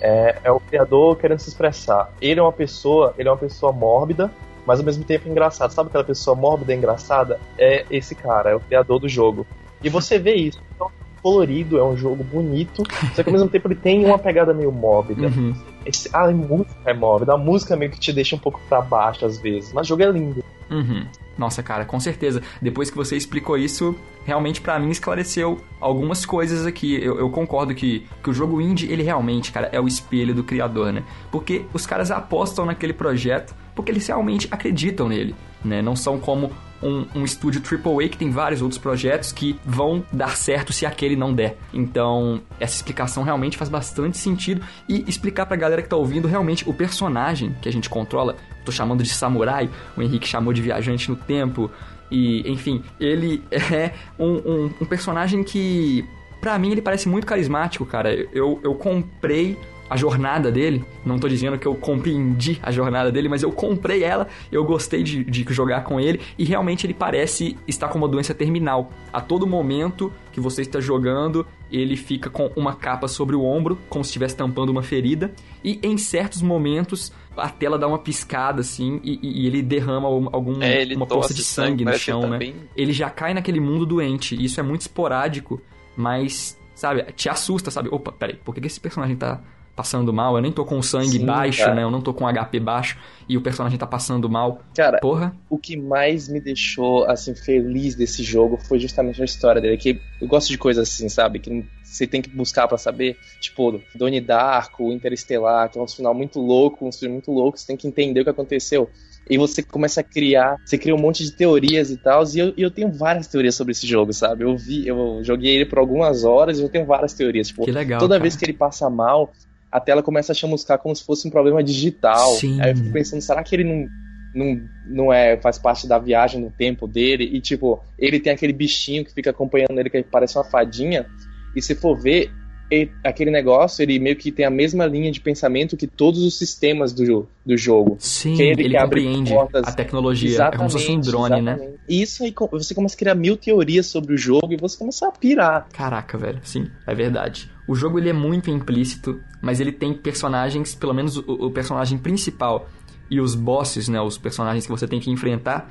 É, 0.00 0.38
é 0.44 0.52
o 0.52 0.60
criador 0.60 1.16
querendo 1.16 1.38
se 1.38 1.48
expressar. 1.48 2.12
Ele 2.20 2.40
é 2.40 2.42
uma 2.42 2.52
pessoa, 2.52 3.14
ele 3.18 3.28
é 3.28 3.32
uma 3.32 3.38
pessoa 3.38 3.72
mórbida, 3.72 4.30
mas 4.64 4.78
ao 4.78 4.84
mesmo 4.84 5.04
tempo 5.04 5.28
engraçado. 5.28 5.72
Sabe 5.72 5.88
aquela 5.88 6.04
pessoa 6.04 6.36
mórbida 6.36 6.72
e 6.72 6.76
engraçada? 6.76 7.40
É 7.56 7.84
esse 7.90 8.14
cara, 8.14 8.50
é 8.50 8.54
o 8.54 8.60
criador 8.60 8.98
do 8.98 9.08
jogo. 9.08 9.46
E 9.82 9.88
você 9.88 10.18
vê 10.18 10.34
isso. 10.34 10.60
Então, 10.74 10.90
colorido, 11.22 11.78
é 11.78 11.84
um 11.84 11.96
jogo 11.96 12.24
bonito, 12.24 12.82
só 13.14 13.22
que 13.22 13.28
ao 13.28 13.32
mesmo 13.32 13.48
tempo 13.48 13.68
ele 13.68 13.74
tem 13.74 14.04
uma 14.04 14.18
pegada 14.18 14.52
meio 14.54 14.72
mórbida. 14.72 15.26
Uhum. 15.28 15.54
Esse, 15.84 16.08
a 16.12 16.30
música 16.30 16.74
é 16.84 16.94
mórbida, 16.94 17.34
a 17.34 17.38
música 17.38 17.76
meio 17.76 17.90
que 17.90 18.00
te 18.00 18.12
deixa 18.12 18.36
um 18.36 18.38
pouco 18.38 18.60
pra 18.68 18.80
baixo 18.80 19.24
às 19.24 19.38
vezes, 19.38 19.72
mas 19.72 19.86
o 19.86 19.88
jogo 19.88 20.02
é 20.02 20.10
lindo. 20.10 20.44
Uhum. 20.70 21.06
Nossa, 21.38 21.62
cara, 21.62 21.84
com 21.84 22.00
certeza. 22.00 22.42
Depois 22.60 22.90
que 22.90 22.96
você 22.96 23.16
explicou 23.16 23.56
isso, 23.56 23.94
realmente 24.24 24.60
para 24.60 24.78
mim 24.78 24.90
esclareceu 24.90 25.60
algumas 25.80 26.26
coisas 26.26 26.66
aqui. 26.66 27.02
Eu, 27.02 27.18
eu, 27.18 27.30
concordo 27.30 27.74
que, 27.74 28.06
que 28.22 28.28
o 28.28 28.34
jogo 28.34 28.60
indie, 28.60 28.90
ele 28.90 29.02
realmente, 29.02 29.52
cara, 29.52 29.68
é 29.72 29.80
o 29.80 29.86
espelho 29.86 30.34
do 30.34 30.42
criador, 30.42 30.92
né? 30.92 31.04
Porque 31.30 31.64
os 31.72 31.86
caras 31.86 32.10
apostam 32.10 32.66
naquele 32.66 32.92
projeto 32.92 33.54
porque 33.74 33.92
eles 33.92 34.08
realmente 34.08 34.48
acreditam 34.50 35.08
nele, 35.08 35.36
né? 35.64 35.80
Não 35.80 35.94
são 35.94 36.18
como 36.18 36.50
um, 36.82 37.06
um 37.14 37.24
estúdio 37.24 37.60
AAA 37.62 38.08
que 38.08 38.16
tem 38.16 38.30
vários 38.30 38.62
outros 38.62 38.78
projetos 38.78 39.32
que 39.32 39.58
vão 39.64 40.04
dar 40.12 40.36
certo 40.36 40.72
se 40.72 40.86
aquele 40.86 41.16
não 41.16 41.34
der. 41.34 41.56
Então, 41.72 42.40
essa 42.60 42.76
explicação 42.76 43.22
realmente 43.22 43.56
faz 43.56 43.68
bastante 43.68 44.18
sentido 44.18 44.62
e 44.88 45.04
explicar 45.08 45.46
pra 45.46 45.56
galera 45.56 45.82
que 45.82 45.88
tá 45.88 45.96
ouvindo 45.96 46.28
realmente 46.28 46.68
o 46.68 46.72
personagem 46.72 47.54
que 47.60 47.68
a 47.68 47.72
gente 47.72 47.88
controla, 47.88 48.36
tô 48.64 48.72
chamando 48.72 49.02
de 49.02 49.10
samurai, 49.10 49.68
o 49.96 50.02
Henrique 50.02 50.28
chamou 50.28 50.52
de 50.52 50.62
viajante 50.62 51.10
no 51.10 51.16
tempo, 51.16 51.70
e 52.10 52.50
enfim, 52.50 52.82
ele 52.98 53.42
é 53.50 53.92
um, 54.18 54.34
um, 54.34 54.70
um 54.80 54.86
personagem 54.86 55.42
que, 55.42 56.04
pra 56.40 56.58
mim, 56.58 56.72
ele 56.72 56.82
parece 56.82 57.08
muito 57.08 57.26
carismático, 57.26 57.84
cara. 57.84 58.14
Eu, 58.32 58.60
eu 58.62 58.74
comprei 58.74 59.58
a 59.88 59.96
jornada 59.96 60.50
dele. 60.50 60.84
Não 61.04 61.18
tô 61.18 61.28
dizendo 61.28 61.58
que 61.58 61.66
eu 61.66 61.74
compreendi 61.74 62.58
a 62.62 62.70
jornada 62.70 63.10
dele, 63.10 63.28
mas 63.28 63.42
eu 63.42 63.52
comprei 63.52 64.02
ela, 64.02 64.28
eu 64.50 64.64
gostei 64.64 65.02
de, 65.02 65.24
de, 65.24 65.46
jogar 65.48 65.82
com 65.84 65.98
ele 65.98 66.20
e 66.38 66.44
realmente 66.44 66.86
ele 66.86 66.94
parece 66.94 67.56
estar 67.66 67.88
com 67.88 67.98
uma 67.98 68.08
doença 68.08 68.34
terminal. 68.34 68.90
A 69.12 69.20
todo 69.20 69.46
momento 69.46 70.12
que 70.32 70.40
você 70.40 70.62
está 70.62 70.80
jogando, 70.80 71.46
ele 71.70 71.96
fica 71.96 72.30
com 72.30 72.50
uma 72.54 72.74
capa 72.74 73.08
sobre 73.08 73.34
o 73.34 73.42
ombro, 73.42 73.78
como 73.88 74.04
se 74.04 74.08
estivesse 74.08 74.36
tampando 74.36 74.68
uma 74.70 74.82
ferida, 74.82 75.32
e 75.64 75.80
em 75.82 75.96
certos 75.96 76.42
momentos 76.42 77.12
a 77.36 77.48
tela 77.48 77.78
dá 77.78 77.86
uma 77.86 77.98
piscada 77.98 78.60
assim 78.60 79.00
e, 79.02 79.18
e 79.22 79.46
ele 79.46 79.62
derrama 79.62 80.08
algum, 80.08 80.60
é, 80.62 80.82
ele 80.82 80.96
uma 80.96 81.06
poça 81.06 81.32
de 81.32 81.44
sangue, 81.44 81.70
sangue 81.70 81.84
no 81.84 81.94
chão, 81.94 82.20
tá 82.22 82.28
né? 82.30 82.52
Ele 82.76 82.92
já 82.92 83.08
cai 83.10 83.32
naquele 83.32 83.60
mundo 83.60 83.86
doente, 83.86 84.34
e 84.34 84.44
isso 84.44 84.58
é 84.60 84.62
muito 84.62 84.82
esporádico, 84.82 85.60
mas 85.96 86.58
sabe, 86.74 87.02
te 87.12 87.28
assusta, 87.28 87.70
sabe? 87.70 87.88
Opa, 87.90 88.12
peraí, 88.12 88.36
por 88.36 88.54
que 88.54 88.64
esse 88.66 88.80
personagem 88.80 89.16
tá 89.16 89.40
passando 89.78 90.12
mal, 90.12 90.34
eu 90.34 90.42
nem 90.42 90.50
tô 90.50 90.64
com 90.64 90.82
sangue 90.82 91.18
Sim, 91.18 91.24
baixo, 91.24 91.60
cara. 91.60 91.76
né? 91.76 91.84
Eu 91.84 91.90
não 91.90 92.00
tô 92.00 92.12
com 92.12 92.26
HP 92.26 92.58
baixo 92.58 92.98
e 93.28 93.36
o 93.36 93.40
personagem 93.40 93.78
tá 93.78 93.86
passando 93.86 94.28
mal. 94.28 94.60
Cara, 94.74 94.98
Porra. 94.98 95.32
o 95.48 95.56
que 95.56 95.76
mais 95.76 96.28
me 96.28 96.40
deixou, 96.40 97.04
assim, 97.04 97.32
feliz 97.32 97.94
desse 97.94 98.24
jogo 98.24 98.56
foi 98.56 98.80
justamente 98.80 99.22
a 99.22 99.24
história 99.24 99.62
dele. 99.62 99.76
Que 99.76 100.00
eu 100.20 100.26
gosto 100.26 100.48
de 100.48 100.58
coisas 100.58 100.88
assim, 100.88 101.08
sabe? 101.08 101.38
Que 101.38 101.64
você 101.84 102.08
tem 102.08 102.20
que 102.20 102.28
buscar 102.28 102.66
para 102.66 102.76
saber. 102.76 103.16
Tipo, 103.40 103.80
Donnie 103.94 104.20
Darko, 104.20 104.90
Interestelar, 104.90 105.70
que 105.70 105.78
é 105.78 105.82
um 105.82 105.86
final 105.86 106.12
muito 106.12 106.40
louco, 106.40 106.84
um 106.84 106.90
filme 106.90 107.12
muito 107.12 107.30
louco, 107.30 107.56
você 107.56 107.68
tem 107.68 107.76
que 107.76 107.86
entender 107.86 108.22
o 108.22 108.24
que 108.24 108.30
aconteceu 108.30 108.90
e 109.30 109.36
você 109.36 109.62
começa 109.62 110.00
a 110.00 110.04
criar, 110.04 110.56
você 110.64 110.78
cria 110.78 110.94
um 110.94 110.98
monte 110.98 111.22
de 111.22 111.32
teorias 111.32 111.90
e 111.90 111.96
tal, 111.96 112.24
e 112.34 112.38
eu, 112.38 112.54
eu 112.56 112.70
tenho 112.70 112.90
várias 112.90 113.26
teorias 113.26 113.54
sobre 113.54 113.72
esse 113.72 113.86
jogo, 113.86 114.12
sabe? 114.12 114.44
Eu 114.44 114.56
vi, 114.56 114.86
eu 114.86 115.20
joguei 115.22 115.56
ele 115.56 115.66
por 115.66 115.78
algumas 115.78 116.24
horas 116.24 116.58
e 116.58 116.62
eu 116.62 116.68
tenho 116.68 116.86
várias 116.86 117.12
teorias. 117.12 117.48
Tipo, 117.48 117.64
que 117.64 117.70
legal, 117.70 118.00
toda 118.00 118.14
cara. 118.14 118.22
vez 118.22 118.36
que 118.36 118.44
ele 118.44 118.54
passa 118.54 118.88
mal, 118.88 119.30
a 119.70 119.80
tela 119.80 120.02
começa 120.02 120.32
a 120.32 120.34
chamuscar 120.34 120.78
como 120.78 120.94
se 120.94 121.04
fosse 121.04 121.26
um 121.28 121.30
problema 121.30 121.62
digital. 121.62 122.32
Sim. 122.32 122.60
Aí 122.60 122.70
eu 122.70 122.76
fico 122.76 122.92
pensando, 122.92 123.20
será 123.20 123.42
que 123.42 123.54
ele 123.54 123.64
não, 123.64 123.88
não, 124.34 124.68
não 124.86 125.12
é, 125.12 125.36
faz 125.36 125.58
parte 125.58 125.86
da 125.86 125.98
viagem 125.98 126.40
no 126.40 126.50
tempo 126.50 126.86
dele? 126.86 127.24
E 127.24 127.40
tipo, 127.40 127.80
ele 127.98 128.18
tem 128.18 128.32
aquele 128.32 128.52
bichinho 128.52 129.04
que 129.04 129.12
fica 129.12 129.30
acompanhando 129.30 129.78
ele 129.78 129.90
que 129.90 130.02
parece 130.02 130.36
uma 130.36 130.44
fadinha. 130.44 131.06
E 131.54 131.62
se 131.62 131.74
for 131.74 131.98
ver, 131.98 132.30
ele, 132.70 132.92
aquele 133.02 133.30
negócio, 133.30 133.82
ele 133.82 133.98
meio 133.98 134.16
que 134.16 134.30
tem 134.30 134.44
a 134.44 134.50
mesma 134.50 134.84
linha 134.86 135.10
de 135.10 135.20
pensamento 135.20 135.76
que 135.76 135.86
todos 135.86 136.22
os 136.22 136.36
sistemas 136.36 136.92
do, 136.92 137.26
do 137.44 137.56
jogo. 137.56 137.96
Sim, 137.98 138.34
que 138.34 138.42
ele, 138.42 138.64
ele 138.64 138.78
compreende 138.78 139.32
portas. 139.32 139.66
a 139.66 139.72
tecnologia. 139.72 140.28
Exatamente, 140.28 140.54
é 140.54 140.58
como 140.58 140.70
se 140.70 140.78
fosse 140.78 140.90
um 140.90 141.00
drone, 141.00 141.42
né? 141.42 141.52
exatamente. 141.52 141.72
né? 141.72 141.78
E 141.88 142.02
isso 142.02 142.24
aí, 142.24 142.34
você 142.52 142.74
começa 142.74 142.94
a 142.94 142.98
criar 142.98 143.14
mil 143.14 143.36
teorias 143.36 143.86
sobre 143.86 144.14
o 144.14 144.18
jogo 144.18 144.52
e 144.52 144.56
você 144.56 144.76
começa 144.76 145.08
a 145.08 145.12
pirar. 145.12 145.66
Caraca, 145.72 146.18
velho, 146.18 146.40
sim, 146.42 146.68
é 146.86 146.94
verdade. 146.94 147.50
O 147.66 147.74
jogo 147.74 147.98
ele 147.98 148.10
é 148.10 148.14
muito 148.14 148.50
implícito, 148.50 149.18
mas 149.40 149.60
ele 149.60 149.72
tem 149.72 149.94
personagens, 149.94 150.74
pelo 150.74 150.92
menos 150.92 151.16
o, 151.16 151.22
o 151.26 151.50
personagem 151.50 151.98
principal 151.98 152.68
e 153.10 153.20
os 153.20 153.34
bosses, 153.34 153.88
né, 153.88 154.00
os 154.00 154.18
personagens 154.18 154.66
que 154.66 154.70
você 154.70 154.86
tem 154.86 155.00
que 155.00 155.10
enfrentar, 155.10 155.70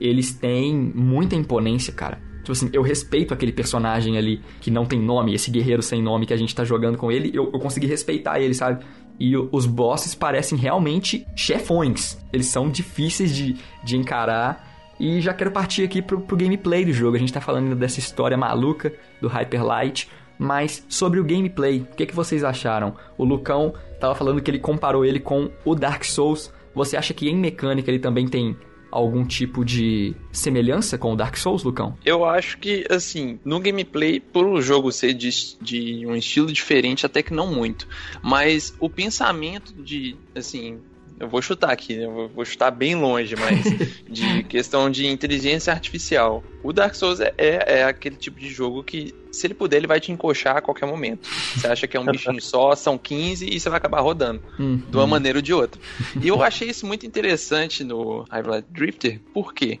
eles 0.00 0.32
têm 0.32 0.74
muita 0.74 1.34
imponência, 1.34 1.92
cara. 1.92 2.27
Tipo 2.48 2.52
assim, 2.52 2.70
eu 2.72 2.80
respeito 2.80 3.34
aquele 3.34 3.52
personagem 3.52 4.16
ali 4.16 4.40
que 4.58 4.70
não 4.70 4.86
tem 4.86 4.98
nome, 4.98 5.34
esse 5.34 5.50
guerreiro 5.50 5.82
sem 5.82 6.02
nome 6.02 6.24
que 6.24 6.32
a 6.32 6.36
gente 6.36 6.54
tá 6.54 6.64
jogando 6.64 6.96
com 6.96 7.12
ele, 7.12 7.30
eu, 7.34 7.50
eu 7.52 7.58
consegui 7.58 7.86
respeitar 7.86 8.40
ele, 8.40 8.54
sabe? 8.54 8.82
E 9.20 9.36
os 9.36 9.66
bosses 9.66 10.14
parecem 10.14 10.56
realmente 10.56 11.26
chefões. 11.36 12.16
Eles 12.32 12.46
são 12.46 12.70
difíceis 12.70 13.36
de, 13.36 13.54
de 13.84 13.98
encarar. 13.98 14.66
E 14.98 15.20
já 15.20 15.34
quero 15.34 15.50
partir 15.50 15.82
aqui 15.82 16.00
pro, 16.00 16.22
pro 16.22 16.38
gameplay 16.38 16.86
do 16.86 16.92
jogo. 16.92 17.16
A 17.16 17.18
gente 17.20 17.32
tá 17.34 17.40
falando 17.40 17.76
dessa 17.76 17.98
história 17.98 18.36
maluca 18.36 18.94
do 19.20 19.28
Hyper 19.28 19.62
Light. 19.62 20.08
Mas 20.38 20.86
sobre 20.88 21.20
o 21.20 21.24
gameplay, 21.24 21.80
o 21.80 21.96
que, 21.96 22.06
que 22.06 22.14
vocês 22.14 22.42
acharam? 22.42 22.94
O 23.18 23.24
Lucão 23.24 23.74
tava 24.00 24.14
falando 24.14 24.40
que 24.40 24.50
ele 24.50 24.58
comparou 24.58 25.04
ele 25.04 25.20
com 25.20 25.50
o 25.66 25.74
Dark 25.74 26.02
Souls. 26.04 26.50
Você 26.74 26.96
acha 26.96 27.12
que 27.12 27.28
em 27.28 27.36
mecânica 27.36 27.90
ele 27.90 27.98
também 27.98 28.26
tem 28.26 28.56
algum 28.90 29.24
tipo 29.24 29.64
de 29.64 30.14
semelhança 30.32 30.96
com 30.96 31.12
o 31.12 31.16
Dark 31.16 31.36
Souls, 31.36 31.62
Lucão? 31.62 31.96
Eu 32.04 32.24
acho 32.24 32.58
que, 32.58 32.86
assim, 32.90 33.38
no 33.44 33.60
gameplay, 33.60 34.20
por 34.20 34.46
o 34.46 34.60
jogo 34.60 34.90
ser 34.92 35.14
de, 35.14 35.30
de 35.60 36.06
um 36.06 36.14
estilo 36.14 36.52
diferente, 36.52 37.06
até 37.06 37.22
que 37.22 37.32
não 37.32 37.52
muito. 37.52 37.88
Mas 38.22 38.74
o 38.80 38.88
pensamento 38.88 39.72
de, 39.74 40.16
assim, 40.34 40.80
eu 41.18 41.28
vou 41.28 41.42
chutar 41.42 41.70
aqui, 41.70 41.96
né? 41.96 42.04
eu 42.04 42.28
vou 42.28 42.44
chutar 42.44 42.70
bem 42.70 42.94
longe, 42.94 43.34
mas 43.36 43.64
de 44.08 44.44
questão 44.44 44.88
de 44.88 45.06
inteligência 45.06 45.72
artificial. 45.72 46.44
O 46.62 46.72
Dark 46.72 46.94
Souls 46.94 47.20
é, 47.20 47.34
é, 47.36 47.78
é, 47.78 47.84
aquele 47.84 48.16
tipo 48.16 48.38
de 48.38 48.48
jogo 48.48 48.84
que, 48.84 49.14
se 49.30 49.46
ele 49.46 49.54
puder, 49.54 49.76
ele 49.76 49.86
vai 49.86 50.00
te 50.00 50.12
encoxar 50.12 50.56
a 50.56 50.60
qualquer 50.60 50.86
momento. 50.86 51.28
Você 51.54 51.66
acha 51.66 51.86
que 51.86 51.96
é 51.96 52.00
um 52.00 52.06
bichinho 52.06 52.40
só, 52.40 52.74
são 52.74 52.96
15 52.96 53.48
e 53.48 53.58
você 53.58 53.68
vai 53.68 53.78
acabar 53.78 54.00
rodando, 54.00 54.42
uhum. 54.58 54.76
de 54.76 54.96
uma 54.96 55.06
maneira 55.06 55.38
ou 55.38 55.42
de 55.42 55.52
outra. 55.52 55.80
E 56.20 56.28
eu 56.28 56.42
achei 56.42 56.68
isso 56.68 56.86
muito 56.86 57.06
interessante 57.06 57.84
no 57.84 58.24
Highlight 58.30 58.66
Drifter, 58.70 59.20
por 59.32 59.52
quê? 59.52 59.78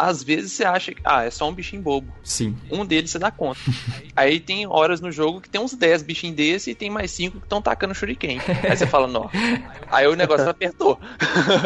Às 0.00 0.22
vezes 0.22 0.52
você 0.52 0.64
acha 0.64 0.94
que, 0.94 1.00
ah, 1.04 1.24
é 1.24 1.30
só 1.30 1.48
um 1.48 1.52
bichinho 1.52 1.82
bobo. 1.82 2.12
Sim. 2.22 2.56
Um 2.70 2.84
deles 2.84 3.10
você 3.10 3.18
dá 3.18 3.30
conta. 3.30 3.60
Aí 4.16 4.40
tem 4.40 4.66
horas 4.66 5.00
no 5.00 5.12
jogo 5.12 5.40
que 5.40 5.48
tem 5.48 5.60
uns 5.60 5.74
10 5.74 6.02
bichinhos 6.02 6.36
desse 6.36 6.70
e 6.70 6.74
tem 6.74 6.88
mais 6.88 7.10
5 7.10 7.38
que 7.38 7.46
estão 7.46 7.60
tacando 7.60 7.94
shuriken. 7.94 8.40
Aí 8.68 8.76
você 8.76 8.86
fala, 8.86 9.06
não. 9.06 9.30
Aí 9.90 10.06
o 10.06 10.14
negócio 10.14 10.48
apertou. 10.50 10.98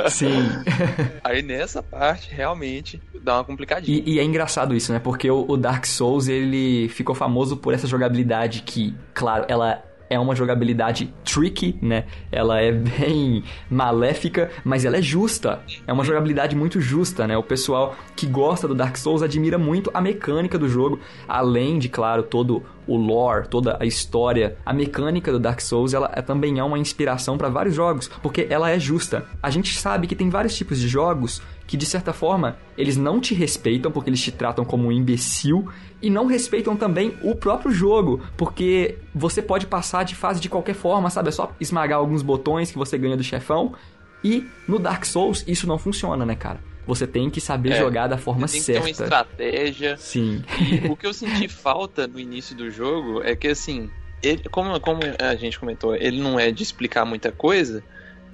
Sim. 0.09 0.49
Aí 1.23 1.43
nessa 1.43 1.83
parte, 1.83 2.35
realmente, 2.35 3.01
dá 3.23 3.37
uma 3.37 3.45
complicadinha. 3.45 4.03
E, 4.05 4.15
e 4.15 4.19
é 4.19 4.25
engraçado 4.25 4.75
isso, 4.75 4.93
né? 4.93 4.99
Porque 4.99 5.31
o, 5.31 5.45
o 5.49 5.57
Dark 5.57 5.87
Souls, 5.87 6.29
ele 6.29 6.89
ficou 6.89 7.15
famoso 7.15 7.57
por 7.57 7.73
essa 7.73 7.87
jogabilidade 7.87 8.63
que, 8.63 8.95
claro, 9.13 9.45
ela 9.49 9.83
é 10.15 10.19
uma 10.19 10.35
jogabilidade 10.35 11.13
tricky, 11.25 11.77
né? 11.83 12.05
Ela 12.31 12.61
é 12.61 12.71
bem 12.73 13.45
maléfica, 13.71 14.51
mas 14.65 14.85
ela 14.85 14.97
é 14.97 15.03
justa. 15.03 15.63
É 15.87 15.93
uma 15.93 16.05
jogabilidade 16.05 16.57
muito 16.57 16.81
justa, 16.81 17.27
né? 17.27 17.37
O 17.37 17.43
pessoal 17.43 17.97
que 18.17 18.27
gosta 18.27 18.69
do 18.69 18.75
Dark 18.75 18.97
Souls 18.97 19.23
admira 19.23 19.59
muito 19.59 19.91
a 19.93 20.01
mecânica 20.01 20.59
do 20.59 20.69
jogo, 20.69 21.01
além 21.29 21.79
de, 21.79 21.89
claro, 21.89 22.23
todo 22.23 22.63
o 22.87 22.97
lore, 22.97 23.49
toda 23.49 23.77
a 23.81 23.85
história, 23.85 24.57
a 24.65 24.73
mecânica 24.73 25.33
do 25.33 25.39
Dark 25.39 25.61
Souls, 25.61 25.95
ela 25.95 26.09
também 26.23 26.59
é 26.59 26.65
uma 26.65 26.79
inspiração 26.79 27.39
para 27.39 27.49
vários 27.49 27.75
jogos, 27.75 28.09
porque 28.23 28.47
ela 28.51 28.71
é 28.71 28.79
justa. 28.79 29.27
A 29.43 29.51
gente 29.51 29.79
sabe 29.79 30.07
que 30.07 30.17
tem 30.17 30.31
vários 30.31 30.57
tipos 30.57 30.79
de 30.79 30.89
jogos 30.89 31.43
que 31.67 31.77
de 31.77 31.87
certa 31.87 32.13
forma 32.13 32.59
eles 32.77 32.97
não 32.97 33.21
te 33.21 33.35
respeitam 33.35 33.91
porque 33.91 34.11
eles 34.11 34.21
te 34.21 34.31
tratam 34.31 34.65
como 34.65 34.89
um 34.89 34.93
imbecil 34.93 35.69
e 36.03 36.11
não 36.11 36.27
respeitam 36.27 36.77
também 36.77 37.17
o 37.23 37.35
próprio 37.35 37.73
jogo, 37.73 38.21
porque 38.37 38.99
você 39.15 39.41
pode 39.41 39.67
passar 39.67 40.05
de 40.05 40.15
fase 40.15 40.41
de 40.41 40.49
qualquer 40.49 40.75
forma, 40.75 41.09
sabe? 41.09 41.29
É 41.29 41.33
só 41.33 41.53
esmagar 41.59 41.99
alguns 41.99 42.23
botões 42.23 42.71
que 42.71 42.79
você 42.79 42.99
ganha 42.99 43.17
do 43.17 43.25
chefão. 43.25 43.75
E 44.23 44.47
no 44.67 44.79
Dark 44.79 45.05
Souls 45.05 45.45
isso 45.47 45.67
não 45.67 45.79
funciona, 45.79 46.25
né, 46.25 46.35
cara? 46.35 46.59
Você 46.87 47.07
tem 47.07 47.31
que 47.31 47.41
saber 47.41 47.73
é, 47.73 47.79
jogar 47.79 48.07
da 48.07 48.19
forma 48.19 48.47
tem 48.47 48.61
certa. 48.61 48.83
Tem 48.83 48.93
que 48.93 48.99
ter 48.99 49.03
uma 49.03 49.07
estratégia. 49.07 49.97
Sim. 49.97 50.45
E 50.61 50.87
o 50.89 50.97
que 50.97 51.07
eu 51.07 51.15
senti 51.15 51.49
falta 51.49 52.07
no 52.07 52.21
início 52.21 52.55
do 52.55 52.71
jogo 52.71 53.23
é 53.23 53.35
que 53.35 53.49
assim, 53.49 53.91
ele, 54.23 54.43
como, 54.51 54.79
como 54.81 55.01
a 55.19 55.35
gente 55.35 55.59
comentou, 55.59 55.95
ele 55.95 56.21
não 56.21 56.39
é 56.39 56.51
de 56.51 56.63
explicar 56.63 57.05
muita 57.05 57.33
coisa. 57.33 57.83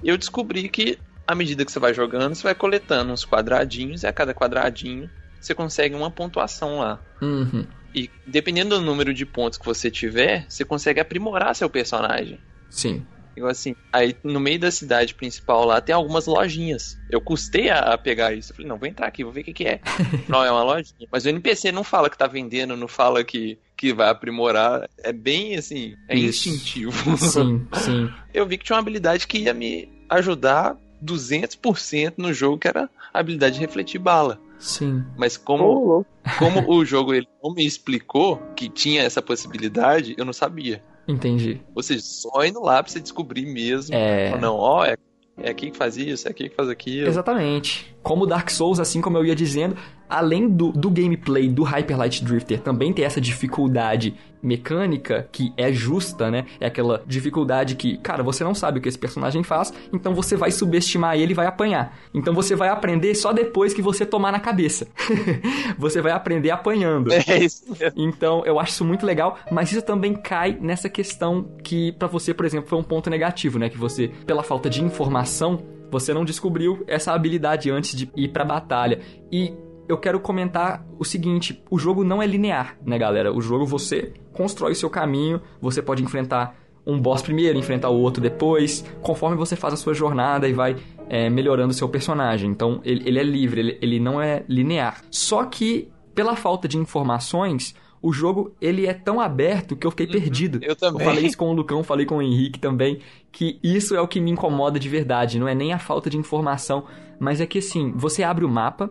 Eu 0.03 0.17
descobri 0.17 0.67
que 0.67 0.97
à 1.25 1.35
medida 1.35 1.63
que 1.63 1.71
você 1.71 1.79
vai 1.79 1.93
jogando, 1.93 2.35
você 2.35 2.43
vai 2.43 2.55
coletando 2.55 3.13
uns 3.13 3.25
quadradinhos 3.25 4.03
e 4.03 4.07
a 4.07 4.11
cada 4.11 4.33
quadradinho 4.33 5.09
você 5.39 5.55
consegue 5.55 5.95
uma 5.95 6.11
pontuação 6.11 6.79
lá. 6.79 6.99
Uhum. 7.21 7.65
E 7.93 8.09
dependendo 8.25 8.77
do 8.77 8.81
número 8.81 9.13
de 9.13 9.25
pontos 9.25 9.57
que 9.57 9.65
você 9.65 9.89
tiver, 9.89 10.45
você 10.47 10.63
consegue 10.63 10.99
aprimorar 10.99 11.55
seu 11.55 11.69
personagem. 11.69 12.39
Sim. 12.69 13.05
Igual 13.35 13.51
assim, 13.51 13.75
aí 13.91 14.15
no 14.23 14.39
meio 14.39 14.59
da 14.59 14.71
cidade 14.71 15.15
principal 15.15 15.65
lá 15.65 15.79
tem 15.79 15.95
algumas 15.95 16.25
lojinhas. 16.25 16.97
Eu 17.09 17.21
custei 17.21 17.69
a, 17.69 17.79
a 17.93 17.97
pegar 17.97 18.33
isso. 18.33 18.51
Eu 18.51 18.55
falei, 18.55 18.69
não, 18.69 18.77
vou 18.77 18.87
entrar 18.87 19.07
aqui, 19.07 19.23
vou 19.23 19.31
ver 19.31 19.41
o 19.41 19.43
que, 19.45 19.53
que 19.53 19.65
é. 19.65 19.79
não, 20.27 20.43
é 20.43 20.51
uma 20.51 20.63
lojinha. 20.63 21.07
Mas 21.11 21.25
o 21.25 21.29
NPC 21.29 21.71
não 21.71 21.83
fala 21.83 22.09
que 22.09 22.17
tá 22.17 22.27
vendendo, 22.27 22.75
não 22.75 22.87
fala 22.87 23.23
que, 23.23 23.57
que 23.77 23.93
vai 23.93 24.09
aprimorar. 24.09 24.89
É 24.97 25.13
bem 25.13 25.55
assim, 25.55 25.95
é 26.07 26.15
Isso. 26.15 26.49
instintivo. 26.49 27.17
Sim, 27.17 27.67
sim. 27.73 28.09
Eu 28.33 28.45
vi 28.45 28.57
que 28.57 28.65
tinha 28.65 28.75
uma 28.75 28.81
habilidade 28.81 29.27
que 29.27 29.39
ia 29.39 29.53
me 29.53 29.89
ajudar 30.09 30.77
200% 31.03 32.15
no 32.17 32.33
jogo, 32.33 32.59
que 32.59 32.67
era 32.67 32.89
a 33.13 33.19
habilidade 33.19 33.55
de 33.55 33.61
refletir 33.61 33.99
bala. 33.99 34.39
Sim. 34.59 35.03
Mas 35.17 35.37
como, 35.37 36.05
como 36.37 36.71
o 36.71 36.85
jogo 36.85 37.13
ele 37.13 37.27
não 37.43 37.53
me 37.53 37.65
explicou 37.65 38.37
que 38.55 38.69
tinha 38.69 39.01
essa 39.01 39.21
possibilidade, 39.21 40.13
eu 40.17 40.23
não 40.23 40.33
sabia. 40.33 40.83
Entendi. 41.07 41.61
Ou 41.75 41.83
seja, 41.83 42.01
só 42.01 42.43
indo 42.45 42.61
lá 42.61 42.81
pra 42.81 42.91
você 42.91 42.99
descobrir 42.99 43.45
mesmo. 43.45 43.95
É. 43.95 44.31
Ou 44.33 44.39
não, 44.39 44.55
ó, 44.55 44.85
é, 44.85 44.95
é 45.37 45.49
aqui 45.49 45.71
que 45.71 45.77
faz 45.77 45.97
isso, 45.97 46.27
é 46.27 46.31
aqui 46.31 46.49
que 46.49 46.55
faz 46.55 46.69
aquilo. 46.69 47.07
Exatamente. 47.07 47.95
Como 48.03 48.25
Dark 48.25 48.49
Souls, 48.49 48.79
assim 48.79 49.01
como 49.01 49.17
eu 49.17 49.25
ia 49.25 49.35
dizendo, 49.35 49.75
além 50.09 50.47
do, 50.47 50.71
do 50.71 50.89
gameplay 50.89 51.47
do 51.47 51.63
Hyper 51.63 51.97
Light 51.97 52.23
Drifter 52.23 52.59
também 52.59 52.93
tem 52.93 53.05
essa 53.05 53.21
dificuldade 53.21 54.15
mecânica 54.41 55.27
que 55.31 55.53
é 55.57 55.71
justa, 55.71 56.29
né? 56.31 56.45
É 56.59 56.67
aquela 56.67 57.03
dificuldade 57.05 57.75
que, 57.75 57.97
cara, 57.97 58.23
você 58.23 58.43
não 58.43 58.53
sabe 58.53 58.79
o 58.79 58.81
que 58.81 58.89
esse 58.89 58.97
personagem 58.97 59.43
faz, 59.43 59.73
então 59.93 60.13
você 60.13 60.35
vai 60.35 60.51
subestimar 60.51 61.17
ele 61.17 61.31
e 61.31 61.35
vai 61.35 61.45
apanhar. 61.45 61.97
Então 62.13 62.33
você 62.33 62.55
vai 62.55 62.69
aprender 62.69 63.13
só 63.15 63.31
depois 63.31 63.73
que 63.73 63.81
você 63.81 64.05
tomar 64.05 64.31
na 64.31 64.39
cabeça. 64.39 64.87
você 65.77 66.01
vai 66.01 66.11
aprender 66.11 66.51
apanhando. 66.51 67.11
É 67.31 67.37
isso. 67.37 67.63
Então, 67.95 68.43
eu 68.45 68.59
acho 68.59 68.73
isso 68.73 68.83
muito 68.83 69.05
legal, 69.05 69.37
mas 69.51 69.71
isso 69.71 69.81
também 69.81 70.13
cai 70.13 70.57
nessa 70.59 70.89
questão 70.89 71.55
que 71.63 71.91
pra 71.93 72.07
você, 72.07 72.33
por 72.33 72.45
exemplo, 72.45 72.67
foi 72.67 72.77
um 72.77 72.83
ponto 72.83 73.09
negativo, 73.09 73.59
né, 73.59 73.69
que 73.69 73.77
você, 73.77 74.09
pela 74.25 74.43
falta 74.43 74.69
de 74.69 74.83
informação, 74.83 75.63
você 75.91 76.13
não 76.13 76.25
descobriu 76.25 76.83
essa 76.87 77.13
habilidade 77.13 77.69
antes 77.69 77.95
de 77.95 78.09
ir 78.15 78.29
pra 78.29 78.43
batalha. 78.43 78.99
E 79.31 79.53
eu 79.87 79.97
quero 79.97 80.19
comentar 80.19 80.85
o 80.97 81.03
seguinte, 81.03 81.61
o 81.69 81.77
jogo 81.77 82.03
não 82.03 82.21
é 82.21 82.27
linear, 82.27 82.77
né, 82.85 82.97
galera? 82.97 83.33
O 83.33 83.41
jogo 83.41 83.65
você 83.65 84.13
constrói 84.33 84.71
o 84.71 84.75
seu 84.75 84.89
caminho, 84.89 85.41
você 85.59 85.81
pode 85.81 86.03
enfrentar 86.03 86.55
um 86.85 86.99
boss 86.99 87.21
primeiro, 87.21 87.57
enfrentar 87.57 87.89
o 87.89 87.99
outro 87.99 88.21
depois, 88.21 88.83
conforme 89.01 89.35
você 89.35 89.55
faz 89.55 89.73
a 89.73 89.77
sua 89.77 89.93
jornada 89.93 90.47
e 90.47 90.53
vai 90.53 90.75
é, 91.09 91.29
melhorando 91.29 91.71
o 91.71 91.75
seu 91.75 91.87
personagem. 91.87 92.49
Então, 92.49 92.81
ele, 92.83 93.07
ele 93.07 93.19
é 93.19 93.23
livre, 93.23 93.59
ele, 93.59 93.77
ele 93.81 93.99
não 93.99 94.21
é 94.21 94.43
linear. 94.47 95.01
Só 95.11 95.45
que, 95.45 95.89
pela 96.15 96.35
falta 96.35 96.67
de 96.67 96.77
informações, 96.77 97.75
o 98.01 98.11
jogo 98.11 98.55
ele 98.59 98.87
é 98.87 98.93
tão 98.93 99.21
aberto 99.21 99.75
que 99.75 99.85
eu 99.85 99.91
fiquei 99.91 100.07
perdido. 100.07 100.59
eu 100.61 100.75
também. 100.75 101.05
falei 101.05 101.25
isso 101.25 101.37
com 101.37 101.49
o 101.49 101.53
Lucão, 101.53 101.83
falei 101.83 102.05
com 102.05 102.17
o 102.17 102.21
Henrique 102.21 102.59
também, 102.59 102.99
que 103.31 103.59
isso 103.61 103.95
é 103.95 104.01
o 104.01 104.07
que 104.07 104.19
me 104.19 104.31
incomoda 104.31 104.79
de 104.79 104.89
verdade. 104.89 105.37
Não 105.39 105.47
é 105.47 105.53
nem 105.53 105.71
a 105.71 105.79
falta 105.79 106.09
de 106.09 106.17
informação, 106.17 106.85
mas 107.19 107.39
é 107.39 107.45
que 107.45 107.59
assim, 107.59 107.93
você 107.95 108.23
abre 108.23 108.43
o 108.43 108.49
mapa 108.49 108.89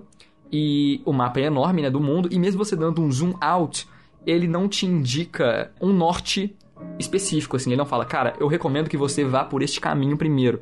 e 0.52 1.00
o 1.04 1.12
mapa 1.12 1.40
é 1.40 1.44
enorme, 1.44 1.82
né, 1.82 1.90
do 1.90 2.00
mundo, 2.00 2.28
e 2.30 2.38
mesmo 2.38 2.64
você 2.64 2.74
dando 2.74 3.00
um 3.00 3.10
zoom 3.10 3.34
out, 3.40 3.86
ele 4.26 4.46
não 4.46 4.68
te 4.68 4.86
indica 4.86 5.70
um 5.80 5.92
norte 5.92 6.56
específico, 6.98 7.56
assim, 7.56 7.70
ele 7.70 7.78
não 7.78 7.86
fala, 7.86 8.04
cara, 8.04 8.34
eu 8.38 8.46
recomendo 8.46 8.88
que 8.88 8.96
você 8.96 9.24
vá 9.24 9.44
por 9.44 9.62
este 9.62 9.80
caminho 9.80 10.16
primeiro. 10.16 10.60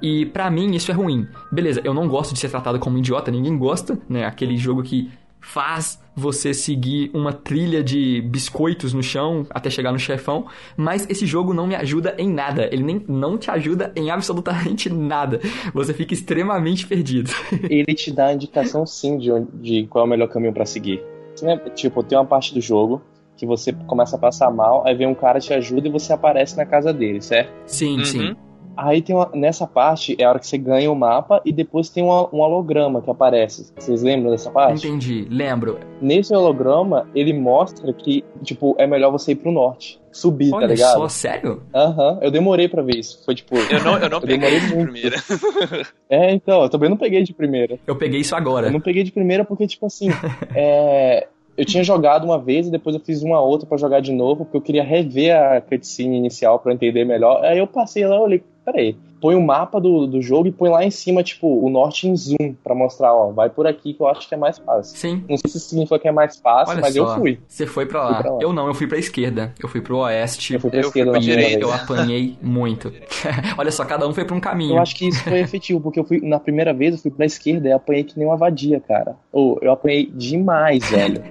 E 0.00 0.26
pra 0.26 0.50
mim 0.50 0.74
isso 0.74 0.90
é 0.90 0.94
ruim. 0.94 1.26
Beleza, 1.50 1.80
eu 1.82 1.92
não 1.92 2.06
gosto 2.06 2.32
de 2.32 2.38
ser 2.38 2.48
tratado 2.48 2.78
como 2.78 2.98
idiota, 2.98 3.30
ninguém 3.30 3.58
gosta, 3.58 4.00
né? 4.08 4.24
Aquele 4.24 4.56
jogo 4.56 4.82
que 4.82 5.10
faz 5.40 6.00
você 6.14 6.52
seguir 6.52 7.10
uma 7.14 7.32
trilha 7.32 7.82
de 7.82 8.20
biscoitos 8.22 8.92
no 8.92 9.02
chão 9.02 9.46
até 9.50 9.70
chegar 9.70 9.92
no 9.92 9.98
chefão, 9.98 10.46
mas 10.76 11.06
esse 11.08 11.24
jogo 11.26 11.54
não 11.54 11.66
me 11.66 11.76
ajuda 11.76 12.14
em 12.18 12.28
nada. 12.28 12.68
Ele 12.72 12.82
nem 12.82 13.04
não 13.08 13.38
te 13.38 13.50
ajuda 13.50 13.92
em 13.94 14.10
absolutamente 14.10 14.90
nada. 14.92 15.40
Você 15.72 15.94
fica 15.94 16.12
extremamente 16.14 16.86
perdido. 16.86 17.30
Ele 17.70 17.94
te 17.94 18.10
dá 18.12 18.26
a 18.26 18.32
indicação 18.34 18.84
sim 18.84 19.16
de, 19.18 19.30
onde- 19.30 19.48
de 19.62 19.86
qual 19.86 20.04
é 20.04 20.06
o 20.06 20.10
melhor 20.10 20.28
caminho 20.28 20.52
pra 20.52 20.66
seguir. 20.66 21.00
Né? 21.40 21.56
Tipo, 21.74 22.02
tem 22.02 22.18
uma 22.18 22.24
parte 22.24 22.52
do 22.52 22.60
jogo 22.60 23.00
que 23.36 23.46
você 23.46 23.72
começa 23.72 24.16
a 24.16 24.18
passar 24.18 24.50
mal, 24.50 24.84
aí 24.84 24.96
vem 24.96 25.06
um 25.06 25.14
cara 25.14 25.38
te 25.38 25.54
ajuda 25.54 25.86
e 25.86 25.90
você 25.92 26.12
aparece 26.12 26.56
na 26.56 26.66
casa 26.66 26.92
dele, 26.92 27.20
certo? 27.20 27.52
Sim, 27.66 27.98
Uhum. 27.98 28.04
sim. 28.04 28.36
Aí 28.80 29.02
tem 29.02 29.14
uma- 29.16 29.28
nessa 29.34 29.66
parte 29.66 30.14
é 30.20 30.24
a 30.24 30.28
hora 30.30 30.38
que 30.38 30.46
você 30.46 30.56
ganha 30.56 30.90
o 30.90 30.94
mapa 30.94 31.42
e 31.44 31.52
depois 31.52 31.88
tem 31.88 32.04
uma- 32.04 32.28
um 32.32 32.38
holograma 32.38 33.02
que 33.02 33.10
aparece. 33.10 33.72
Vocês 33.76 34.02
lembram 34.02 34.30
dessa 34.30 34.50
parte? 34.52 34.86
Entendi. 34.86 35.26
Lembro. 35.28 35.78
Nesse 36.00 36.32
holograma, 36.32 37.08
ele 37.14 37.32
mostra 37.32 37.92
que, 37.92 38.24
tipo, 38.44 38.76
é 38.78 38.86
melhor 38.86 39.10
você 39.10 39.32
ir 39.32 39.36
pro 39.36 39.50
norte. 39.50 39.98
Subir, 40.12 40.50
tá 40.50 40.56
Olha 40.56 40.66
ligado? 40.68 40.92
só, 40.94 41.08
sério? 41.08 41.62
Aham, 41.74 42.18
eu 42.22 42.30
demorei 42.30 42.68
pra 42.68 42.82
ver 42.82 42.96
isso. 42.96 43.24
Foi 43.24 43.34
tipo. 43.34 43.56
Eu 43.56 43.82
não, 43.84 43.98
eu 43.98 44.08
não 44.08 44.18
Eu 44.18 44.20
peguei 44.20 44.38
demorei 44.38 44.60
de 44.60 44.74
muito. 44.74 44.92
primeira. 44.92 45.16
É, 46.08 46.32
então, 46.32 46.62
eu 46.62 46.68
também 46.68 46.88
não 46.88 46.96
peguei 46.96 47.22
de 47.22 47.34
primeira. 47.34 47.78
Eu 47.86 47.96
peguei 47.96 48.20
isso 48.20 48.34
agora. 48.34 48.68
Eu 48.68 48.72
não 48.72 48.80
peguei 48.80 49.02
de 49.02 49.12
primeira 49.12 49.44
porque, 49.44 49.66
tipo 49.66 49.84
assim, 49.86 50.08
é, 50.54 51.26
eu 51.56 51.64
tinha 51.64 51.82
jogado 51.84 52.24
uma 52.24 52.38
vez 52.38 52.66
e 52.66 52.70
depois 52.70 52.94
eu 52.96 53.02
fiz 53.02 53.22
uma 53.22 53.40
outra 53.40 53.66
pra 53.66 53.76
jogar 53.76 54.00
de 54.00 54.12
novo, 54.12 54.44
porque 54.44 54.56
eu 54.56 54.60
queria 54.62 54.82
rever 54.84 55.36
a 55.36 55.60
cutscene 55.60 56.16
inicial 56.16 56.58
pra 56.58 56.72
entender 56.72 57.04
melhor. 57.04 57.44
Aí 57.44 57.58
eu 57.58 57.66
passei 57.66 58.06
lá 58.06 58.16
e 58.16 58.18
olhei, 58.20 58.42
peraí, 58.72 58.96
põe 59.20 59.34
o 59.34 59.40
mapa 59.40 59.80
do, 59.80 60.06
do 60.06 60.20
jogo 60.20 60.48
e 60.48 60.52
põe 60.52 60.68
lá 60.70 60.84
em 60.84 60.90
cima, 60.90 61.22
tipo, 61.22 61.64
o 61.64 61.68
norte 61.70 62.06
em 62.06 62.14
zoom, 62.14 62.54
pra 62.62 62.74
mostrar, 62.74 63.14
ó, 63.14 63.32
vai 63.32 63.48
por 63.48 63.66
aqui 63.66 63.94
que 63.94 64.00
eu 64.00 64.06
acho 64.06 64.28
que 64.28 64.34
é 64.34 64.38
mais 64.38 64.58
fácil. 64.58 64.96
Sim. 64.96 65.24
Não 65.28 65.36
sei 65.36 65.50
se 65.50 65.60
significa 65.60 65.98
que 65.98 66.08
é 66.08 66.12
mais 66.12 66.36
fácil, 66.36 66.72
Olha 66.72 66.80
mas 66.80 66.94
só. 66.94 67.00
eu 67.14 67.20
fui. 67.20 67.38
Você 67.48 67.66
foi 67.66 67.86
pra 67.86 68.02
lá. 68.02 68.14
Fui 68.14 68.22
pra 68.22 68.32
lá. 68.32 68.38
Eu 68.40 68.52
não, 68.52 68.66
eu 68.66 68.74
fui 68.74 68.86
pra 68.86 68.98
esquerda. 68.98 69.54
Eu 69.60 69.68
fui 69.68 69.80
pro 69.80 69.98
oeste. 69.98 70.54
Eu 70.54 70.60
fui 70.60 70.70
pra 70.70 70.78
Eu 70.78 70.82
fui 70.84 70.88
esquerda 70.90 71.10
pra 71.12 71.20
na 71.20 71.24
primeira 71.24 71.48
direita. 71.48 71.66
Eu 71.66 71.72
apanhei 71.72 72.36
muito. 72.42 72.92
Olha 73.56 73.70
só, 73.72 73.84
cada 73.84 74.06
um 74.06 74.12
foi 74.12 74.24
pra 74.24 74.36
um 74.36 74.40
caminho. 74.40 74.74
Eu 74.76 74.80
acho 74.82 74.94
que 74.94 75.08
isso 75.08 75.22
foi 75.24 75.40
efetivo, 75.40 75.80
porque 75.80 75.98
eu 75.98 76.04
fui, 76.04 76.20
na 76.20 76.38
primeira 76.38 76.72
vez, 76.72 76.94
eu 76.94 77.00
fui 77.00 77.10
pra 77.10 77.26
esquerda 77.26 77.68
e 77.68 77.72
apanhei 77.72 78.04
que 78.04 78.18
nem 78.18 78.26
uma 78.26 78.36
vadia, 78.36 78.80
cara. 78.80 79.16
Ou 79.32 79.58
eu 79.62 79.72
apanhei 79.72 80.06
demais, 80.06 80.84
velho. 80.90 81.22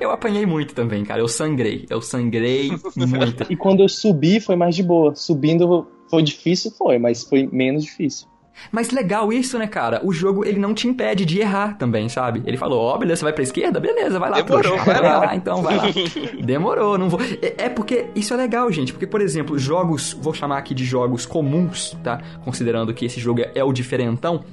Eu 0.00 0.10
apanhei 0.10 0.46
muito 0.46 0.74
também, 0.74 1.04
cara. 1.04 1.20
Eu 1.20 1.28
sangrei. 1.28 1.86
Eu 1.88 2.00
sangrei 2.00 2.70
muito. 2.96 3.50
E 3.50 3.56
quando 3.56 3.80
eu 3.82 3.88
subi, 3.88 4.40
foi 4.40 4.56
mais 4.56 4.76
de 4.76 4.82
boa. 4.82 5.14
Subindo 5.14 5.86
foi 6.14 6.22
difícil, 6.22 6.70
foi, 6.70 6.98
mas 6.98 7.24
foi 7.24 7.48
menos 7.50 7.84
difícil. 7.84 8.28
Mas 8.70 8.90
legal 8.90 9.32
isso, 9.32 9.58
né, 9.58 9.66
cara? 9.66 10.00
O 10.04 10.12
jogo, 10.12 10.44
ele 10.44 10.60
não 10.60 10.72
te 10.72 10.86
impede 10.86 11.24
de 11.24 11.40
errar 11.40 11.76
também, 11.76 12.08
sabe? 12.08 12.40
Ele 12.46 12.56
falou, 12.56 12.80
ó, 12.80 12.96
beleza, 12.96 13.18
você 13.18 13.24
vai 13.24 13.32
pra 13.32 13.42
esquerda? 13.42 13.80
Beleza, 13.80 14.16
vai 14.20 14.30
lá. 14.30 14.40
Demorou, 14.40 14.74
trouxa. 14.74 14.84
vai 14.84 15.02
lá. 15.02 15.34
então, 15.34 15.60
vai 15.60 15.76
lá. 15.76 15.84
Demorou, 16.40 16.96
não 16.96 17.08
vou... 17.08 17.20
É, 17.42 17.64
é 17.64 17.68
porque 17.68 18.06
isso 18.14 18.32
é 18.32 18.36
legal, 18.36 18.70
gente. 18.70 18.92
Porque, 18.92 19.08
por 19.08 19.20
exemplo, 19.20 19.58
jogos, 19.58 20.12
vou 20.12 20.32
chamar 20.32 20.58
aqui 20.58 20.72
de 20.72 20.84
jogos 20.84 21.26
comuns, 21.26 21.96
tá? 22.04 22.20
Considerando 22.44 22.94
que 22.94 23.04
esse 23.04 23.18
jogo 23.18 23.40
é, 23.40 23.50
é 23.56 23.64
o 23.64 23.72
diferentão. 23.72 24.44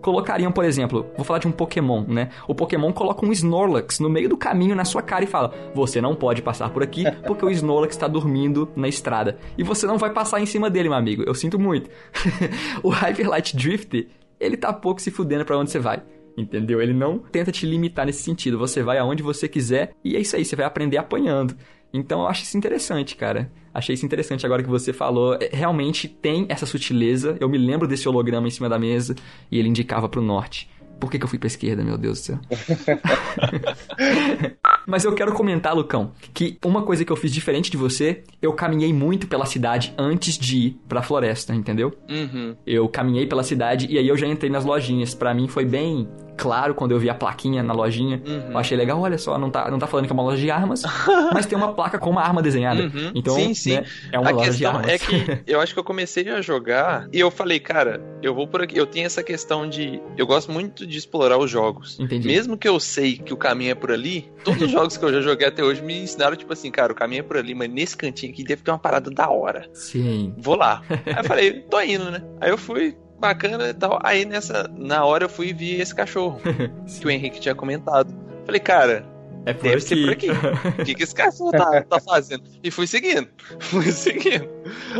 Colocariam, 0.00 0.50
por 0.50 0.64
exemplo, 0.64 1.06
vou 1.16 1.24
falar 1.24 1.38
de 1.38 1.48
um 1.48 1.52
Pokémon, 1.52 2.04
né? 2.06 2.30
O 2.48 2.54
Pokémon 2.54 2.92
coloca 2.92 3.24
um 3.24 3.32
Snorlax 3.32 4.00
no 4.00 4.08
meio 4.08 4.28
do 4.28 4.36
caminho 4.36 4.74
na 4.74 4.84
sua 4.84 5.02
cara 5.02 5.24
e 5.24 5.26
fala: 5.26 5.52
Você 5.74 6.00
não 6.00 6.14
pode 6.14 6.42
passar 6.42 6.70
por 6.70 6.82
aqui 6.82 7.04
porque 7.26 7.44
o 7.44 7.50
Snorlax 7.50 7.94
está 7.94 8.08
dormindo 8.08 8.68
na 8.74 8.88
estrada. 8.88 9.38
E 9.56 9.62
você 9.62 9.86
não 9.86 9.98
vai 9.98 10.10
passar 10.10 10.40
em 10.40 10.46
cima 10.46 10.70
dele, 10.70 10.88
meu 10.88 10.98
amigo. 10.98 11.22
Eu 11.26 11.34
sinto 11.34 11.58
muito. 11.58 11.90
o 12.82 12.88
Hyper 12.88 13.28
Light 13.28 13.56
Drift, 13.56 14.08
ele 14.38 14.56
tá 14.56 14.72
pouco 14.72 15.00
se 15.00 15.10
fudendo 15.10 15.44
pra 15.44 15.58
onde 15.58 15.70
você 15.70 15.78
vai. 15.78 16.02
Entendeu? 16.36 16.80
Ele 16.80 16.94
não 16.94 17.18
tenta 17.18 17.52
te 17.52 17.66
limitar 17.66 18.06
nesse 18.06 18.22
sentido. 18.22 18.58
Você 18.58 18.82
vai 18.82 18.98
aonde 18.98 19.22
você 19.22 19.48
quiser 19.48 19.92
e 20.02 20.16
é 20.16 20.20
isso 20.20 20.36
aí, 20.36 20.44
você 20.44 20.56
vai 20.56 20.64
aprender 20.64 20.96
apanhando. 20.96 21.54
Então 21.92 22.20
eu 22.20 22.28
acho 22.28 22.42
isso 22.42 22.56
interessante, 22.56 23.16
cara. 23.16 23.50
Achei 23.72 23.94
isso 23.94 24.04
interessante 24.04 24.44
agora 24.44 24.62
que 24.62 24.68
você 24.68 24.92
falou. 24.92 25.34
É, 25.34 25.48
Realmente 25.52 26.08
tem 26.08 26.46
essa 26.48 26.66
sutileza. 26.66 27.36
Eu 27.40 27.48
me 27.48 27.58
lembro 27.58 27.86
desse 27.86 28.08
holograma 28.08 28.48
em 28.48 28.50
cima 28.50 28.68
da 28.68 28.78
mesa 28.78 29.14
e 29.50 29.58
ele 29.58 29.68
indicava 29.68 30.08
pro 30.08 30.20
norte. 30.20 30.68
Por 31.00 31.10
que, 31.10 31.18
que 31.18 31.24
eu 31.24 31.28
fui 31.28 31.38
pra 31.38 31.46
esquerda, 31.46 31.82
meu 31.82 31.96
Deus 31.96 32.20
do 32.20 32.24
céu? 32.24 32.38
Mas 34.86 35.04
eu 35.04 35.14
quero 35.14 35.32
comentar, 35.32 35.74
Lucão, 35.74 36.12
que 36.34 36.58
uma 36.62 36.82
coisa 36.82 37.06
que 37.06 37.10
eu 37.10 37.16
fiz 37.16 37.32
diferente 37.32 37.70
de 37.70 37.78
você, 37.78 38.22
eu 38.42 38.52
caminhei 38.52 38.92
muito 38.92 39.26
pela 39.26 39.46
cidade 39.46 39.94
antes 39.96 40.36
de 40.36 40.58
ir 40.58 40.80
pra 40.86 41.00
floresta, 41.00 41.54
entendeu? 41.54 41.96
Uhum. 42.08 42.54
Eu 42.66 42.86
caminhei 42.86 43.26
pela 43.26 43.42
cidade 43.42 43.86
e 43.88 43.96
aí 43.96 44.06
eu 44.06 44.16
já 44.16 44.26
entrei 44.26 44.50
nas 44.50 44.66
lojinhas. 44.66 45.14
Pra 45.14 45.32
mim 45.32 45.48
foi 45.48 45.64
bem 45.64 46.06
claro 46.40 46.74
quando 46.74 46.92
eu 46.92 46.98
vi 46.98 47.10
a 47.10 47.14
plaquinha 47.14 47.62
na 47.62 47.74
lojinha. 47.74 48.22
Uhum. 48.26 48.52
Eu 48.52 48.58
achei 48.58 48.76
legal, 48.76 48.98
olha 48.98 49.18
só, 49.18 49.38
não 49.38 49.50
tá, 49.50 49.70
não 49.70 49.78
tá 49.78 49.86
falando 49.86 50.06
que 50.06 50.12
é 50.12 50.14
uma 50.14 50.22
loja 50.22 50.40
de 50.40 50.50
armas, 50.50 50.82
mas 51.34 51.44
tem 51.44 51.56
uma 51.56 51.74
placa 51.74 51.98
com 51.98 52.08
uma 52.08 52.22
arma 52.22 52.42
desenhada. 52.42 52.82
Uhum. 52.82 53.12
Então, 53.14 53.34
Sim, 53.34 53.52
sim. 53.52 53.74
né, 53.74 53.84
é 54.10 54.18
uma 54.18 54.30
a 54.30 54.32
loja 54.32 54.50
de 54.50 54.58
questão 54.58 54.76
armas. 54.76 54.90
é 54.90 54.98
que 54.98 55.42
eu 55.52 55.60
acho 55.60 55.74
que 55.74 55.78
eu 55.78 55.84
comecei 55.84 56.28
a 56.30 56.40
jogar 56.40 57.08
e 57.12 57.20
eu 57.20 57.30
falei, 57.30 57.60
cara, 57.60 58.00
eu 58.22 58.34
vou 58.34 58.46
por 58.46 58.62
aqui. 58.62 58.76
Eu 58.76 58.86
tenho 58.86 59.06
essa 59.06 59.22
questão 59.22 59.68
de. 59.68 60.00
Eu 60.16 60.26
gosto 60.26 60.50
muito 60.50 60.86
de 60.86 60.96
explorar 60.96 61.36
os 61.38 61.50
jogos. 61.50 61.98
Entendi. 62.00 62.26
Mesmo 62.26 62.56
que 62.56 62.68
eu 62.68 62.80
sei 62.80 63.18
que 63.18 63.34
o 63.34 63.36
caminho 63.36 63.72
é 63.72 63.74
por 63.74 63.92
ali, 63.92 64.30
todos 64.42 64.62
os 64.62 64.70
jogos 64.72 64.96
que 64.96 65.04
eu 65.04 65.12
já 65.12 65.20
joguei 65.20 65.46
até 65.46 65.62
hoje 65.62 65.82
me 65.82 65.98
ensinaram, 65.98 66.36
tipo 66.36 66.52
assim, 66.52 66.70
cara, 66.70 66.92
o 66.92 66.96
caminho 66.96 67.20
é 67.20 67.22
por 67.22 67.36
ali, 67.36 67.54
mas 67.54 67.68
nesse 67.70 67.96
cantinho 67.96 68.32
aqui 68.32 68.42
deve 68.42 68.62
ter 68.62 68.70
uma 68.70 68.78
parada 68.78 69.10
da 69.10 69.28
hora. 69.28 69.68
Sim. 69.74 70.34
Vou 70.38 70.56
lá. 70.56 70.82
Aí 70.88 71.14
eu 71.18 71.24
falei, 71.24 71.52
tô 71.60 71.80
indo, 71.80 72.10
né? 72.10 72.22
Aí 72.40 72.50
eu 72.50 72.58
fui, 72.58 72.96
bacana 73.20 73.68
e 73.68 73.74
tal. 73.74 73.98
Aí 74.02 74.24
nessa, 74.24 74.68
na 74.76 75.04
hora 75.04 75.24
eu 75.24 75.28
fui 75.28 75.48
e 75.48 75.52
vi 75.52 75.80
esse 75.80 75.94
cachorro 75.94 76.40
que 77.00 77.06
o 77.06 77.10
Henrique 77.10 77.40
tinha 77.40 77.54
comentado. 77.54 78.12
Falei, 78.46 78.60
cara, 78.60 79.06
É 79.46 79.52
por 79.52 79.62
Deve 79.62 79.76
aqui. 79.76 79.86
ser 79.86 79.96
por 79.96 80.10
aqui. 80.10 80.28
O 80.30 80.84
que, 80.84 80.94
que 80.94 81.02
esse 81.02 81.14
cachorro 81.14 81.52
tá, 81.52 81.82
tá 81.82 82.00
fazendo? 82.00 82.44
E 82.62 82.70
fui 82.70 82.86
seguindo. 82.86 83.28
Fui 83.60 83.90
seguindo. 83.92 84.48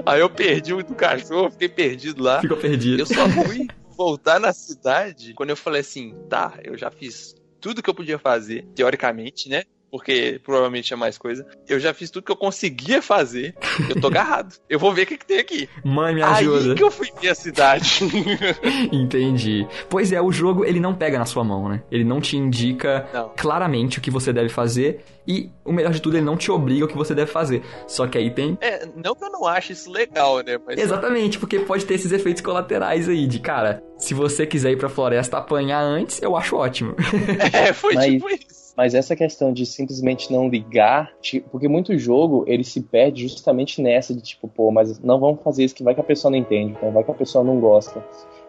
Aí 0.06 0.20
eu 0.20 0.30
perdi 0.30 0.72
o 0.72 0.82
do 0.82 0.94
cachorro, 0.94 1.50
fiquei 1.50 1.68
perdido 1.68 2.22
lá. 2.22 2.40
Ficou 2.40 2.56
perdido. 2.56 3.00
Eu 3.00 3.06
só 3.06 3.28
fui 3.28 3.66
voltar 3.96 4.38
na 4.40 4.52
cidade 4.52 5.34
quando 5.34 5.50
eu 5.50 5.56
falei 5.56 5.80
assim, 5.82 6.14
tá, 6.28 6.54
eu 6.64 6.76
já 6.76 6.90
fiz 6.90 7.34
tudo 7.60 7.82
que 7.82 7.90
eu 7.90 7.94
podia 7.94 8.18
fazer, 8.18 8.64
teoricamente, 8.74 9.48
né? 9.48 9.64
Porque 9.90 10.40
provavelmente 10.44 10.92
é 10.92 10.96
mais 10.96 11.18
coisa. 11.18 11.44
Eu 11.68 11.80
já 11.80 11.92
fiz 11.92 12.10
tudo 12.10 12.24
que 12.24 12.30
eu 12.32 12.36
conseguia 12.36 13.02
fazer. 13.02 13.54
Eu 13.88 14.00
tô 14.00 14.06
agarrado. 14.06 14.54
Eu 14.68 14.78
vou 14.78 14.92
ver 14.94 15.02
o 15.02 15.06
que, 15.06 15.18
que 15.18 15.26
tem 15.26 15.38
aqui. 15.40 15.68
Mãe, 15.84 16.14
me 16.14 16.22
ajuda. 16.22 16.70
Aí 16.70 16.74
que 16.76 16.82
eu 16.84 16.90
fui 16.90 17.08
ver 17.20 17.28
a 17.30 17.34
cidade. 17.34 18.00
Entendi. 18.92 19.66
Pois 19.88 20.12
é, 20.12 20.20
o 20.20 20.30
jogo 20.32 20.64
ele 20.64 20.80
não 20.80 20.94
pega 20.94 21.18
na 21.18 21.24
sua 21.24 21.42
mão, 21.44 21.68
né? 21.68 21.82
Ele 21.90 22.04
não 22.04 22.20
te 22.20 22.36
indica 22.36 23.08
Não. 23.12 23.32
claramente 23.36 23.98
o 23.98 24.00
que 24.00 24.10
você 24.10 24.32
deve 24.32 24.48
fazer 24.48 25.02
e 25.26 25.50
o 25.64 25.72
melhor 25.72 25.92
de 25.92 26.00
tudo, 26.00 26.16
ele 26.16 26.24
não 26.24 26.36
te 26.36 26.50
obriga 26.50 26.84
o 26.84 26.88
que 26.88 26.96
você 26.96 27.14
deve 27.14 27.30
fazer. 27.30 27.62
Só 27.86 28.06
que 28.06 28.16
aí 28.18 28.30
tem 28.30 28.56
É, 28.60 28.86
não 28.96 29.14
que 29.14 29.24
eu 29.24 29.30
não 29.30 29.46
ache 29.46 29.72
isso 29.72 29.90
legal, 29.90 30.38
né? 30.42 30.58
Mas 30.66 30.78
Exatamente, 30.78 31.38
porque 31.38 31.58
pode 31.60 31.84
ter 31.84 31.94
esses 31.94 32.12
efeitos 32.12 32.42
colaterais 32.42 33.08
aí 33.08 33.26
de, 33.26 33.38
cara, 33.38 33.82
se 33.98 34.14
você 34.14 34.46
quiser 34.46 34.72
ir 34.72 34.76
pra 34.76 34.88
floresta 34.88 35.38
apanhar 35.38 35.80
antes, 35.82 36.20
eu 36.22 36.36
acho 36.36 36.56
ótimo. 36.56 36.94
É, 37.52 37.72
foi 37.72 37.94
Mas- 37.94 38.06
tipo 38.06 38.28
isso. 38.30 38.69
Mas 38.76 38.94
essa 38.94 39.16
questão 39.16 39.52
de 39.52 39.66
simplesmente 39.66 40.32
não 40.32 40.48
ligar, 40.48 41.12
ti- 41.20 41.44
porque 41.50 41.68
muito 41.68 41.98
jogo 41.98 42.44
ele 42.46 42.64
se 42.64 42.80
perde 42.80 43.26
justamente 43.26 43.82
nessa 43.82 44.14
de 44.14 44.20
tipo, 44.22 44.46
pô, 44.48 44.70
mas 44.70 44.98
não 45.00 45.18
vamos 45.18 45.42
fazer 45.42 45.64
isso 45.64 45.74
que 45.74 45.82
vai 45.82 45.94
que 45.94 46.00
a 46.00 46.04
pessoa 46.04 46.30
não 46.30 46.38
entende, 46.38 46.74
né? 46.80 46.90
vai 46.90 47.02
que 47.04 47.10
a 47.10 47.14
pessoa 47.14 47.42
não 47.44 47.58
gosta. 47.60 48.02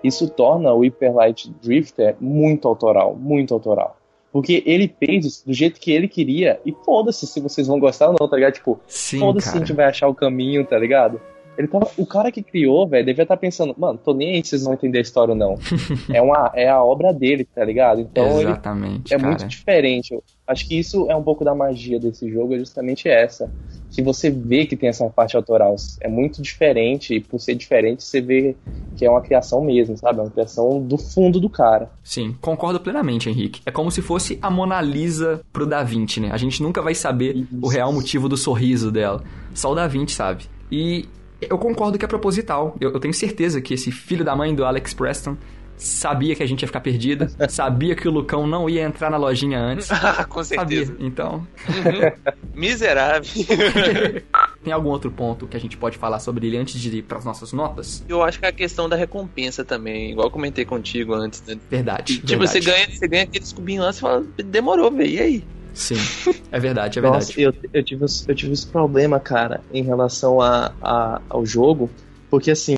Isso 0.04 0.30
torna 0.30 0.74
o 0.74 0.82
Hyper 0.82 1.14
Light 1.14 1.50
Drifter 1.62 2.16
muito 2.20 2.68
autoral, 2.68 3.16
muito 3.16 3.54
autoral. 3.54 3.98
Porque 4.32 4.64
ele 4.66 4.88
fez 4.98 5.42
do 5.44 5.54
jeito 5.54 5.80
que 5.80 5.92
ele 5.92 6.08
queria 6.08 6.60
e 6.66 6.72
foda-se 6.86 7.28
se 7.28 7.40
vocês 7.42 7.68
vão 7.68 7.80
gostar 7.80 8.08
ou 8.10 8.16
não, 8.20 8.28
tá 8.30 8.36
ligado? 8.38 8.54
Tipo, 8.54 8.80
foda-se 9.20 9.50
se 9.50 9.58
a 9.58 9.60
gente 9.60 9.74
vai 9.74 9.86
achar 9.86 10.08
o 10.08 10.16
caminho, 10.16 10.66
tá 10.66 10.78
ligado? 10.80 11.20
Ele 11.58 11.68
tava, 11.68 11.90
o 11.98 12.06
cara 12.06 12.32
que 12.32 12.42
criou, 12.42 12.88
velho, 12.88 13.06
devia 13.06 13.24
estar 13.24 13.38
pensando, 13.38 13.76
mano, 13.78 14.00
tô 14.04 14.14
nem 14.14 14.36
aí 14.36 14.44
se 14.44 14.52
vocês 14.52 14.64
vão 14.64 14.74
entender 14.74 15.00
a 15.00 15.02
história 15.02 15.34
ou 15.34 15.38
não. 15.38 15.60
é, 16.14 16.22
uma, 16.22 16.52
é 16.56 16.70
a 16.70 16.82
obra 16.82 17.14
dele, 17.14 17.44
tá 17.44 17.64
ligado? 17.64 18.02
Então 18.02 18.40
ele 18.40 18.52
Exatamente, 18.52 19.14
é 19.14 19.18
cara. 19.18 19.28
muito 19.28 19.48
diferente. 19.48 20.14
Eu 20.14 20.24
acho 20.48 20.68
que 20.68 20.78
isso 20.78 21.10
é 21.10 21.16
um 21.16 21.24
pouco 21.24 21.44
da 21.44 21.54
magia 21.54 22.00
desse 22.00 22.30
jogo, 22.32 22.56
é 22.56 22.60
justamente 22.60 23.10
essa. 23.10 23.52
Que 23.92 24.02
você 24.02 24.30
vê 24.30 24.66
que 24.66 24.78
tem 24.78 24.88
essa 24.88 25.10
parte 25.10 25.36
autoral. 25.36 25.76
É 26.00 26.08
muito 26.08 26.42
diferente, 26.42 27.16
e 27.16 27.20
por 27.20 27.40
ser 27.40 27.56
diferente, 27.56 28.04
você 28.04 28.22
vê 28.22 28.56
que 28.96 29.06
é 29.06 29.10
uma 29.10 29.22
criação 29.22 29.62
mesmo, 29.62 29.98
sabe? 29.98 30.20
É 30.20 30.22
uma 30.24 30.32
criação 30.32 30.82
do 30.82 30.98
fundo 30.98 31.40
do 31.40 31.50
cara. 31.50 31.92
Sim, 32.02 32.34
concordo 32.40 32.80
plenamente, 32.80 33.30
Henrique. 33.30 33.62
É 33.66 33.72
como 33.72 33.92
se 33.92 34.02
fosse 34.02 34.40
a 34.42 34.50
Mona 34.50 34.82
Lisa 34.82 35.42
pro 35.52 35.66
Da 35.66 35.84
Vinci, 35.84 36.22
né? 36.22 36.30
A 36.32 36.38
gente 36.38 36.64
nunca 36.64 36.82
vai 36.82 36.96
saber 36.96 37.36
Isso. 37.36 37.48
o 37.62 37.68
real 37.68 37.92
motivo 37.92 38.30
do 38.30 38.38
sorriso 38.38 38.90
dela. 38.90 39.22
Só 39.54 39.72
o 39.72 39.76
Da 39.76 39.88
Vinci 39.88 40.16
sabe. 40.16 40.46
E 40.72 41.06
eu 41.42 41.58
concordo 41.58 41.98
que 41.98 42.06
é 42.06 42.08
proposital. 42.08 42.76
Eu, 42.80 42.92
eu 42.92 43.00
tenho 43.00 43.14
certeza 43.14 43.62
que 43.62 43.74
esse 43.74 43.92
filho 43.92 44.24
da 44.24 44.36
mãe 44.36 44.54
do 44.54 44.66
Alex 44.66 44.94
Preston 44.94 45.38
sabia 45.76 46.36
que 46.36 46.44
a 46.44 46.46
gente 46.46 46.62
ia 46.62 46.68
ficar 46.68 46.82
perdida, 46.82 47.28
sabia 47.50 47.96
que 47.96 48.08
o 48.08 48.12
Lucão 48.12 48.46
não 48.46 48.70
ia 48.70 48.84
entrar 48.84 49.10
na 49.10 49.18
lojinha 49.18 49.60
antes. 49.60 49.90
Ah, 49.92 50.24
com 50.30 50.44
certeza. 50.44 50.92
Sabia. 50.92 51.08
Então, 51.08 51.48
Uhum. 51.68 52.32
Miserável. 52.54 53.24
tem 54.64 54.72
algum 54.72 54.90
outro 54.90 55.10
ponto 55.10 55.48
que 55.48 55.58
a 55.58 55.60
gente 55.60 55.78
pode 55.78 55.98
falar 55.98 56.20
sobre 56.20 56.48
ele 56.48 56.58
antes 56.58 56.80
de 56.80 56.96
ir 56.96 57.02
pras 57.02 57.26
nossas 57.26 57.52
notas? 57.52 58.06
Eu 58.08 58.22
acho 58.22 58.40
que 58.40 58.46
é 58.46 58.50
a 58.50 58.54
questão 58.54 58.88
da 58.88 58.96
recompensa 58.96 59.66
também, 59.66 60.12
igual 60.12 60.28
eu 60.28 60.32
comentei 60.32 60.66
contigo 60.66 61.14
antes, 61.14 61.42
né? 61.48 61.58
Verdade. 61.70 62.16
Tipo, 62.18 62.28
verdade. 62.28 62.52
você 62.52 62.60
ganha, 62.60 62.90
você 62.90 63.08
ganha 63.08 63.24
aqueles 63.24 63.52
cubinhos 63.52 63.86
lá, 63.86 63.94
você 63.94 64.02
fala, 64.02 64.24
demorou, 64.46 64.92
velho, 64.92 65.10
e 65.10 65.20
aí? 65.20 65.44
Sim, 65.74 65.96
é 66.52 66.60
verdade, 66.60 67.00
é 67.00 67.02
verdade. 67.02 67.26
Nossa, 67.26 67.40
eu, 67.42 67.54
eu, 67.74 67.84
tive, 67.84 68.06
eu 68.28 68.36
tive 68.36 68.54
esse 68.54 68.68
problema, 68.68 69.20
cara, 69.20 69.62
em 69.72 69.84
relação 69.84 70.42
a, 70.42 70.74
a- 70.82 71.22
ao 71.30 71.46
jogo, 71.46 71.90
porque 72.30 72.52
assim, 72.52 72.76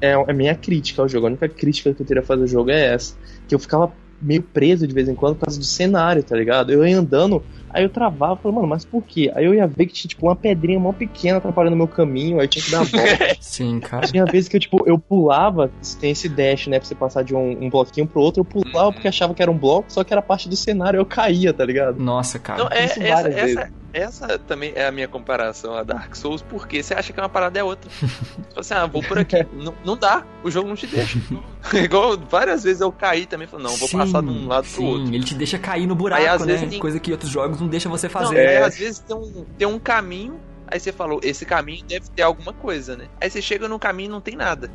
é 0.00 0.14
a 0.14 0.32
minha 0.32 0.54
crítica 0.54 1.02
ao 1.02 1.08
jogo. 1.08 1.26
A 1.26 1.30
única 1.30 1.48
crítica 1.48 1.92
que 1.92 2.02
eu 2.02 2.06
teria 2.06 2.22
a 2.22 2.26
fazer 2.26 2.42
ao 2.42 2.48
jogo 2.48 2.70
é 2.70 2.94
essa. 2.94 3.14
Que 3.48 3.54
eu 3.54 3.58
ficava 3.58 3.92
meio 4.20 4.42
preso 4.42 4.86
de 4.86 4.94
vez 4.94 5.08
em 5.08 5.14
quando 5.14 5.36
por 5.36 5.46
causa 5.46 5.58
do 5.58 5.64
cenário, 5.64 6.22
tá 6.22 6.36
ligado? 6.36 6.72
Eu 6.72 6.86
ia 6.86 6.98
andando, 6.98 7.42
aí 7.76 7.84
eu 7.84 7.90
travava, 7.90 8.36
falei, 8.36 8.54
mano, 8.54 8.66
mas 8.66 8.84
por 8.84 9.02
quê? 9.02 9.30
Aí 9.34 9.44
eu 9.44 9.52
ia 9.52 9.66
ver 9.66 9.86
que 9.86 9.92
tinha, 9.92 10.08
tipo, 10.08 10.26
uma 10.26 10.34
pedrinha 10.34 10.80
mó 10.80 10.92
pequena 10.92 11.36
atrapalhando 11.36 11.74
o 11.74 11.76
meu 11.76 11.86
caminho, 11.86 12.40
aí 12.40 12.48
tinha 12.48 12.64
que 12.64 12.70
dar 12.70 12.80
a 12.80 12.84
volta. 12.84 13.36
Sim, 13.38 13.78
cara. 13.80 14.06
Tinha 14.06 14.24
vezes 14.24 14.48
que 14.48 14.56
eu, 14.56 14.60
tipo, 14.60 14.82
eu 14.86 14.98
pulava, 14.98 15.70
tem 16.00 16.10
esse 16.10 16.26
dash, 16.28 16.68
né, 16.68 16.78
pra 16.78 16.88
você 16.88 16.94
passar 16.94 17.22
de 17.22 17.34
um, 17.34 17.64
um 17.64 17.68
bloquinho 17.68 18.06
pro 18.06 18.22
outro, 18.22 18.40
eu 18.40 18.44
pulava 18.44 18.92
porque 18.92 19.06
achava 19.06 19.34
que 19.34 19.42
era 19.42 19.50
um 19.50 19.58
bloco, 19.58 19.92
só 19.92 20.02
que 20.02 20.12
era 20.12 20.22
parte 20.22 20.48
do 20.48 20.56
cenário, 20.56 20.98
eu 20.98 21.04
caía, 21.04 21.52
tá 21.52 21.64
ligado? 21.64 22.02
Nossa, 22.02 22.38
cara. 22.38 22.64
Não, 22.64 22.70
é, 22.70 22.86
isso 22.86 23.02
essa, 23.02 23.14
várias 23.14 23.36
essa, 23.36 23.70
essa 23.92 24.38
também 24.38 24.72
é 24.74 24.86
a 24.86 24.92
minha 24.92 25.08
comparação 25.08 25.74
a 25.74 25.82
Dark 25.82 26.14
Souls, 26.14 26.42
porque 26.42 26.82
você 26.82 26.94
acha 26.94 27.12
que 27.12 27.20
uma 27.20 27.28
parada 27.28 27.58
é 27.58 27.64
outra. 27.64 27.90
Você 27.90 28.06
fala 28.06 28.60
assim, 28.60 28.74
ah, 28.74 28.86
vou 28.86 29.02
por 29.02 29.18
aqui. 29.18 29.36
não, 29.52 29.74
não 29.84 29.96
dá, 29.96 30.24
o 30.44 30.50
jogo 30.50 30.68
não 30.68 30.76
te 30.76 30.86
deixa. 30.86 31.18
Igual 31.74 32.18
várias 32.18 32.62
vezes 32.64 32.80
eu 32.80 32.92
caí 32.92 33.26
também, 33.26 33.46
falei, 33.48 33.66
não, 33.66 33.76
vou 33.76 33.88
Sim, 33.88 33.98
passar 33.98 34.22
de 34.22 34.28
um 34.28 34.46
lado 34.48 34.66
sim, 34.66 34.74
pro 34.76 34.84
outro. 34.84 35.14
ele 35.14 35.24
te 35.24 35.34
deixa 35.34 35.58
cair 35.58 35.86
no 35.86 35.94
buraco, 35.94 36.22
Aí, 36.22 36.38
né? 36.40 36.46
vezes, 36.46 36.70
tem- 36.70 36.78
Coisa 36.80 37.00
que 37.00 37.10
outros 37.12 37.30
jogos 37.30 37.60
não 37.60 37.68
deixam 37.68 37.90
você 37.90 38.06
Não, 38.06 38.12
fazer. 38.12 38.38
aí, 38.38 38.46
É. 38.56 38.62
às 38.62 38.76
vezes 38.78 38.98
tem 39.00 39.16
um, 39.16 39.46
tem 39.58 39.66
um 39.66 39.78
caminho, 39.78 40.38
aí 40.68 40.78
você 40.78 40.92
falou, 40.92 41.20
esse 41.22 41.44
caminho 41.46 41.84
deve 41.86 42.08
ter 42.10 42.22
alguma 42.22 42.52
coisa, 42.52 42.96
né? 42.96 43.06
Aí 43.20 43.30
você 43.30 43.40
chega 43.42 43.66
no 43.68 43.78
caminho 43.78 44.08
e 44.08 44.10
não 44.10 44.20
tem 44.20 44.36
nada. 44.36 44.70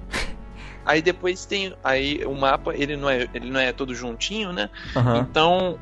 Aí 0.83 0.99
depois 0.99 1.45
tem. 1.45 1.75
Aí 1.83 2.25
o 2.25 2.33
mapa, 2.33 2.73
ele 2.75 2.97
não 2.97 3.07
é, 3.07 3.27
ele 3.35 3.51
não 3.51 3.59
é 3.59 3.71
todo 3.71 3.93
juntinho, 3.93 4.51
né? 4.51 4.67
Aham. 4.95 5.17
Então. 5.19 5.77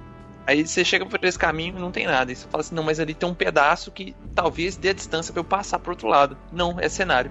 Aí 0.50 0.66
você 0.66 0.84
chega 0.84 1.06
por 1.06 1.24
esse 1.24 1.38
caminho 1.38 1.78
e 1.78 1.80
não 1.80 1.92
tem 1.92 2.08
nada. 2.08 2.32
E 2.32 2.36
você 2.36 2.48
fala 2.48 2.62
assim, 2.62 2.74
não, 2.74 2.82
mas 2.82 3.00
ali 3.00 3.14
tem 3.14 3.30
um 3.30 3.36
pedaço 3.36 3.92
que 3.92 4.16
talvez 4.34 4.76
dê 4.76 4.90
a 4.90 4.94
distância 4.94 5.32
pra 5.32 5.42
eu 5.42 5.44
passar 5.44 5.78
pro 5.78 5.92
outro 5.92 6.08
lado. 6.08 6.36
Não, 6.52 6.80
é 6.80 6.90
cenário. 6.90 7.30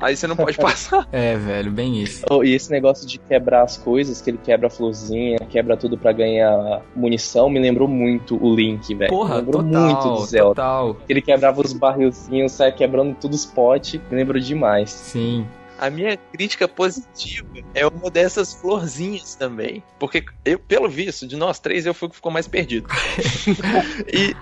Aí 0.00 0.16
você 0.16 0.28
não 0.28 0.36
pode 0.36 0.56
passar. 0.62 1.08
É, 1.10 1.36
velho, 1.36 1.72
bem 1.72 2.00
isso. 2.00 2.24
Oh, 2.30 2.44
e 2.44 2.54
esse 2.54 2.70
negócio 2.70 3.04
de 3.04 3.18
quebrar 3.18 3.62
as 3.62 3.76
coisas, 3.76 4.20
que 4.20 4.30
ele 4.30 4.38
quebra 4.38 4.68
a 4.68 4.70
florzinha, 4.70 5.38
quebra 5.50 5.76
tudo 5.76 5.98
pra 5.98 6.12
ganhar 6.12 6.82
munição, 6.94 7.50
me 7.50 7.58
lembrou 7.58 7.88
muito 7.88 8.40
o 8.40 8.54
Link, 8.54 8.94
velho. 8.94 9.10
Me 9.10 9.18
Porra, 9.18 9.36
lembrou 9.38 9.64
total, 9.64 9.82
muito 9.82 10.08
do 10.20 10.26
Zelda. 10.26 10.54
total. 10.54 10.96
Ele 11.08 11.20
quebrava 11.20 11.60
os 11.62 11.72
barrilzinhos, 11.72 12.52
saia 12.52 12.70
quebrando 12.70 13.16
tudo 13.20 13.34
os 13.34 13.44
potes, 13.44 14.00
me 14.08 14.16
lembrou 14.16 14.40
demais. 14.40 14.90
Sim. 14.90 15.48
A 15.82 15.90
minha 15.90 16.16
crítica 16.16 16.68
positiva 16.68 17.44
é 17.74 17.84
uma 17.84 18.08
dessas 18.08 18.54
florzinhas 18.54 19.34
também. 19.34 19.82
Porque 19.98 20.24
eu, 20.44 20.56
pelo 20.56 20.88
visto, 20.88 21.26
de 21.26 21.34
nós 21.34 21.58
três, 21.58 21.84
eu 21.84 21.92
fui 21.92 22.06
o 22.06 22.10
que 22.10 22.14
ficou 22.14 22.30
mais 22.30 22.46
perdido. 22.46 22.86
e, 24.06 24.32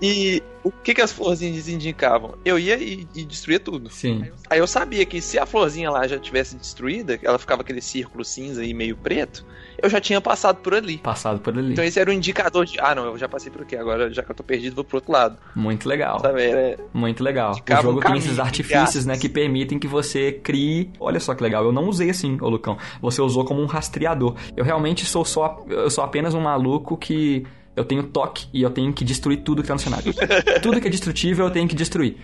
e 0.00 0.42
o 0.64 0.70
que, 0.70 0.94
que 0.94 1.00
as 1.00 1.12
florzinhas 1.12 1.68
indicavam? 1.68 2.34
Eu 2.44 2.58
ia 2.58 2.76
e, 2.76 3.06
e 3.14 3.24
destruía 3.24 3.58
tudo. 3.58 3.90
Sim. 3.90 4.24
Aí 4.50 4.58
eu 4.58 4.66
sabia 4.66 5.04
que 5.06 5.20
se 5.20 5.38
a 5.38 5.46
florzinha 5.46 5.90
lá 5.90 6.06
já 6.06 6.18
tivesse 6.18 6.56
destruída, 6.56 7.18
ela 7.22 7.38
ficava 7.38 7.62
aquele 7.62 7.80
círculo 7.80 8.24
cinza 8.24 8.64
e 8.64 8.74
meio 8.74 8.96
preto, 8.96 9.44
eu 9.82 9.88
já 9.88 10.00
tinha 10.00 10.20
passado 10.20 10.56
por 10.58 10.74
ali. 10.74 10.98
Passado 10.98 11.40
por 11.40 11.56
ali. 11.56 11.72
Então 11.72 11.84
esse 11.84 11.98
era 11.98 12.10
o 12.10 12.12
indicador 12.12 12.66
de, 12.66 12.78
ah 12.80 12.94
não, 12.94 13.04
eu 13.06 13.18
já 13.18 13.28
passei 13.28 13.50
por 13.50 13.62
aqui, 13.62 13.76
agora 13.76 14.12
já 14.12 14.22
que 14.22 14.30
eu 14.30 14.34
tô 14.34 14.42
perdido, 14.42 14.74
vou 14.74 14.84
pro 14.84 14.98
outro 14.98 15.12
lado. 15.12 15.38
Muito 15.54 15.88
legal. 15.88 16.20
Sabe? 16.20 16.42
Era- 16.42 16.78
Muito 16.92 17.22
legal. 17.24 17.52
O 17.52 17.82
jogo 17.82 17.98
um 17.98 18.02
tem 18.02 18.18
esses 18.18 18.38
artifícios, 18.38 19.06
né, 19.06 19.16
que 19.16 19.28
permitem 19.28 19.78
que 19.78 19.88
você 19.88 20.32
crie. 20.32 20.90
Olha 21.00 21.18
só 21.20 21.34
que 21.34 21.42
legal. 21.42 21.64
Eu 21.64 21.72
não 21.72 21.88
usei 21.88 22.10
assim, 22.10 22.36
ô 22.40 22.48
Lucão. 22.48 22.76
Você 23.00 23.20
usou 23.22 23.44
como 23.44 23.60
um 23.62 23.66
rastreador. 23.66 24.34
Eu 24.56 24.64
realmente 24.64 25.06
sou 25.06 25.24
só. 25.24 25.64
Eu 25.68 25.90
sou 25.90 26.04
apenas 26.04 26.34
um 26.34 26.40
maluco 26.40 26.96
que. 26.96 27.44
Eu 27.78 27.84
tenho 27.84 28.02
toque 28.04 28.46
e 28.52 28.62
eu 28.62 28.70
tenho 28.70 28.92
que 28.92 29.04
destruir 29.04 29.38
tudo 29.42 29.62
que 29.62 29.68
tá 29.68 29.74
no 29.74 29.80
cenário. 29.80 30.12
tudo 30.62 30.80
que 30.80 30.86
é 30.88 30.90
destrutível 30.90 31.46
eu 31.46 31.50
tenho 31.52 31.68
que 31.68 31.74
destruir. 31.74 32.16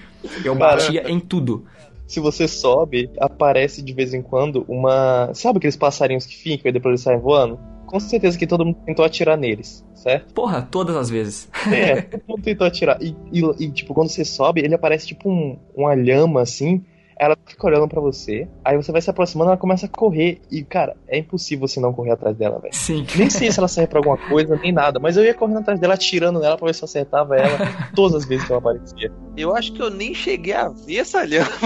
Eu 0.45 0.57
Cara. 0.57 0.77
batia 0.77 1.11
em 1.11 1.19
tudo. 1.21 1.65
Se 2.07 2.21
você 2.21 2.47
sobe, 2.47 3.09
aparece 3.19 3.81
de 3.83 3.93
vez 3.95 4.13
em 4.13 4.21
quando 4.21 4.65
uma. 4.69 5.31
Sabe 5.33 5.57
aqueles 5.59 5.77
passarinhos 5.77 6.27
que 6.27 6.37
ficam 6.37 6.69
e 6.69 6.73
depois 6.73 6.91
eles 6.93 7.01
saem 7.01 7.19
voando? 7.19 7.59
Com 7.87 7.99
certeza 8.01 8.37
que 8.37 8.47
todo 8.47 8.65
mundo 8.65 8.79
tentou 8.85 9.05
atirar 9.05 9.39
neles, 9.39 9.85
certo? 9.95 10.35
Porra, 10.35 10.63
todas 10.71 10.97
as 10.97 11.09
vezes. 11.09 11.49
É, 11.73 12.03
todo 12.03 12.23
mundo 12.29 12.43
tentou 12.43 12.67
atirar. 12.67 12.99
E, 13.01 13.15
e- 13.33 13.65
e, 13.65 13.71
tipo, 13.71 13.95
quando 13.95 14.09
você 14.11 14.25
sobe, 14.25 14.61
ele 14.61 14.75
aparece 14.75 15.07
tipo 15.07 15.31
um, 15.31 15.59
uma 15.75 15.95
lhama 15.95 16.43
assim. 16.43 16.85
Ela 17.17 17.37
fica 17.47 17.67
olhando 17.67 17.87
pra 17.89 18.01
você. 18.01 18.49
Aí 18.65 18.77
você 18.77 18.91
vai 18.91 19.01
se 19.01 19.09
aproximando, 19.09 19.51
ela 19.51 19.57
começa 19.59 19.87
a 19.87 19.89
correr. 19.89 20.41
E, 20.51 20.63
cara, 20.65 20.97
é 21.09 21.19
impossível 21.19 21.67
você 21.69 21.79
não 21.81 21.93
correr 21.93 22.11
atrás 22.13 22.37
dela, 22.37 22.59
velho. 22.59 22.75
Sim. 22.75 23.07
Nem 23.17 23.31
sei 23.31 23.53
se 23.53 23.59
ela 23.59 23.69
serve 23.69 23.89
pra 23.89 24.01
alguma 24.01 24.17
coisa, 24.17 24.57
nem 24.57 24.73
nada. 24.73 24.99
Mas 24.99 25.17
eu 25.17 25.25
ia 25.25 25.33
correndo 25.35 25.59
atrás 25.61 25.79
dela, 25.79 25.95
atirando 25.95 26.41
nela 26.41 26.57
pra 26.57 26.67
ver 26.67 26.75
se 26.75 26.83
eu 26.83 26.87
acertava 26.87 27.37
ela 27.37 27.57
todas 27.95 28.17
as 28.17 28.25
vezes 28.29 28.45
que 28.47 28.53
ela 28.53 28.59
aparecia. 28.59 29.13
Eu 29.37 29.55
acho 29.55 29.73
que 29.73 29.81
eu 29.81 29.91
nem 29.91 30.13
cheguei 30.13 30.55
a 30.55 30.69
ver 30.69 30.97
essa 30.99 31.25
lhama. 31.25 31.49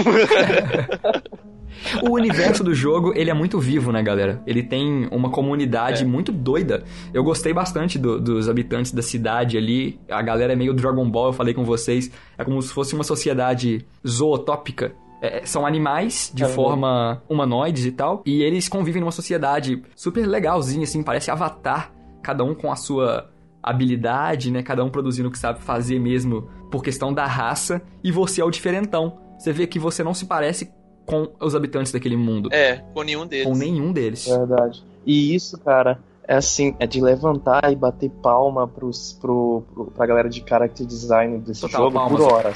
O 2.03 2.11
universo 2.11 2.61
do 2.63 2.73
jogo, 2.73 3.13
ele 3.15 3.29
é 3.29 3.33
muito 3.33 3.57
vivo, 3.57 3.89
né, 3.91 4.03
galera? 4.03 4.41
Ele 4.45 4.61
tem 4.61 5.07
uma 5.11 5.29
comunidade 5.29 6.03
É. 6.03 6.05
muito 6.05 6.29
doida. 6.31 6.83
Eu 7.13 7.23
gostei 7.23 7.53
bastante 7.53 7.97
do- 7.97 8.19
dos 8.19 8.49
habitantes 8.49 8.91
da 8.91 9.01
cidade 9.01 9.57
ali. 9.57 9.97
A 10.09 10.21
galera 10.21 10.51
é 10.51 10.55
meio 10.57 10.73
Dragon 10.73 11.09
Ball, 11.09 11.27
eu 11.27 11.33
falei 11.33 11.53
com 11.53 11.63
vocês. 11.63 12.11
É 12.37 12.43
como 12.43 12.61
se 12.61 12.73
fosse 12.73 12.93
uma 12.93 13.03
sociedade 13.03 13.85
zootópica. 14.05 14.91
É, 15.21 15.45
são 15.45 15.65
animais 15.65 16.31
de 16.33 16.43
É. 16.43 16.47
forma 16.47 17.21
humanoides 17.27 17.85
e 17.85 17.91
tal. 17.91 18.23
E 18.25 18.41
eles 18.41 18.69
convivem 18.69 19.01
numa 19.01 19.11
sociedade 19.11 19.83
super 19.95 20.25
legalzinha, 20.25 20.83
assim, 20.83 21.03
parece 21.03 21.29
Avatar. 21.29 21.91
Cada 22.23 22.43
um 22.43 22.55
com 22.55 22.71
a 22.71 22.75
sua 22.75 23.29
habilidade, 23.61 24.51
né? 24.51 24.63
Cada 24.63 24.83
um 24.83 24.89
produzindo 24.89 25.29
o 25.29 25.31
que 25.31 25.37
sabe 25.39 25.59
fazer 25.61 25.99
mesmo 25.99 26.49
por 26.71 26.83
questão 26.83 27.13
da 27.13 27.25
raça, 27.25 27.81
e 28.03 28.11
você 28.11 28.41
é 28.41 28.45
o 28.45 28.49
diferentão. 28.51 29.17
Você 29.37 29.51
vê 29.51 29.65
que 29.67 29.79
você 29.79 30.03
não 30.03 30.13
se 30.13 30.25
parece 30.25 30.71
com 31.05 31.29
os 31.41 31.55
habitantes 31.55 31.91
daquele 31.91 32.15
mundo. 32.15 32.49
É, 32.53 32.83
com 32.93 33.01
nenhum 33.03 33.25
deles. 33.25 33.45
Com 33.47 33.55
nenhum 33.55 33.91
deles. 33.91 34.27
Verdade. 34.27 34.83
E 35.05 35.33
isso, 35.33 35.57
cara, 35.59 35.99
é 36.27 36.35
assim, 36.35 36.75
é 36.79 36.85
de 36.85 37.01
levantar 37.01 37.71
e 37.71 37.75
bater 37.75 38.09
palma 38.21 38.67
pros, 38.67 39.13
pro, 39.19 39.63
pro, 39.73 39.85
pra 39.87 40.05
galera 40.05 40.29
de 40.29 40.43
character 40.47 40.85
design 40.85 41.39
desse 41.39 41.61
Total, 41.61 41.81
jogo 41.85 41.93
palmas. 41.95 42.19
por 42.21 42.31
horas. 42.31 42.55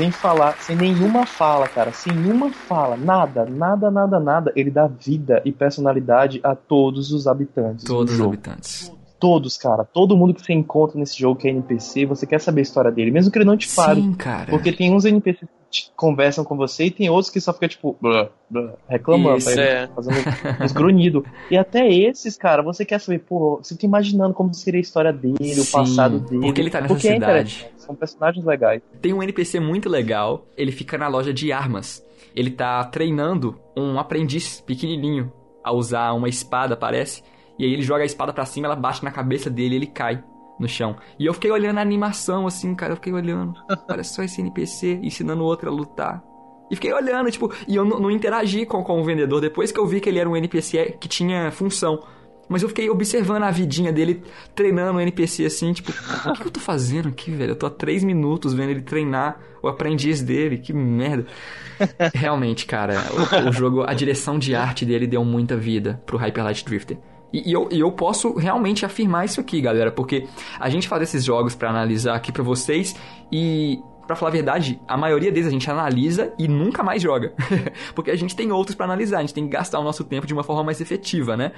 Sem 0.00 0.10
falar, 0.10 0.56
sem 0.62 0.74
nenhuma 0.74 1.26
fala, 1.26 1.68
cara, 1.68 1.92
sem 1.92 2.10
nenhuma 2.10 2.50
fala, 2.50 2.96
nada, 2.96 3.44
nada, 3.44 3.90
nada, 3.90 4.18
nada. 4.18 4.52
Ele 4.56 4.70
dá 4.70 4.86
vida 4.86 5.42
e 5.44 5.52
personalidade 5.52 6.40
a 6.42 6.54
todos 6.54 7.12
os 7.12 7.26
habitantes 7.26 7.84
Todos 7.84 8.16
do 8.16 8.22
os 8.22 8.26
habitantes. 8.26 8.90
Todos, 9.20 9.56
cara. 9.58 9.84
Todo 9.84 10.16
mundo 10.16 10.32
que 10.34 10.40
você 10.40 10.52
encontra 10.54 10.98
nesse 10.98 11.18
jogo 11.18 11.38
que 11.38 11.46
é 11.46 11.50
NPC, 11.50 12.06
você 12.06 12.26
quer 12.26 12.40
saber 12.40 12.60
a 12.60 12.62
história 12.62 12.90
dele, 12.90 13.10
mesmo 13.10 13.30
que 13.30 13.36
ele 13.38 13.44
não 13.44 13.56
te 13.56 13.68
fale. 13.68 14.00
Sim, 14.00 14.14
cara. 14.14 14.46
Porque 14.50 14.72
tem 14.72 14.92
uns 14.94 15.04
NPCs 15.04 15.46
que 15.70 15.84
conversam 15.94 16.44
com 16.44 16.56
você 16.56 16.86
e 16.86 16.90
tem 16.90 17.08
outros 17.10 17.30
que 17.30 17.40
só 17.40 17.52
fica 17.52 17.68
tipo 17.68 17.96
blá, 18.00 18.28
blá, 18.50 18.72
reclamando, 18.88 19.38
Isso, 19.38 19.50
aí, 19.50 19.58
é. 19.60 19.88
fazendo 19.94 20.16
uns 20.64 20.72
grunhidos. 20.72 21.22
E 21.50 21.56
até 21.56 21.88
esses, 21.88 22.36
cara, 22.36 22.60
você 22.62 22.84
quer 22.84 22.98
saber, 22.98 23.20
pô, 23.20 23.60
você 23.62 23.74
fica 23.74 23.86
imaginando 23.86 24.34
como 24.34 24.52
seria 24.52 24.80
a 24.80 24.82
história 24.82 25.12
dele, 25.12 25.36
o 25.38 25.64
Sim, 25.64 25.70
passado 25.70 26.18
dele. 26.18 26.40
porque 26.42 26.60
ele 26.60 26.70
tá 26.70 26.80
nessa 26.80 26.92
porque 26.94 27.08
é 27.08 27.12
cidade. 27.14 27.54
interessante, 27.54 27.72
São 27.76 27.94
personagens 27.94 28.44
legais. 28.44 28.82
Tem 29.00 29.12
um 29.12 29.22
NPC 29.22 29.60
muito 29.60 29.88
legal, 29.88 30.44
ele 30.56 30.72
fica 30.72 30.98
na 30.98 31.06
loja 31.06 31.32
de 31.32 31.52
armas. 31.52 32.02
Ele 32.34 32.50
tá 32.50 32.82
treinando 32.84 33.56
um 33.76 33.98
aprendiz 33.98 34.60
pequenininho 34.60 35.32
a 35.62 35.72
usar 35.72 36.12
uma 36.14 36.28
espada, 36.28 36.76
parece. 36.76 37.22
E 37.60 37.64
aí 37.64 37.74
ele 37.74 37.82
joga 37.82 38.02
a 38.02 38.06
espada 38.06 38.32
pra 38.32 38.46
cima, 38.46 38.66
ela 38.66 38.74
bate 38.74 39.04
na 39.04 39.10
cabeça 39.10 39.50
dele 39.50 39.74
e 39.74 39.76
ele 39.76 39.86
cai 39.86 40.24
no 40.58 40.66
chão. 40.66 40.96
E 41.18 41.26
eu 41.26 41.34
fiquei 41.34 41.50
olhando 41.50 41.76
a 41.76 41.82
animação, 41.82 42.46
assim, 42.46 42.74
cara, 42.74 42.92
eu 42.92 42.96
fiquei 42.96 43.12
olhando. 43.12 43.60
Olha 43.86 44.02
só 44.02 44.22
esse 44.22 44.40
NPC 44.40 44.98
ensinando 45.02 45.42
o 45.42 45.44
outro 45.44 45.68
a 45.68 45.72
lutar. 45.72 46.24
E 46.70 46.74
fiquei 46.74 46.90
olhando, 46.90 47.30
tipo, 47.30 47.52
e 47.68 47.76
eu 47.76 47.84
não, 47.84 48.10
interagi 48.10 48.64
com, 48.64 48.82
com 48.82 48.98
o 48.98 49.04
vendedor 49.04 49.42
depois 49.42 49.70
que 49.70 49.78
eu 49.78 49.86
vi 49.86 50.00
que 50.00 50.08
ele 50.08 50.18
era 50.18 50.26
um 50.26 50.34
NPC 50.34 50.96
que 50.98 51.06
tinha 51.06 51.50
função. 51.50 52.02
Mas 52.48 52.62
eu 52.62 52.68
fiquei 52.70 52.88
observando 52.88 53.42
a 53.42 53.50
vidinha 53.50 53.92
dele 53.92 54.22
treinando 54.54 54.96
o 54.96 55.00
NPC 55.02 55.44
assim, 55.44 55.74
tipo, 55.74 55.90
o 55.90 56.32
que, 56.32 56.40
que 56.40 56.46
eu 56.46 56.50
tô 56.50 56.60
fazendo 56.60 57.10
aqui, 57.10 57.30
velho? 57.30 57.50
Eu 57.50 57.56
tô 57.56 57.66
há 57.66 57.70
três 57.70 58.02
minutos 58.02 58.54
vendo 58.54 58.70
ele 58.70 58.80
treinar 58.80 59.38
o 59.62 59.68
aprendiz 59.68 60.22
dele, 60.22 60.56
que 60.56 60.72
merda. 60.72 61.26
Realmente, 62.14 62.64
cara, 62.64 62.94
o, 63.12 63.50
o 63.50 63.52
jogo, 63.52 63.82
a 63.82 63.92
direção 63.92 64.38
de 64.38 64.54
arte 64.54 64.86
dele 64.86 65.06
deu 65.06 65.22
muita 65.26 65.58
vida 65.58 66.02
pro 66.06 66.16
Hyper 66.16 66.44
Light 66.44 66.64
Drifter. 66.64 66.98
E, 67.32 67.50
e 67.50 67.52
eu, 67.52 67.68
e 67.70 67.80
eu 67.80 67.92
posso 67.92 68.34
realmente 68.34 68.84
afirmar 68.84 69.24
isso 69.24 69.40
aqui, 69.40 69.60
galera, 69.60 69.90
porque 69.90 70.26
a 70.58 70.68
gente 70.68 70.88
faz 70.88 71.02
esses 71.02 71.24
jogos 71.24 71.54
pra 71.54 71.70
analisar 71.70 72.14
aqui 72.14 72.32
pra 72.32 72.42
vocês 72.42 72.94
e 73.30 73.78
Pra 74.10 74.16
falar 74.16 74.30
a 74.30 74.32
verdade, 74.32 74.80
a 74.88 74.96
maioria 74.96 75.30
deles 75.30 75.46
a 75.46 75.52
gente 75.52 75.70
analisa 75.70 76.34
e 76.36 76.48
nunca 76.48 76.82
mais 76.82 77.00
joga. 77.00 77.32
Porque 77.94 78.10
a 78.10 78.16
gente 78.16 78.34
tem 78.34 78.50
outros 78.50 78.74
pra 78.74 78.84
analisar, 78.84 79.18
a 79.18 79.20
gente 79.20 79.32
tem 79.32 79.44
que 79.44 79.50
gastar 79.50 79.78
o 79.78 79.84
nosso 79.84 80.02
tempo 80.02 80.26
de 80.26 80.34
uma 80.34 80.42
forma 80.42 80.64
mais 80.64 80.80
efetiva, 80.80 81.36
né? 81.36 81.52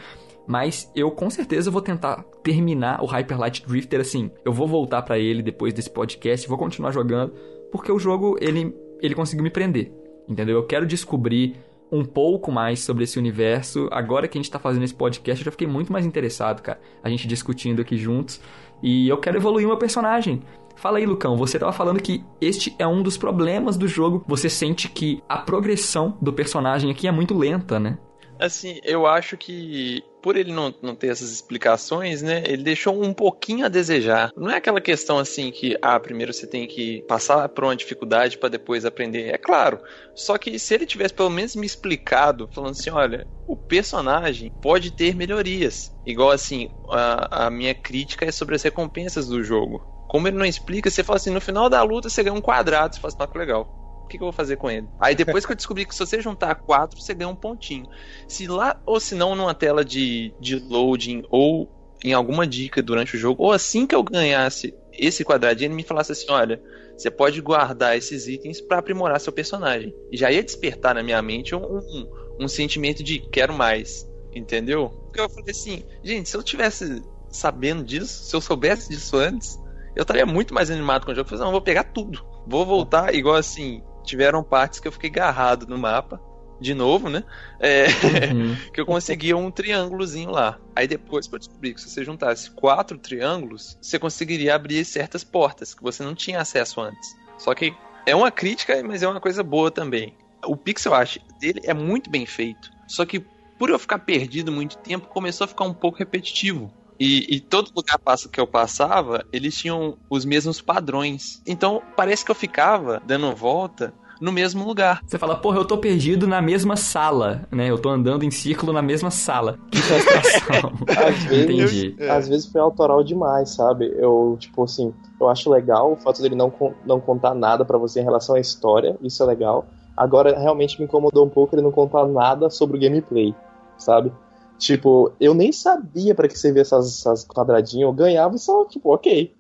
Mas 0.47 0.93
eu 0.95 1.11
com 1.11 1.31
certeza 1.31 1.71
vou 1.71 1.81
tentar 1.81 2.23
terminar 2.43 3.03
o 3.03 3.07
Hyper 3.07 3.41
Light 3.41 3.67
Drifter 3.67 4.03
assim. 4.03 4.31
Eu 4.45 4.53
vou 4.53 4.69
voltar 4.69 5.01
pra 5.01 5.19
ele 5.19 5.43
depois 5.43 5.73
desse 5.73 5.89
podcast, 5.89 6.47
vou 6.47 6.59
continuar 6.59 6.91
jogando, 6.91 7.33
porque 7.71 7.91
o 7.91 7.99
jogo 7.99 8.37
ele 8.39 8.77
ele 9.01 9.15
conseguiu 9.15 9.45
me 9.45 9.51
prender. 9.51 9.91
Entendeu? 10.29 10.57
Eu 10.57 10.67
quero 10.67 10.85
descobrir 10.85 11.57
um 11.93 12.05
pouco 12.07 12.51
mais 12.51 12.81
sobre 12.81 13.05
esse 13.05 13.19
universo. 13.19 13.87
Agora 13.93 14.27
que 14.27 14.39
a 14.39 14.41
gente 14.41 14.51
tá 14.51 14.59
fazendo 14.59 14.85
esse 14.85 14.95
podcast, 14.95 15.43
eu 15.43 15.45
já 15.45 15.51
fiquei 15.51 15.69
muito 15.69 15.93
mais 15.93 16.07
interessado, 16.07 16.63
cara. 16.63 16.81
A 17.05 17.11
gente 17.11 17.29
discutindo 17.29 17.83
aqui 17.83 17.99
juntos. 17.99 18.41
E 18.83 19.07
eu 19.07 19.19
quero 19.19 19.37
evoluir 19.37 19.67
meu 19.67 19.77
personagem. 19.77 20.43
Fala 20.75 20.97
aí, 20.97 21.07
Lucão, 21.07 21.37
você 21.37 21.59
tava 21.59 21.71
falando 21.71 22.03
que 22.03 22.25
este 22.41 22.75
é 22.79 22.87
um 22.87 23.03
dos 23.03 23.19
problemas 23.19 23.77
do 23.77 23.87
jogo. 23.87 24.25
Você 24.27 24.49
sente 24.49 24.89
que 24.89 25.23
a 25.29 25.37
progressão 25.37 26.17
do 26.21 26.33
personagem 26.33 26.91
aqui 26.91 27.07
é 27.07 27.13
muito 27.13 27.37
lenta, 27.37 27.79
né? 27.79 27.99
Assim, 28.43 28.81
eu 28.83 29.07
acho 29.07 29.37
que 29.37 30.03
por 30.21 30.37
ele 30.37 30.53
não, 30.53 30.75
não 30.83 30.97
ter 30.97 31.13
essas 31.13 31.31
explicações, 31.31 32.23
né, 32.23 32.43
ele 32.45 32.65
deixou 32.65 33.01
um 33.01 33.15
pouquinho 33.15 33.65
a 33.65 33.69
desejar. 33.69 34.33
Não 34.37 34.51
é 34.51 34.57
aquela 34.57 34.81
questão 34.81 35.17
assim 35.19 35.53
que, 35.53 35.79
ah, 35.81 35.99
primeiro 36.01 36.33
você 36.33 36.45
tem 36.45 36.67
que 36.67 37.03
passar 37.03 37.49
por 37.49 37.63
uma 37.63 37.77
dificuldade 37.77 38.39
para 38.39 38.49
depois 38.49 38.85
aprender. 38.85 39.33
É 39.33 39.39
claro. 39.39 39.79
Só 40.13 40.37
que 40.39 40.59
se 40.59 40.75
ele 40.75 40.87
tivesse 40.87 41.15
pelo 41.15 41.31
menos 41.31 41.55
me 41.55 41.65
explicado, 41.65 42.49
falando 42.53 42.73
assim, 42.73 42.91
olha, 42.91 43.29
o 43.47 43.57
personagem 43.57 44.51
pode 44.61 44.91
ter 44.91 45.15
melhorias. 45.15 45.93
Igual 46.05 46.33
assim, 46.33 46.69
a, 46.91 47.47
a 47.47 47.51
minha 47.51 47.77
crítica 47.77 48.25
é 48.25 48.33
sobre 48.33 48.57
as 48.57 48.63
recompensas 48.63 49.29
do 49.29 49.45
jogo. 49.45 49.87
Como 50.09 50.27
ele 50.27 50.37
não 50.37 50.45
explica, 50.45 50.91
você 50.91 51.05
fala 51.05 51.17
assim, 51.17 51.31
no 51.31 51.41
final 51.41 51.71
da 51.71 51.81
luta 51.85 52.09
você 52.09 52.25
ganha 52.25 52.35
um 52.35 52.41
quadrado, 52.41 52.95
você 52.97 53.01
fala 53.01 53.15
assim, 53.15 53.23
ah, 53.23 53.27
que 53.29 53.39
legal 53.39 53.82
que, 54.13 54.19
que 54.19 54.23
eu 54.23 54.27
vou 54.27 54.33
fazer 54.33 54.57
com 54.57 54.71
ele? 54.71 54.87
Aí 55.01 55.15
depois 55.15 55.47
que 55.47 55.53
eu 55.53 55.57
descobri 55.57 55.87
que 55.87 55.95
se 55.95 56.01
você 56.01 56.21
juntar 56.21 56.55
quatro, 56.55 57.01
você 57.01 57.15
ganha 57.15 57.29
um 57.29 57.35
pontinho. 57.35 57.87
Se 58.29 58.47
lá, 58.47 58.81
ou 58.87 59.01
se 59.01 59.15
não, 59.15 59.35
numa 59.35 59.55
tela 59.55 59.85
de, 59.85 60.35
de 60.39 60.57
loading, 60.59 61.25
ou 61.31 61.71
em 62.05 62.13
alguma 62.13 62.47
dica 62.47 62.83
durante 62.83 63.17
o 63.17 63.19
jogo, 63.19 63.43
ou 63.43 63.53
assim 63.53 63.87
que 63.87 63.95
eu 63.95 64.03
ganhasse 64.03 64.75
esse 64.93 65.25
quadradinho, 65.25 65.69
ele 65.69 65.75
me 65.75 65.83
falasse 65.83 66.13
assim: 66.13 66.27
olha, 66.31 66.63
você 66.97 67.11
pode 67.11 67.41
guardar 67.41 67.97
esses 67.97 68.29
itens 68.29 68.61
para 68.61 68.79
aprimorar 68.79 69.19
seu 69.21 69.33
personagem. 69.33 69.95
E 70.11 70.17
já 70.17 70.31
ia 70.31 70.43
despertar 70.43 70.95
na 70.95 71.03
minha 71.03 71.21
mente 71.23 71.55
um, 71.55 71.65
um, 71.65 72.11
um 72.41 72.49
sentimento 72.49 73.03
de 73.03 73.19
quero 73.19 73.55
mais. 73.55 74.07
Entendeu? 74.35 74.89
Porque 74.89 75.21
eu 75.21 75.29
falei 75.29 75.51
assim, 75.51 75.85
gente, 76.03 76.29
se 76.29 76.37
eu 76.37 76.43
tivesse 76.43 77.03
sabendo 77.29 77.85
disso, 77.85 78.25
se 78.25 78.35
eu 78.35 78.41
soubesse 78.41 78.89
disso 78.89 79.17
antes, 79.17 79.59
eu 79.95 80.03
estaria 80.03 80.25
muito 80.25 80.55
mais 80.55 80.71
animado 80.71 81.05
com 81.05 81.13
o 81.13 81.15
jogo. 81.15 81.27
Eu 81.27 81.29
falei, 81.29 81.41
não, 81.41 81.49
eu 81.49 81.53
vou 81.53 81.61
pegar 81.61 81.85
tudo. 81.85 82.25
Vou 82.47 82.67
voltar, 82.67 83.15
igual 83.15 83.37
assim, 83.37 83.83
tiveram 84.03 84.43
partes 84.43 84.81
que 84.81 84.89
eu 84.89 84.93
fiquei 84.93 85.11
agarrado 85.11 85.67
no 85.67 85.79
mapa, 85.79 86.21
de 86.61 86.75
novo, 86.75 87.09
né? 87.09 87.25
É, 87.59 87.87
Uhum. 88.33 88.57
que 88.73 88.81
eu 88.81 88.87
conseguia 88.87 89.37
um 89.37 89.51
triângulozinho 89.51 90.31
lá. 90.31 90.59
Aí 90.75 90.87
depois 90.87 91.29
eu 91.31 91.39
descobri 91.39 91.75
que 91.75 91.81
se 91.81 91.91
você 91.91 92.05
juntasse 92.05 92.51
quatro 92.51 92.99
triângulos, 92.99 93.77
você 93.81 93.99
conseguiria 93.99 94.55
abrir 94.55 94.85
certas 94.85 95.25
portas 95.25 95.75
que 95.75 95.83
você 95.83 96.03
não 96.03 96.15
tinha 96.15 96.41
acesso 96.41 96.81
antes. 96.81 97.17
Só 97.39 97.55
que 97.55 97.75
é 98.07 98.15
uma 98.15 98.31
crítica, 98.31 98.83
mas 98.83 99.03
é 99.03 99.09
uma 99.09 99.21
coisa 99.21 99.43
boa 99.43 99.71
também. 99.71 100.17
O 100.45 100.57
pixel 100.57 100.95
art 100.95 101.19
dele 101.41 101.61
é 101.65 101.75
muito 101.75 102.11
bem 102.11 102.27
feito. 102.27 102.71
Só 102.89 103.05
que 103.05 103.25
por 103.59 103.71
eu 103.71 103.79
ficar 103.79 104.01
perdido 104.01 104.51
muito 104.51 104.77
tempo, 104.79 105.07
começou 105.07 105.45
a 105.45 105.49
ficar 105.49 105.65
um 105.65 105.73
pouco 105.73 105.99
repetitivo. 105.99 106.73
E, 107.03 107.27
e 107.35 107.41
todo 107.41 107.73
lugar 107.75 107.99
que 108.31 108.41
eu 108.41 108.47
passava, 108.47 109.25
eles 109.33 109.57
tinham 109.57 109.97
os 110.09 110.25
mesmos 110.25 110.61
padrões. 110.61 111.43
Então 111.45 111.83
parece 111.97 112.25
que 112.25 112.31
eu 112.31 112.35
ficava 112.35 113.03
dando 113.05 113.35
volta 113.35 113.93
no 114.21 114.31
mesmo 114.31 114.65
lugar. 114.65 115.01
Você 115.05 115.19
fala, 115.19 115.35
porra, 115.35 115.59
eu 115.59 115.65
tô 115.65 115.77
perdido 115.79 116.29
na 116.29 116.41
mesma 116.41 116.77
sala, 116.77 117.43
né? 117.51 117.69
Eu 117.69 117.77
tô 117.77 117.89
andando 117.89 118.23
em 118.23 118.31
círculo 118.31 118.73
na 118.73 118.81
mesma 118.81 119.11
sala. 119.11 119.59
Que 119.69 119.79
frustração. 119.79 120.73
Às 120.89 121.25
vezes, 121.25 121.83
Entendi. 121.83 121.97
às 122.09 122.29
vezes 122.29 122.47
foi 122.47 122.61
autoral 122.61 123.03
demais, 123.03 123.51
sabe? 123.51 123.93
Eu, 123.97 124.37
tipo 124.39 124.63
assim, 124.63 124.95
eu 125.21 125.29
acho 125.29 125.51
legal 125.51 125.95
o 125.95 125.97
fato 125.97 126.23
dele 126.23 126.37
não, 126.37 126.53
não 126.87 127.01
contar 127.01 127.35
nada 127.35 127.65
pra 127.65 127.79
você 127.79 128.01
em 128.01 128.05
relação 128.05 128.37
à 128.37 128.41
história, 128.41 128.97
isso 129.03 129.21
é 129.25 129.27
legal. 129.27 129.67
Agora, 129.97 130.39
realmente 130.39 130.79
me 130.79 130.85
incomodou 130.85 131.27
um 131.27 131.29
pouco 131.29 131.57
ele 131.57 131.63
não 131.63 131.73
contar 131.73 132.07
nada 132.07 132.49
sobre 132.49 132.77
o 132.77 132.81
gameplay, 132.81 133.35
sabe? 133.77 134.13
Tipo, 134.59 135.13
eu 135.21 135.35
nem 135.35 135.51
sabia 135.51 136.15
pra 136.15 136.29
que 136.29 136.39
servia 136.39 136.63
essas, 136.63 137.01
essas 137.01 137.25
quadradinhos, 137.27 137.83
eu 137.89 137.93
ganhava 137.93 138.37
e 138.37 138.39
só, 138.39 138.65
tipo, 138.65 138.95
ok. 138.95 139.35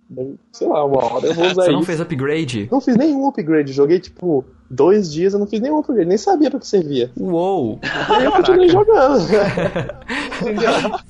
Sei 0.50 0.66
lá, 0.68 0.84
uma 0.84 1.04
hora 1.04 1.26
eu 1.26 1.34
vou 1.34 1.44
usar 1.50 1.62
Você 1.64 1.70
não 1.70 1.78
isso. 1.78 1.86
fez 1.86 2.00
upgrade? 2.00 2.68
Não 2.72 2.80
fiz 2.80 2.96
nenhum 2.96 3.28
upgrade, 3.28 3.72
joguei, 3.72 4.00
tipo, 4.00 4.44
dois 4.68 5.12
dias 5.12 5.32
eu 5.32 5.38
não 5.38 5.46
fiz 5.46 5.60
nenhum 5.60 5.78
upgrade, 5.78 6.08
nem 6.08 6.18
sabia 6.18 6.50
pra 6.50 6.58
que 6.58 6.66
servia. 6.66 7.12
Uou! 7.16 7.78
E 7.84 8.12
aí 8.14 8.24
eu 8.24 8.32
continuei 8.32 8.68
jogando. 8.68 9.20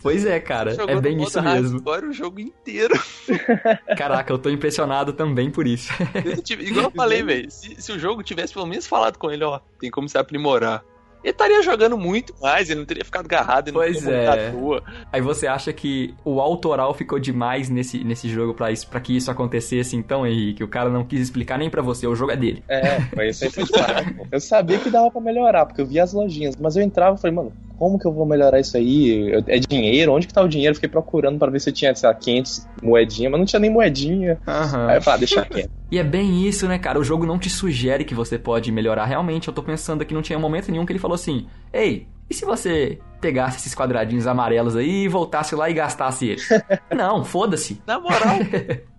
Pois 0.03 0.27
é, 0.27 0.39
cara. 0.41 0.75
Jogou 0.75 0.95
É 0.97 1.01
bem 1.01 1.23
isso 1.23 1.41
mesmo. 1.43 1.79
hardcore 1.79 2.07
o 2.09 2.13
jogo 2.13 2.41
inteiro. 2.41 2.95
Caraca, 3.97 4.33
eu 4.33 4.39
tô 4.39 4.51
impressionado 4.51 5.13
também 5.13 5.51
por 5.51 5.67
isso. 5.67 5.91
Eu 6.25 6.43
tive- 6.43 6.65
Igual 6.65 6.87
eu 6.87 6.91
falei, 6.91 7.23
velho. 7.23 7.51
Se, 7.51 7.81
se 7.81 7.93
o 7.93 7.99
jogo 7.99 8.23
tivesse 8.23 8.53
pelo 8.53 8.67
menos 8.67 8.87
falado 8.87 9.17
com 9.19 9.31
ele, 9.31 9.45
ó, 9.45 9.61
tem 9.81 9.91
como 9.91 10.09
se 10.09 10.19
aprimorar. 10.19 10.85
Ele 11.23 11.33
estaria 11.33 11.63
jogando 11.63 11.97
muito 11.97 12.35
mais, 12.41 12.69
ele 12.69 12.81
não 12.81 12.87
teria 12.87 13.05
ficado 13.05 13.27
agarrado, 13.27 13.73
Pois 13.73 13.97
não 13.97 14.03
teria 14.03 14.19
voltado 14.19 14.41
é. 14.41 14.49
à 14.49 14.53
toa. 14.53 14.83
Aí 15.13 15.21
você 15.21 15.47
acha 15.47 15.73
que 15.73 16.15
o 16.25 16.41
autoral 16.41 16.93
ficou 16.95 17.19
demais 17.19 17.69
nesse, 17.69 18.03
nesse 18.03 18.29
jogo 18.29 18.55
pra, 18.55 18.73
isso, 18.73 18.87
pra 18.89 19.01
que 19.01 19.17
isso 19.17 19.31
acontecesse, 19.31 19.97
então, 19.97 20.27
Henrique? 20.27 20.65
O 20.65 20.69
cara 20.69 20.91
não 20.91 21.05
quis 21.05 21.21
explicar 21.21 21.59
nem 21.59 21.71
pra 21.71 21.83
você, 21.83 22.07
o 22.07 22.15
jogo 22.15 22.33
é 22.33 22.37
dele. 22.37 22.63
É, 22.69 23.01
foi 23.15 23.29
isso 23.29 23.45
aí 23.45 23.51
pô. 23.51 24.27
Eu 24.31 24.41
sabia 24.41 24.79
que 24.79 24.91
dava 24.91 25.11
pra 25.11 25.21
melhorar, 25.21 25.67
porque 25.67 25.81
eu 25.81 25.87
via 25.87 26.03
as 26.03 26.13
lojinhas, 26.13 26.57
mas 26.57 26.77
eu 26.77 26.83
entrava 26.83 27.17
e 27.17 27.21
falei, 27.21 27.37
mano, 27.37 27.53
como 27.79 27.99
que 27.99 28.07
eu 28.07 28.13
vou 28.13 28.25
melhorar 28.25 28.61
isso 28.61 28.77
aí? 28.77 29.33
É 29.47 29.59
dinheiro? 29.59 30.13
Onde 30.13 30.27
que 30.27 30.33
tá 30.33 30.43
o 30.43 30.49
dinheiro? 30.49 30.75
Fiquei 30.75 30.89
procurando 30.89 31.39
pra 31.39 31.51
ver 31.51 31.61
se 31.61 31.69
eu 31.69 31.75
tinha, 31.75 31.95
sei 31.95 32.09
lá, 32.09 32.15
500 32.15 32.69
moedinhas, 32.83 33.33
mas 33.33 33.41
não 33.41 33.47
tinha 33.47 33.61
nem 33.61 33.71
moedinha. 33.71 34.39
Aí 34.47 34.97
eu 34.97 35.03
falei, 35.03 35.17
ah, 35.17 35.19
deixa 35.19 35.45
quieto. 35.45 35.82
E 35.93 35.99
é 35.99 36.03
bem 36.03 36.49
isso, 36.49 36.67
né, 36.67 36.79
cara? 36.79 36.99
O 36.99 37.05
jogo 37.05 37.27
não 37.27 37.39
te 37.39 37.51
sugere 37.51 38.03
que 38.03 38.15
você 38.15 38.39
pode 38.39 38.73
melhorar 38.73 39.05
realmente. 39.05 39.49
Eu 39.49 39.53
tô 39.53 39.63
pensando 39.63 40.01
aqui, 40.01 40.15
não 40.15 40.23
tinha 40.23 40.39
momento 40.39 40.73
nenhum 40.73 40.87
que 40.87 40.93
ele 40.93 40.99
falou 40.99 41.17
assim: 41.17 41.47
Ei, 41.71 42.09
e 42.31 42.35
se 42.35 42.47
você 42.47 42.99
pegasse 43.21 43.59
esses 43.59 43.75
quadradinhos 43.75 44.27
amarelos 44.27 44.75
aí 44.75 45.05
e 45.05 45.09
voltasse 45.09 45.55
lá 45.55 45.69
e 45.69 45.75
gastasse 45.75 46.29
eles. 46.29 46.49
não, 46.97 47.23
foda-se. 47.23 47.81
Na 47.87 48.01
moral. 48.01 48.39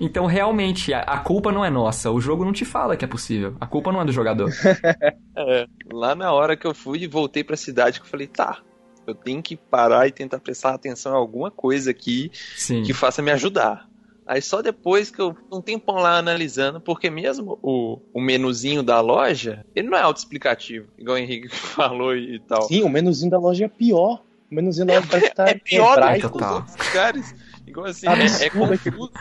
Então, 0.00 0.26
realmente, 0.26 0.92
a, 0.92 1.02
a, 1.02 1.18
culpa 1.20 1.52
não 1.52 1.64
é 1.64 1.70
nossa. 1.70 2.10
O 2.10 2.20
jogo 2.20 2.44
não 2.44 2.52
te 2.52 2.64
fala 2.64 2.96
que 2.96 3.04
é 3.04 3.08
possível. 3.08 3.54
A 3.60 3.66
culpa 3.66 3.92
não 3.92 4.00
é 4.00 4.04
do 4.04 4.10
jogador. 4.10 4.50
é, 5.38 5.66
lá 5.92 6.16
na 6.16 6.32
hora 6.32 6.56
que 6.56 6.66
eu 6.66 6.74
fui 6.74 6.98
e 7.04 7.06
voltei 7.06 7.44
pra 7.44 7.56
cidade, 7.56 8.00
que 8.00 8.06
eu 8.06 8.10
falei, 8.10 8.26
tá, 8.26 8.60
eu 9.06 9.14
tenho 9.14 9.40
que 9.40 9.56
parar 9.56 10.08
e 10.08 10.10
tentar 10.10 10.40
prestar 10.40 10.74
atenção 10.74 11.12
em 11.12 11.16
alguma 11.16 11.48
coisa 11.48 11.92
aqui 11.92 12.32
Sim. 12.56 12.82
que 12.82 12.92
faça 12.92 13.22
me 13.22 13.30
ajudar. 13.30 13.86
Aí 14.26 14.40
só 14.40 14.62
depois 14.62 15.10
que 15.10 15.20
eu 15.20 15.36
um 15.50 15.60
tempão 15.60 15.96
lá 15.96 16.18
analisando, 16.18 16.80
porque 16.80 17.10
mesmo 17.10 17.58
o, 17.62 17.98
o 18.12 18.20
menuzinho 18.20 18.82
da 18.82 19.00
loja, 19.00 19.64
ele 19.74 19.88
não 19.88 19.98
é 19.98 20.02
autoexplicativo, 20.02 20.88
igual 20.96 21.16
o 21.16 21.20
Henrique 21.20 21.48
falou 21.54 22.16
e 22.16 22.38
tal. 22.40 22.62
Sim, 22.62 22.82
o 22.82 22.88
menuzinho 22.88 23.30
da 23.30 23.38
loja 23.38 23.64
é 23.64 23.68
pior. 23.68 24.22
O 24.50 24.54
menuzinho 24.54 24.86
da 24.86 24.94
loja 24.94 25.06
parece 25.10 25.30
que 25.30 25.36
tá 25.36 25.48
é 25.50 25.54
pior 25.54 26.00
do 26.00 26.20
que 26.20 26.26
os 26.26 26.42
outros 26.42 26.86
lugares. 26.86 27.34
Igual 27.66 27.86
assim, 27.86 28.06
é, 28.06 28.46
é 28.46 28.50
confuso. 28.50 29.12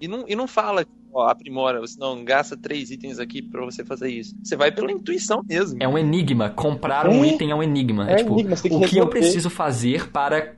E 0.00 0.08
não, 0.08 0.24
e 0.26 0.34
não 0.34 0.48
fala, 0.48 0.86
ó, 1.12 1.28
aprimora, 1.28 1.78
você 1.78 1.98
não 1.98 2.24
gasta 2.24 2.56
três 2.56 2.90
itens 2.90 3.18
aqui 3.18 3.42
para 3.42 3.62
você 3.64 3.84
fazer 3.84 4.10
isso. 4.10 4.34
Você 4.42 4.56
vai 4.56 4.72
pela 4.72 4.90
intuição 4.90 5.42
mesmo. 5.46 5.76
É 5.80 5.86
um 5.86 5.98
enigma. 5.98 6.48
Comprar 6.50 7.06
um 7.06 7.22
é. 7.22 7.28
item 7.28 7.50
é 7.50 7.54
um 7.54 7.62
enigma. 7.62 8.10
É, 8.10 8.14
é 8.14 8.16
tipo, 8.16 8.32
enigma, 8.32 8.56
que 8.56 8.68
o 8.68 8.80
que 8.80 8.98
eu 8.98 9.08
preciso 9.08 9.50
fazer 9.50 10.10
para 10.10 10.56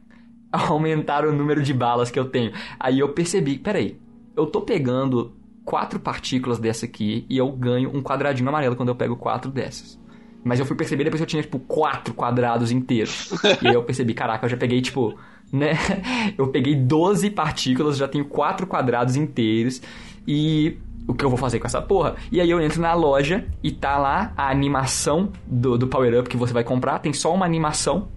aumentar 0.69 1.25
o 1.25 1.33
número 1.33 1.63
de 1.63 1.73
balas 1.73 2.11
que 2.11 2.19
eu 2.19 2.27
tenho? 2.27 2.53
Aí 2.79 2.99
eu 2.99 3.09
percebi, 3.09 3.59
peraí, 3.59 3.99
eu 4.37 4.47
tô 4.47 4.61
pegando 4.61 5.35
quatro 5.65 5.99
partículas 5.99 6.59
dessa 6.59 6.85
aqui 6.85 7.25
e 7.29 7.39
eu 7.39 7.51
ganho 7.51 7.91
um 7.95 8.03
quadradinho 8.03 8.49
amarelo 8.49 8.77
quando 8.77 8.91
eu 8.91 8.95
pego 8.95 9.17
quatro 9.17 9.51
dessas. 9.51 10.01
Mas 10.45 10.59
eu 10.59 10.67
fui 10.67 10.77
perceber 10.77 11.05
depois 11.05 11.21
que 11.21 11.25
eu 11.25 11.29
tinha, 11.29 11.43
tipo, 11.43 11.59
quatro 11.61 12.13
quadrados 12.15 12.73
inteiros. 12.73 13.31
e 13.63 13.69
aí 13.69 13.75
eu 13.75 13.83
percebi, 13.85 14.13
caraca, 14.13 14.45
eu 14.45 14.51
já 14.51 14.57
peguei, 14.57 14.81
tipo, 14.81 15.17
né? 15.53 15.73
Eu 16.37 16.49
peguei 16.49 16.75
12 16.75 17.29
partículas, 17.31 17.99
já 17.99 18.09
tenho 18.09 18.25
quatro 18.25 18.67
quadrados 18.67 19.17
inteiros 19.17 19.83
e 20.27 20.79
o 21.07 21.13
que 21.13 21.25
eu 21.25 21.29
vou 21.29 21.37
fazer 21.37 21.59
com 21.59 21.67
essa 21.67 21.83
porra? 21.83 22.17
E 22.31 22.41
aí 22.41 22.49
eu 22.49 22.61
entro 22.61 22.81
na 22.81 22.95
loja 22.95 23.45
e 23.63 23.71
tá 23.71 23.99
lá 23.99 24.33
a 24.37 24.51
animação 24.51 25.31
do, 25.47 25.77
do 25.77 25.87
Power 25.89 26.21
Up 26.21 26.29
que 26.29 26.37
você 26.37 26.53
vai 26.53 26.65
comprar, 26.65 27.01
tem 27.01 27.13
só 27.13 27.35
uma 27.35 27.45
animação 27.45 28.09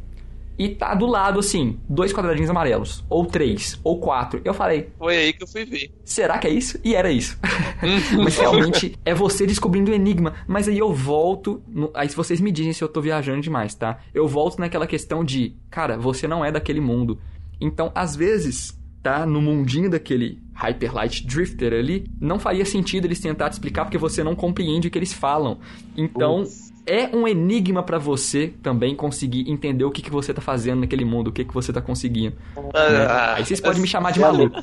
e 0.58 0.70
tá 0.70 0.94
do 0.94 1.06
lado, 1.06 1.40
assim, 1.40 1.80
dois 1.90 2.14
quadradinhos 2.14 2.50
amarelos. 2.50 3.04
Ou 3.10 3.26
três, 3.26 3.80
ou 3.84 4.00
quatro. 4.00 4.42
Eu 4.46 4.54
falei. 4.54 4.90
Foi 4.98 5.18
aí 5.18 5.34
que 5.34 5.44
eu 5.44 5.48
fui 5.48 5.66
ver. 5.66 5.92
Será 6.04 6.38
que 6.38 6.48
é 6.48 6.50
isso? 6.52 6.80
E 6.84 6.96
era 6.96 7.12
isso. 7.12 7.38
Mas 8.24 8.38
realmente 8.38 8.98
é 9.04 9.14
você 9.14 9.46
descobrindo 9.46 9.92
o 9.92 9.94
enigma. 9.94 10.34
Mas 10.48 10.68
aí 10.68 10.78
eu 10.78 10.94
volto. 10.94 11.62
No... 11.68 11.92
Aí 11.94 12.08
se 12.08 12.16
vocês 12.16 12.40
me 12.40 12.52
dizem 12.52 12.74
se 12.74 12.84
eu 12.84 12.88
tô 12.88 13.02
viajando 13.02 13.42
demais, 13.42 13.76
tá? 13.76 14.00
Eu 14.14 14.28
volto 14.28 14.60
naquela 14.60 14.88
questão 14.88 15.24
de, 15.26 15.56
cara, 15.70 15.98
você 15.98 16.28
não 16.28 16.44
é 16.44 16.52
daquele 16.52 16.80
mundo. 16.80 17.20
Então, 17.60 17.92
às 17.94 18.16
vezes, 18.16 18.80
tá? 19.04 19.26
No 19.26 19.42
mundinho 19.42 19.90
daquele 19.90 20.42
Hyperlight 20.54 21.28
Drifter 21.28 21.74
ali, 21.74 22.06
não 22.20 22.40
faria 22.40 22.66
sentido 22.66 23.06
eles 23.06 23.20
tentar 23.20 23.50
te 23.50 23.54
explicar 23.54 23.84
porque 23.84 23.98
você 23.98 24.24
não 24.24 24.36
compreende 24.36 24.88
o 24.88 24.92
que 24.92 24.98
eles 24.98 25.14
falam. 25.14 25.60
Então. 25.98 26.44
Ufa 26.44 26.75
é 26.86 27.16
um 27.16 27.28
enigma 27.28 27.84
para 27.84 27.98
você 27.98 28.54
também 28.62 28.96
conseguir 28.96 29.50
entender 29.50 29.84
o 29.84 29.92
que, 29.92 30.02
que 30.02 30.12
você 30.12 30.34
tá 30.34 30.42
fazendo 30.42 30.82
naquele 30.82 31.06
mundo, 31.06 31.30
o 31.30 31.32
que, 31.32 31.44
que 31.44 31.54
você 31.54 31.74
tá 31.74 31.82
conseguindo. 31.82 32.36
Ah, 32.74 32.90
né? 32.90 33.08
Aí 33.36 33.46
vocês 33.46 33.60
podem 33.60 33.82
me 33.82 33.88
chamar 33.88 34.12
de 34.12 34.20
maluco. 34.20 34.62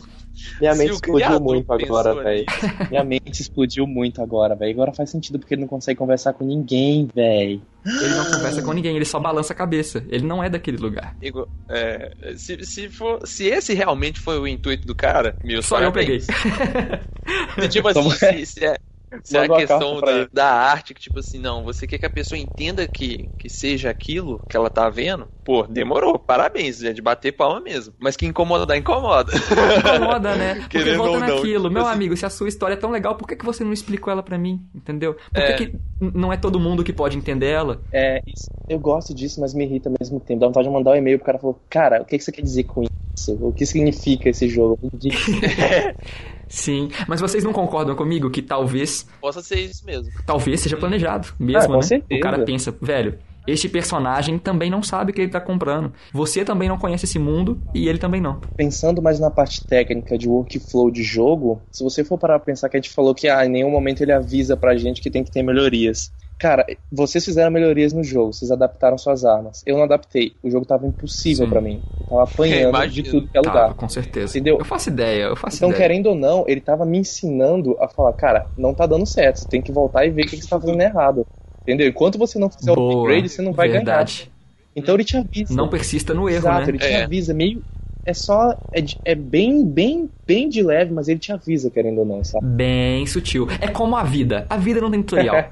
Minha 0.60 0.74
mente 0.74 0.92
explodiu 0.92 1.40
muito 1.40 1.72
agora, 1.72 2.14
velho. 2.14 2.46
Minha 2.90 3.04
mente 3.04 3.40
explodiu 3.40 3.86
muito 3.86 4.22
agora, 4.22 4.54
velho. 4.54 4.72
Agora 4.72 4.92
faz 4.92 5.10
sentido 5.10 5.38
porque 5.38 5.54
ele 5.54 5.60
não 5.62 5.68
consegue 5.68 5.98
conversar 5.98 6.32
com 6.32 6.44
ninguém, 6.44 7.08
velho. 7.14 7.60
Ele 7.84 8.14
não 8.14 8.24
conversa 8.24 8.62
com 8.62 8.72
ninguém, 8.72 8.96
ele 8.96 9.04
só 9.04 9.20
balança 9.20 9.52
a 9.52 9.56
cabeça. 9.56 10.04
Ele 10.08 10.24
não 10.24 10.42
é 10.42 10.48
daquele 10.48 10.78
lugar. 10.78 11.16
Igor, 11.20 11.48
é, 11.68 12.14
se, 12.36 12.64
se, 12.64 12.88
for, 12.88 13.26
se 13.26 13.46
esse 13.46 13.74
realmente 13.74 14.20
foi 14.20 14.38
o 14.38 14.46
intuito 14.46 14.86
do 14.86 14.94
cara, 14.94 15.36
meu 15.44 15.62
Só 15.62 15.76
parabéns. 15.76 16.26
eu 16.28 16.34
peguei. 16.34 17.68
tipo 17.68 17.88
assim, 17.88 18.10
se, 18.10 18.46
se, 18.46 18.64
é, 18.64 18.78
se 19.22 19.36
é 19.36 19.44
a 19.44 19.48
questão 19.48 20.00
da, 20.00 20.28
da, 20.32 20.52
arte, 20.52 20.94
que 20.94 21.00
tipo 21.00 21.18
assim, 21.18 21.38
não, 21.38 21.62
você 21.62 21.86
quer 21.86 21.98
que 21.98 22.06
a 22.06 22.10
pessoa 22.10 22.38
entenda 22.38 22.86
que, 22.86 23.28
que 23.38 23.48
seja 23.48 23.90
aquilo 23.90 24.40
que 24.48 24.56
ela 24.56 24.70
tá 24.70 24.88
vendo, 24.88 25.28
pô, 25.44 25.64
demorou, 25.64 26.18
parabéns, 26.18 26.82
é 26.82 26.92
de 26.92 27.02
bater 27.02 27.32
palma 27.32 27.60
mesmo. 27.60 27.94
Mas 27.98 28.16
que 28.16 28.26
incomoda, 28.26 28.76
incomoda. 28.76 29.32
Incomoda, 29.78 30.34
né? 30.34 30.54
Porque 30.62 30.78
Querendo 30.78 30.98
volta 30.98 31.20
naquilo, 31.20 31.70
meu 31.70 31.82
assim... 31.82 31.92
amigo, 31.92 32.16
se 32.16 32.26
a 32.26 32.30
sua 32.30 32.48
história 32.48 32.74
é 32.74 32.78
tão 32.78 32.90
legal, 32.90 33.16
por 33.16 33.26
que, 33.26 33.36
que 33.36 33.44
você 33.44 33.64
não 33.64 33.72
explicou 33.72 34.12
ela 34.12 34.22
para 34.22 34.38
mim, 34.38 34.60
entendeu? 34.74 35.14
Por 35.14 35.42
é... 35.42 35.52
que, 35.54 35.66
que 35.66 35.78
não 36.00 36.32
é 36.32 36.36
todo 36.36 36.58
mundo 36.58 36.84
que 36.84 36.92
pode 36.92 37.16
entender 37.16 37.50
ela? 37.50 37.80
É, 37.92 38.22
isso, 38.26 38.50
eu 38.68 38.78
gosto 38.78 39.14
disso, 39.14 39.40
mas 39.40 39.54
me 39.54 39.64
irrita 39.64 39.88
ao 39.88 39.94
mesmo 40.00 40.20
tempo. 40.20 40.40
Dá 40.40 40.46
vontade 40.46 40.68
de 40.68 40.74
mandar 40.74 40.92
um 40.92 40.96
e-mail 40.96 41.18
pro 41.18 41.26
cara 41.26 41.38
e 41.38 41.40
falar, 41.40 41.54
cara, 41.68 42.02
o 42.02 42.04
que, 42.04 42.18
que 42.18 42.24
você 42.24 42.32
quer 42.32 42.42
dizer 42.42 42.64
com 42.64 42.82
isso? 42.82 43.38
O 43.40 43.52
que 43.52 43.66
significa 43.66 44.28
esse 44.28 44.48
jogo? 44.48 44.78
Sim, 46.52 46.90
mas 47.08 47.18
vocês 47.18 47.42
não 47.42 47.52
concordam 47.52 47.96
comigo 47.96 48.30
que 48.30 48.42
talvez. 48.42 49.06
Possa 49.22 49.40
ser 49.40 49.58
isso 49.58 49.86
mesmo. 49.86 50.12
Talvez 50.26 50.60
seja 50.60 50.76
planejado 50.76 51.28
mesmo, 51.40 51.72
ah, 51.72 51.76
né? 51.78 51.82
Certeza. 51.82 52.20
O 52.20 52.22
cara 52.22 52.44
pensa, 52.44 52.76
velho, 52.78 53.18
este 53.46 53.70
personagem 53.70 54.38
também 54.38 54.70
não 54.70 54.82
sabe 54.82 55.10
o 55.10 55.14
que 55.14 55.22
ele 55.22 55.28
está 55.28 55.40
comprando. 55.40 55.94
Você 56.12 56.44
também 56.44 56.68
não 56.68 56.76
conhece 56.76 57.06
esse 57.06 57.18
mundo 57.18 57.58
e 57.74 57.88
ele 57.88 57.98
também 57.98 58.20
não. 58.20 58.38
Pensando 58.54 59.00
mais 59.00 59.18
na 59.18 59.30
parte 59.30 59.66
técnica 59.66 60.18
de 60.18 60.28
workflow 60.28 60.90
de 60.90 61.02
jogo, 61.02 61.62
se 61.70 61.82
você 61.82 62.04
for 62.04 62.18
parar 62.18 62.38
pra 62.38 62.44
pensar 62.44 62.68
que 62.68 62.76
a 62.76 62.80
gente 62.80 62.90
falou 62.90 63.14
que 63.14 63.28
ah, 63.28 63.46
em 63.46 63.48
nenhum 63.48 63.70
momento 63.70 64.02
ele 64.02 64.12
avisa 64.12 64.54
pra 64.54 64.76
gente 64.76 65.00
que 65.00 65.10
tem 65.10 65.24
que 65.24 65.30
ter 65.30 65.42
melhorias. 65.42 66.12
Cara, 66.42 66.66
vocês 66.90 67.24
fizeram 67.24 67.52
melhorias 67.52 67.92
no 67.92 68.02
jogo, 68.02 68.32
vocês 68.32 68.50
adaptaram 68.50 68.98
suas 68.98 69.24
armas. 69.24 69.62
Eu 69.64 69.76
não 69.76 69.84
adaptei. 69.84 70.34
O 70.42 70.50
jogo 70.50 70.66
tava 70.66 70.84
impossível 70.84 71.48
para 71.48 71.60
mim. 71.60 71.80
Eu 72.00 72.06
tava 72.08 72.22
apanhando 72.24 72.88
de 72.88 73.02
tudo 73.04 73.28
que 73.28 73.38
é 73.38 73.40
lugar. 73.40 73.54
Tava, 73.54 73.74
com 73.74 73.88
certeza. 73.88 74.36
Entendeu? 74.36 74.58
Eu 74.58 74.64
faço 74.64 74.88
ideia, 74.88 75.22
eu 75.26 75.36
faço 75.36 75.58
então, 75.58 75.68
ideia. 75.68 75.82
querendo 75.82 76.06
ou 76.08 76.16
não, 76.16 76.44
ele 76.48 76.60
tava 76.60 76.84
me 76.84 76.98
ensinando 76.98 77.76
a 77.80 77.86
falar, 77.86 78.12
cara, 78.14 78.46
não 78.58 78.74
tá 78.74 78.86
dando 78.86 79.06
certo. 79.06 79.36
Você 79.36 79.48
tem 79.48 79.62
que 79.62 79.70
voltar 79.70 80.04
e 80.04 80.10
ver 80.10 80.24
o 80.24 80.26
que, 80.26 80.36
você 80.36 80.48
tá 80.48 80.58
fazendo 80.58 80.80
errado. 80.80 81.24
Entendeu? 81.62 81.86
Enquanto 81.86 82.18
você 82.18 82.40
não 82.40 82.50
fizer 82.50 82.74
Boa, 82.74 82.92
o 82.92 82.98
upgrade, 83.02 83.28
você 83.28 83.40
não 83.40 83.52
vai 83.52 83.68
verdade. 83.68 84.22
ganhar. 84.24 84.32
Então 84.74 84.96
ele 84.96 85.04
te 85.04 85.16
avisa. 85.16 85.54
Não 85.54 85.68
persista 85.68 86.12
no 86.12 86.28
erro, 86.28 86.38
Exato, 86.38 86.62
né? 86.62 86.68
ele 86.70 86.78
te 86.78 86.86
é. 86.86 87.04
avisa. 87.04 87.32
Meio, 87.32 87.62
é 88.04 88.12
só. 88.12 88.56
É, 88.72 88.84
é, 89.04 89.14
bem, 89.14 89.64
bem, 89.64 90.10
bem 90.26 90.48
de 90.48 90.62
leve, 90.62 90.92
mas 90.92 91.08
ele 91.08 91.20
te 91.20 91.32
avisa, 91.32 91.70
querendo 91.70 91.98
ou 91.98 92.04
não, 92.04 92.24
sabe? 92.24 92.44
Bem 92.44 93.06
sutil. 93.06 93.46
É 93.60 93.68
como 93.68 93.96
a 93.96 94.02
vida. 94.02 94.46
A 94.50 94.56
vida 94.56 94.80
não 94.80 94.90
tem 94.90 95.02
tutorial. 95.02 95.36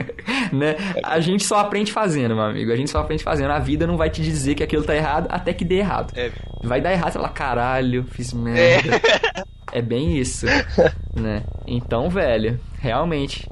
né? 0.52 0.76
A 1.02 1.18
gente 1.20 1.44
só 1.44 1.58
aprende 1.58 1.92
fazendo, 1.92 2.34
meu 2.34 2.44
amigo. 2.44 2.72
A 2.72 2.76
gente 2.76 2.90
só 2.90 3.00
aprende 3.00 3.24
fazendo. 3.24 3.50
A 3.50 3.58
vida 3.58 3.86
não 3.86 3.96
vai 3.96 4.10
te 4.10 4.22
dizer 4.22 4.54
que 4.54 4.62
aquilo 4.62 4.84
tá 4.84 4.94
errado 4.94 5.26
até 5.30 5.52
que 5.52 5.64
dê 5.64 5.76
errado. 5.76 6.12
É. 6.16 6.30
Vai 6.62 6.80
dar 6.80 6.92
errado, 6.92 7.12
você 7.12 7.18
fala, 7.18 7.28
caralho, 7.30 8.04
fiz 8.04 8.32
merda. 8.32 9.00
É, 9.72 9.78
é 9.78 9.82
bem 9.82 10.16
isso. 10.16 10.46
né? 11.14 11.42
Então, 11.66 12.08
velho, 12.08 12.60
realmente. 12.78 13.48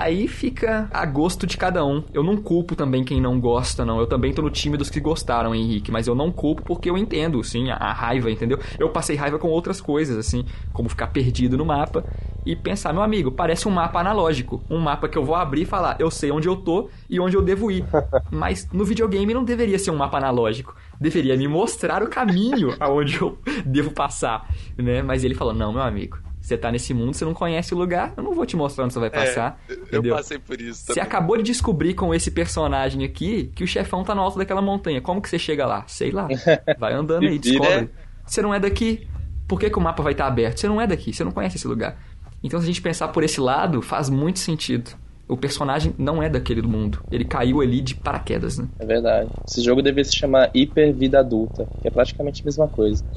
Aí 0.00 0.26
fica 0.26 0.88
a 0.92 1.06
gosto 1.06 1.46
de 1.46 1.56
cada 1.56 1.84
um. 1.84 2.02
Eu 2.12 2.22
não 2.22 2.36
culpo 2.36 2.74
também 2.74 3.04
quem 3.04 3.20
não 3.20 3.38
gosta, 3.38 3.84
não. 3.84 4.00
Eu 4.00 4.06
também 4.06 4.32
tô 4.32 4.42
no 4.42 4.50
time 4.50 4.76
dos 4.76 4.90
que 4.90 4.98
gostaram, 4.98 5.54
Henrique. 5.54 5.92
Mas 5.92 6.06
eu 6.06 6.14
não 6.14 6.32
culpo 6.32 6.62
porque 6.62 6.90
eu 6.90 6.98
entendo, 6.98 7.42
sim, 7.44 7.70
a, 7.70 7.76
a 7.76 7.92
raiva, 7.92 8.30
entendeu? 8.30 8.58
Eu 8.78 8.88
passei 8.88 9.16
raiva 9.16 9.38
com 9.38 9.48
outras 9.48 9.80
coisas, 9.80 10.16
assim, 10.16 10.44
como 10.72 10.88
ficar 10.88 11.08
perdido 11.08 11.56
no 11.56 11.64
mapa 11.64 12.04
e 12.44 12.54
pensar, 12.56 12.92
meu 12.92 13.02
amigo, 13.02 13.30
parece 13.30 13.68
um 13.68 13.70
mapa 13.70 14.00
analógico. 14.00 14.62
Um 14.68 14.78
mapa 14.78 15.08
que 15.08 15.16
eu 15.16 15.24
vou 15.24 15.34
abrir 15.34 15.62
e 15.62 15.66
falar, 15.66 15.96
eu 16.00 16.10
sei 16.10 16.30
onde 16.30 16.48
eu 16.48 16.56
tô 16.56 16.90
e 17.08 17.20
onde 17.20 17.36
eu 17.36 17.42
devo 17.42 17.70
ir. 17.70 17.84
Mas 18.30 18.68
no 18.72 18.84
videogame 18.84 19.32
não 19.32 19.44
deveria 19.44 19.78
ser 19.78 19.90
um 19.90 19.96
mapa 19.96 20.18
analógico. 20.18 20.74
Deveria 21.00 21.36
me 21.36 21.46
mostrar 21.46 22.02
o 22.02 22.08
caminho 22.08 22.74
aonde 22.80 23.20
eu 23.20 23.38
devo 23.64 23.92
passar, 23.92 24.48
né? 24.76 25.02
Mas 25.02 25.24
ele 25.24 25.34
falou, 25.34 25.54
não, 25.54 25.72
meu 25.72 25.82
amigo, 25.82 26.18
você 26.44 26.58
tá 26.58 26.70
nesse 26.70 26.92
mundo, 26.92 27.14
você 27.14 27.24
não 27.24 27.32
conhece 27.32 27.72
o 27.72 27.78
lugar, 27.78 28.12
eu 28.16 28.22
não 28.22 28.34
vou 28.34 28.44
te 28.44 28.54
mostrar 28.54 28.84
onde 28.84 28.92
você 28.92 29.00
vai 29.00 29.08
é, 29.08 29.10
passar. 29.10 29.58
É, 29.66 29.72
entendeu? 29.72 30.12
Eu 30.12 30.16
passei 30.16 30.38
por 30.38 30.60
isso. 30.60 30.86
Também. 30.86 30.94
Você 30.94 31.00
acabou 31.00 31.38
de 31.38 31.42
descobrir 31.42 31.94
com 31.94 32.14
esse 32.14 32.30
personagem 32.30 33.02
aqui 33.02 33.50
que 33.54 33.64
o 33.64 33.66
chefão 33.66 34.04
tá 34.04 34.14
no 34.14 34.20
alto 34.20 34.36
daquela 34.36 34.60
montanha. 34.60 35.00
Como 35.00 35.22
que 35.22 35.28
você 35.30 35.38
chega 35.38 35.66
lá? 35.66 35.84
Sei 35.86 36.10
lá. 36.10 36.28
Vai 36.78 36.92
andando 36.92 37.26
aí, 37.26 37.38
descobre. 37.38 37.88
Você 38.26 38.42
não 38.42 38.52
é 38.52 38.60
daqui. 38.60 39.08
Por 39.48 39.58
que, 39.58 39.70
que 39.70 39.78
o 39.78 39.80
mapa 39.80 40.02
vai 40.02 40.12
estar 40.12 40.26
aberto? 40.26 40.58
Você 40.58 40.66
não 40.66 40.80
é 40.80 40.86
daqui, 40.86 41.12
você 41.12 41.22
não 41.22 41.32
conhece 41.32 41.56
esse 41.56 41.68
lugar. 41.68 41.98
Então, 42.42 42.58
se 42.58 42.64
a 42.64 42.66
gente 42.66 42.80
pensar 42.80 43.08
por 43.08 43.22
esse 43.22 43.40
lado, 43.40 43.82
faz 43.82 44.08
muito 44.08 44.38
sentido 44.38 44.90
o 45.28 45.36
personagem 45.36 45.94
não 45.98 46.22
é 46.22 46.28
daquele 46.28 46.62
mundo. 46.62 47.02
Ele 47.10 47.24
caiu 47.24 47.60
ali 47.60 47.80
de 47.80 47.94
paraquedas, 47.94 48.58
né? 48.58 48.68
É 48.78 48.84
verdade. 48.84 49.30
Esse 49.46 49.62
jogo 49.62 49.82
deveria 49.82 50.04
se 50.04 50.16
chamar 50.16 50.50
Hiper 50.54 50.94
Vida 50.94 51.20
Adulta, 51.20 51.66
que 51.80 51.88
é 51.88 51.90
praticamente 51.90 52.42
a 52.42 52.44
mesma 52.44 52.68
coisa. 52.68 53.04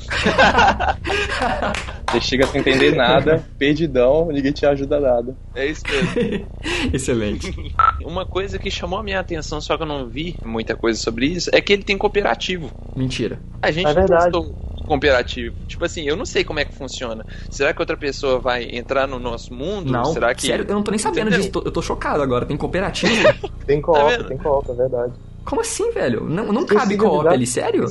Você 2.09 2.21
chega 2.21 2.47
sem 2.47 2.61
entender 2.61 2.95
nada, 2.95 3.43
perdidão, 3.57 4.29
ninguém 4.31 4.51
te 4.51 4.65
ajuda 4.65 4.99
nada. 4.99 5.35
É 5.53 5.65
isso 5.65 5.83
mesmo. 5.89 6.47
Excelente. 6.93 7.53
Uma 8.03 8.25
coisa 8.25 8.57
que 8.57 8.71
chamou 8.71 8.99
a 8.99 9.03
minha 9.03 9.19
atenção, 9.19 9.59
só 9.59 9.75
que 9.75 9.83
eu 9.83 9.87
não 9.87 10.07
vi 10.07 10.35
muita 10.45 10.75
coisa 10.75 10.99
sobre 10.99 11.27
isso, 11.27 11.49
é 11.53 11.59
que 11.59 11.73
ele 11.73 11.83
tem 11.83 11.97
cooperativo. 11.97 12.71
Mentira. 12.95 13.39
A 13.61 13.71
gente 13.71 13.87
é 13.87 13.93
verdade. 13.93 14.31
Postou 14.31 14.66
cooperativo. 14.87 15.55
Tipo 15.67 15.85
assim, 15.85 16.03
eu 16.03 16.15
não 16.15 16.25
sei 16.25 16.43
como 16.43 16.59
é 16.59 16.65
que 16.65 16.73
funciona. 16.73 17.25
Será 17.49 17.73
que 17.73 17.81
outra 17.81 17.97
pessoa 17.97 18.39
vai 18.39 18.63
entrar 18.71 19.07
no 19.07 19.19
nosso 19.19 19.53
mundo? 19.53 19.91
Não, 19.91 20.05
Será 20.05 20.33
que... 20.33 20.47
sério, 20.47 20.65
eu 20.67 20.73
não 20.75 20.81
tô 20.83 20.91
nem 20.91 20.97
sabendo 20.97 21.27
Entendeu? 21.27 21.45
disso. 21.47 21.61
Eu 21.63 21.71
tô 21.71 21.81
chocado 21.81 22.23
agora. 22.23 22.45
Tem 22.45 22.57
cooperativo? 22.57 23.13
tem 23.67 23.81
copa, 23.81 24.17
tá 24.17 24.23
tem 24.23 24.37
copa, 24.37 24.71
é 24.71 24.75
verdade. 24.75 25.13
Como 25.47 25.61
assim, 25.61 25.91
velho? 25.91 26.25
Não, 26.25 26.51
não 26.51 26.65
cabe 26.65 26.97
co-op 26.97 27.25
ali, 27.29 27.47
sério? 27.47 27.85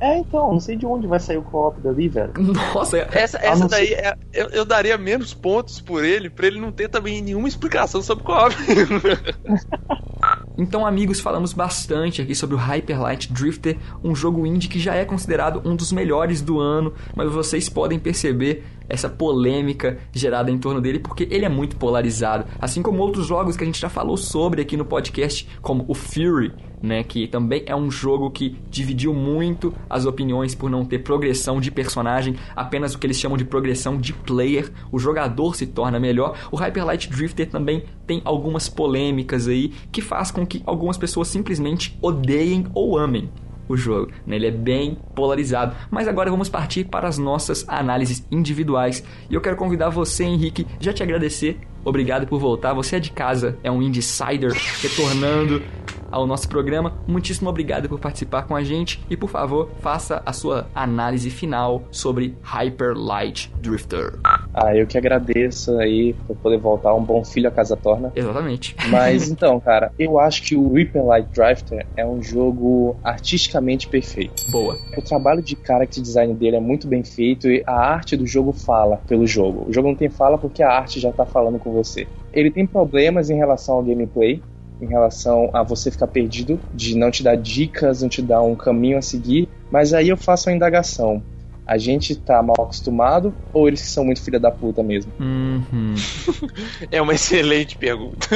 É, 0.00 0.16
então, 0.16 0.50
não 0.50 0.60
sei 0.60 0.76
de 0.76 0.86
onde 0.86 1.06
vai 1.06 1.20
sair 1.20 1.36
o 1.36 1.42
co-op 1.42 1.78
dali, 1.82 2.08
velho. 2.08 2.32
Nossa, 2.38 2.96
é- 2.96 3.08
Essa, 3.12 3.36
essa 3.36 3.68
daí, 3.68 3.92
é- 3.92 4.14
eu, 4.32 4.48
eu 4.48 4.64
daria 4.64 4.96
menos 4.96 5.34
pontos 5.34 5.78
por 5.78 6.02
ele, 6.02 6.30
pra 6.30 6.46
ele 6.46 6.58
não 6.58 6.72
ter 6.72 6.88
também 6.88 7.20
nenhuma 7.20 7.48
explicação 7.48 8.00
sobre 8.00 8.24
co-op. 8.24 8.54
Então, 10.58 10.84
amigos, 10.84 11.20
falamos 11.20 11.52
bastante 11.52 12.20
aqui 12.20 12.34
sobre 12.34 12.54
o 12.56 12.58
Hyper 12.58 13.00
Light 13.00 13.32
Drifter, 13.32 13.78
um 14.02 14.14
jogo 14.14 14.46
indie 14.46 14.68
que 14.68 14.78
já 14.78 14.94
é 14.94 15.04
considerado 15.04 15.62
um 15.64 15.74
dos 15.74 15.92
melhores 15.92 16.42
do 16.42 16.58
ano, 16.58 16.92
mas 17.14 17.32
vocês 17.32 17.68
podem 17.68 17.98
perceber 17.98 18.64
essa 18.90 19.08
polêmica 19.08 19.98
gerada 20.12 20.50
em 20.50 20.58
torno 20.58 20.80
dele 20.80 20.98
porque 20.98 21.26
ele 21.30 21.44
é 21.44 21.48
muito 21.48 21.76
polarizado, 21.76 22.44
assim 22.60 22.82
como 22.82 23.00
outros 23.00 23.26
jogos 23.26 23.56
que 23.56 23.62
a 23.62 23.66
gente 23.66 23.80
já 23.80 23.88
falou 23.88 24.16
sobre 24.16 24.60
aqui 24.60 24.76
no 24.76 24.84
podcast, 24.84 25.48
como 25.62 25.84
o 25.88 25.94
Fury, 25.94 26.52
né, 26.82 27.02
que 27.02 27.26
também 27.26 27.62
é 27.66 27.76
um 27.76 27.90
jogo 27.90 28.30
que 28.30 28.56
dividiu 28.70 29.14
muito 29.14 29.72
as 29.88 30.06
opiniões 30.06 30.54
por 30.54 30.70
não 30.70 30.84
ter 30.84 31.00
progressão 31.00 31.60
de 31.60 31.70
personagem, 31.70 32.36
apenas 32.56 32.94
o 32.94 32.98
que 32.98 33.06
eles 33.06 33.18
chamam 33.18 33.36
de 33.36 33.44
progressão 33.44 33.96
de 33.96 34.12
player, 34.12 34.70
o 34.90 34.98
jogador 34.98 35.54
se 35.54 35.66
torna 35.66 36.00
melhor. 36.00 36.36
O 36.50 36.56
Hyper 36.56 36.84
Light 36.84 37.08
Drifter 37.08 37.48
também 37.48 37.84
tem 38.06 38.20
algumas 38.24 38.68
polêmicas 38.68 39.46
aí 39.46 39.72
que 39.92 40.00
faz 40.00 40.30
com 40.30 40.46
que 40.46 40.62
algumas 40.66 40.96
pessoas 40.96 41.28
simplesmente 41.28 41.96
odeiem 42.02 42.66
ou 42.74 42.98
amem 42.98 43.30
o 43.72 43.76
jogo. 43.76 44.10
né? 44.26 44.36
Ele 44.36 44.48
é 44.48 44.50
bem 44.50 44.98
polarizado. 45.14 45.76
Mas 45.90 46.08
agora 46.08 46.30
vamos 46.30 46.48
partir 46.48 46.84
para 46.84 47.08
as 47.08 47.18
nossas 47.18 47.64
análises 47.68 48.26
individuais. 48.30 49.02
E 49.28 49.34
eu 49.34 49.40
quero 49.40 49.56
convidar 49.56 49.90
você, 49.90 50.24
Henrique, 50.24 50.66
já 50.80 50.92
te 50.92 51.02
agradecer. 51.02 51.58
Obrigado 51.84 52.26
por 52.26 52.38
voltar. 52.38 52.74
Você 52.74 52.96
é 52.96 53.00
de 53.00 53.12
casa, 53.12 53.56
é 53.62 53.70
um 53.70 53.80
Insider 53.80 54.52
retornando 54.82 55.62
ao 56.10 56.26
nosso 56.26 56.48
programa. 56.48 56.94
Muitíssimo 57.06 57.48
obrigado 57.48 57.88
por 57.88 57.98
participar 57.98 58.42
com 58.42 58.56
a 58.56 58.62
gente 58.62 59.00
e, 59.08 59.16
por 59.16 59.28
favor, 59.28 59.70
faça 59.80 60.22
a 60.24 60.32
sua 60.32 60.66
análise 60.74 61.30
final 61.30 61.82
sobre 61.90 62.36
Hyper 62.42 62.94
Light 62.96 63.52
Drifter. 63.60 64.18
Ah, 64.24 64.74
eu 64.74 64.86
que 64.86 64.98
agradeço 64.98 65.78
aí 65.78 66.14
por 66.26 66.36
poder 66.36 66.58
voltar. 66.58 66.94
Um 66.94 67.02
bom 67.02 67.24
filho 67.24 67.48
a 67.48 67.52
casa 67.52 67.76
torna. 67.76 68.12
Exatamente. 68.14 68.76
Mas 68.88 69.28
então, 69.30 69.58
cara, 69.60 69.92
eu 69.98 70.18
acho 70.18 70.42
que 70.42 70.56
o 70.56 70.72
Hyper 70.72 71.04
Light 71.04 71.28
Drifter 71.32 71.86
é 71.96 72.06
um 72.06 72.22
jogo 72.22 72.96
artisticamente 73.02 73.88
perfeito. 73.88 74.50
Boa. 74.50 74.76
O 74.96 75.02
trabalho 75.02 75.42
de 75.42 75.56
character 75.64 76.02
design 76.02 76.34
dele 76.34 76.56
é 76.56 76.60
muito 76.60 76.86
bem 76.86 77.02
feito 77.02 77.48
e 77.48 77.62
a 77.66 77.74
arte 77.74 78.16
do 78.16 78.26
jogo 78.26 78.52
fala 78.52 78.98
pelo 79.06 79.26
jogo. 79.26 79.66
O 79.68 79.72
jogo 79.72 79.88
não 79.88 79.96
tem 79.96 80.08
fala 80.08 80.38
porque 80.38 80.62
a 80.62 80.70
arte 80.70 81.00
já 81.00 81.12
tá 81.12 81.24
falando 81.24 81.58
com 81.58 81.72
você. 81.72 82.06
Ele 82.32 82.50
tem 82.50 82.66
problemas 82.66 83.28
em 83.30 83.36
relação 83.36 83.76
ao 83.76 83.82
gameplay, 83.82 84.40
em 84.80 84.86
relação 84.86 85.50
a 85.52 85.62
você 85.62 85.90
ficar 85.90 86.06
perdido, 86.06 86.58
de 86.74 86.96
não 86.96 87.10
te 87.10 87.22
dar 87.22 87.36
dicas, 87.36 88.02
não 88.02 88.08
te 88.08 88.22
dar 88.22 88.42
um 88.42 88.54
caminho 88.54 88.98
a 88.98 89.02
seguir, 89.02 89.48
mas 89.70 89.92
aí 89.92 90.08
eu 90.08 90.16
faço 90.16 90.48
uma 90.48 90.56
indagação. 90.56 91.22
A 91.66 91.78
gente 91.78 92.16
tá 92.16 92.42
mal 92.42 92.56
acostumado 92.58 93.32
ou 93.52 93.68
eles 93.68 93.80
que 93.82 93.88
são 93.88 94.04
muito 94.04 94.20
filha 94.20 94.40
da 94.40 94.50
puta 94.50 94.82
mesmo? 94.82 95.12
Uhum. 95.20 95.94
é 96.90 97.00
uma 97.00 97.14
excelente 97.14 97.76
pergunta. 97.76 98.26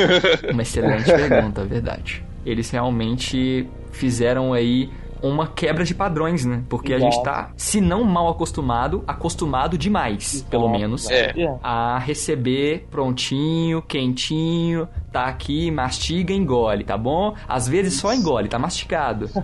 Uma 0.53 0.63
excelente 0.63 1.05
pergunta, 1.05 1.63
é 1.63 1.65
verdade. 1.65 2.25
Eles 2.47 2.71
realmente 2.71 3.69
fizeram 3.91 4.53
aí 4.53 4.89
uma 5.29 5.47
quebra 5.47 5.85
de 5.85 5.95
padrões, 5.95 6.45
né? 6.45 6.63
Porque 6.69 6.93
a 6.93 6.99
gente 6.99 7.23
tá, 7.23 7.51
se 7.57 7.81
não 7.81 8.05
mal 8.05 8.29
acostumado, 8.29 9.03
acostumado 9.07 9.77
demais, 9.79 10.43
pelo 10.51 10.69
menos, 10.69 11.09
É. 11.11 11.33
a 11.63 11.99
receber 11.99 12.87
prontinho, 12.91 13.81
quentinho, 13.83 14.89
tá 15.13 15.25
aqui, 15.27 15.71
mastiga, 15.71 16.33
engole, 16.33 16.85
tá 16.85 16.97
bom? 16.99 17.35
Às 17.49 17.67
vezes 17.69 17.95
só 17.95 18.13
engole, 18.13 18.49
tá 18.49 18.59
mastigado. 18.59 19.29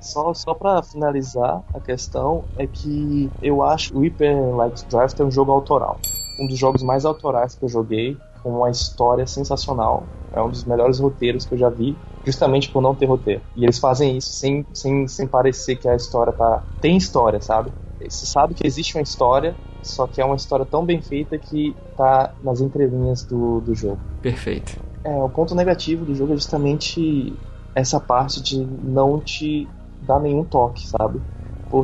Só, 0.00 0.32
só 0.34 0.54
pra 0.54 0.82
finalizar 0.82 1.62
a 1.74 1.80
questão, 1.80 2.44
é 2.58 2.66
que 2.66 3.30
eu 3.42 3.62
acho 3.62 3.96
o 3.96 4.00
Hyper 4.02 4.54
Light 4.54 4.84
Draft 4.88 5.18
é 5.18 5.24
um 5.24 5.30
jogo 5.30 5.50
autoral. 5.52 5.98
Um 6.40 6.46
dos 6.46 6.58
jogos 6.58 6.82
mais 6.82 7.04
autorais 7.04 7.54
que 7.54 7.64
eu 7.64 7.68
joguei, 7.68 8.16
com 8.46 8.58
uma 8.58 8.70
história 8.70 9.26
sensacional. 9.26 10.04
É 10.32 10.40
um 10.40 10.48
dos 10.48 10.64
melhores 10.64 11.00
roteiros 11.00 11.44
que 11.44 11.54
eu 11.54 11.58
já 11.58 11.68
vi, 11.68 11.96
justamente 12.24 12.68
por 12.70 12.80
não 12.80 12.94
ter 12.94 13.06
roteiro. 13.06 13.40
E 13.56 13.64
eles 13.64 13.76
fazem 13.76 14.16
isso 14.16 14.30
sem, 14.34 14.64
sem, 14.72 15.08
sem 15.08 15.26
parecer 15.26 15.74
que 15.74 15.88
a 15.88 15.96
história 15.96 16.32
tá. 16.32 16.62
Tem 16.80 16.96
história, 16.96 17.40
sabe? 17.40 17.72
Você 18.00 18.24
sabe 18.24 18.54
que 18.54 18.64
existe 18.64 18.96
uma 18.96 19.02
história, 19.02 19.56
só 19.82 20.06
que 20.06 20.20
é 20.20 20.24
uma 20.24 20.36
história 20.36 20.64
tão 20.64 20.84
bem 20.84 21.02
feita 21.02 21.36
que 21.36 21.74
tá 21.96 22.34
nas 22.40 22.60
entrelinhas 22.60 23.24
do, 23.24 23.60
do 23.62 23.74
jogo. 23.74 23.98
Perfeito. 24.22 24.78
É, 25.02 25.10
o 25.16 25.28
ponto 25.28 25.52
negativo 25.52 26.04
do 26.04 26.14
jogo 26.14 26.32
é 26.32 26.36
justamente 26.36 27.34
essa 27.74 27.98
parte 27.98 28.40
de 28.40 28.64
não 28.64 29.18
te 29.18 29.66
dar 30.02 30.20
nenhum 30.20 30.44
toque, 30.44 30.86
sabe? 30.86 31.20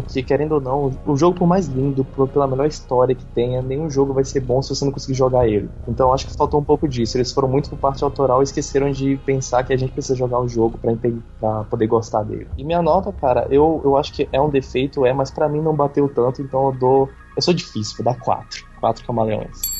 Porque, 0.00 0.22
querendo 0.22 0.52
ou 0.52 0.60
não, 0.60 0.90
o 1.06 1.16
jogo, 1.16 1.38
por 1.38 1.46
mais 1.46 1.66
lindo, 1.66 2.04
por- 2.04 2.28
pela 2.28 2.46
melhor 2.46 2.66
história 2.66 3.14
que 3.14 3.24
tenha, 3.26 3.60
nenhum 3.60 3.90
jogo 3.90 4.12
vai 4.12 4.24
ser 4.24 4.40
bom 4.40 4.62
se 4.62 4.74
você 4.74 4.84
não 4.84 4.92
conseguir 4.92 5.14
jogar 5.14 5.46
ele. 5.48 5.68
Então, 5.86 6.12
acho 6.12 6.26
que 6.26 6.36
faltou 6.36 6.60
um 6.60 6.64
pouco 6.64 6.88
disso. 6.88 7.16
Eles 7.16 7.32
foram 7.32 7.48
muito 7.48 7.70
por 7.70 7.78
parte 7.78 8.02
autoral 8.04 8.40
e 8.40 8.44
esqueceram 8.44 8.90
de 8.90 9.16
pensar 9.24 9.64
que 9.64 9.72
a 9.72 9.76
gente 9.76 9.92
precisa 9.92 10.16
jogar 10.16 10.40
o 10.40 10.48
jogo 10.48 10.78
pra, 10.78 11.64
poder 11.64 11.86
gostar 11.86 12.22
dele. 12.22 12.48
E 12.56 12.64
minha 12.64 12.82
nota, 12.82 13.12
cara, 13.12 13.46
eu, 13.50 13.80
eu 13.84 13.96
acho 13.96 14.12
que 14.12 14.28
é 14.32 14.40
um 14.40 14.48
defeito, 14.50 15.04
é, 15.04 15.12
mas 15.12 15.30
pra 15.30 15.48
mim 15.48 15.60
não 15.60 15.74
bateu 15.74 16.08
tanto, 16.08 16.42
então 16.42 16.66
eu 16.66 16.72
dou. 16.72 17.08
Eu 17.36 17.42
sou 17.42 17.54
difícil, 17.54 17.96
vou 17.96 18.04
dar 18.04 18.18
4. 18.20 18.64
4 18.80 19.06
camaleões. 19.06 19.71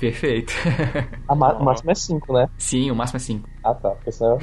Perfeito. 0.00 0.52
A 1.28 1.34
ma- 1.34 1.52
o 1.58 1.62
máximo 1.64 1.90
é 1.90 1.94
5, 1.94 2.32
né? 2.32 2.48
Sim, 2.56 2.90
o 2.90 2.96
máximo 2.96 3.18
é 3.18 3.20
5. 3.20 3.48
Ah 3.62 3.74
tá, 3.74 3.90
porque 3.90 4.10
senão. 4.10 4.38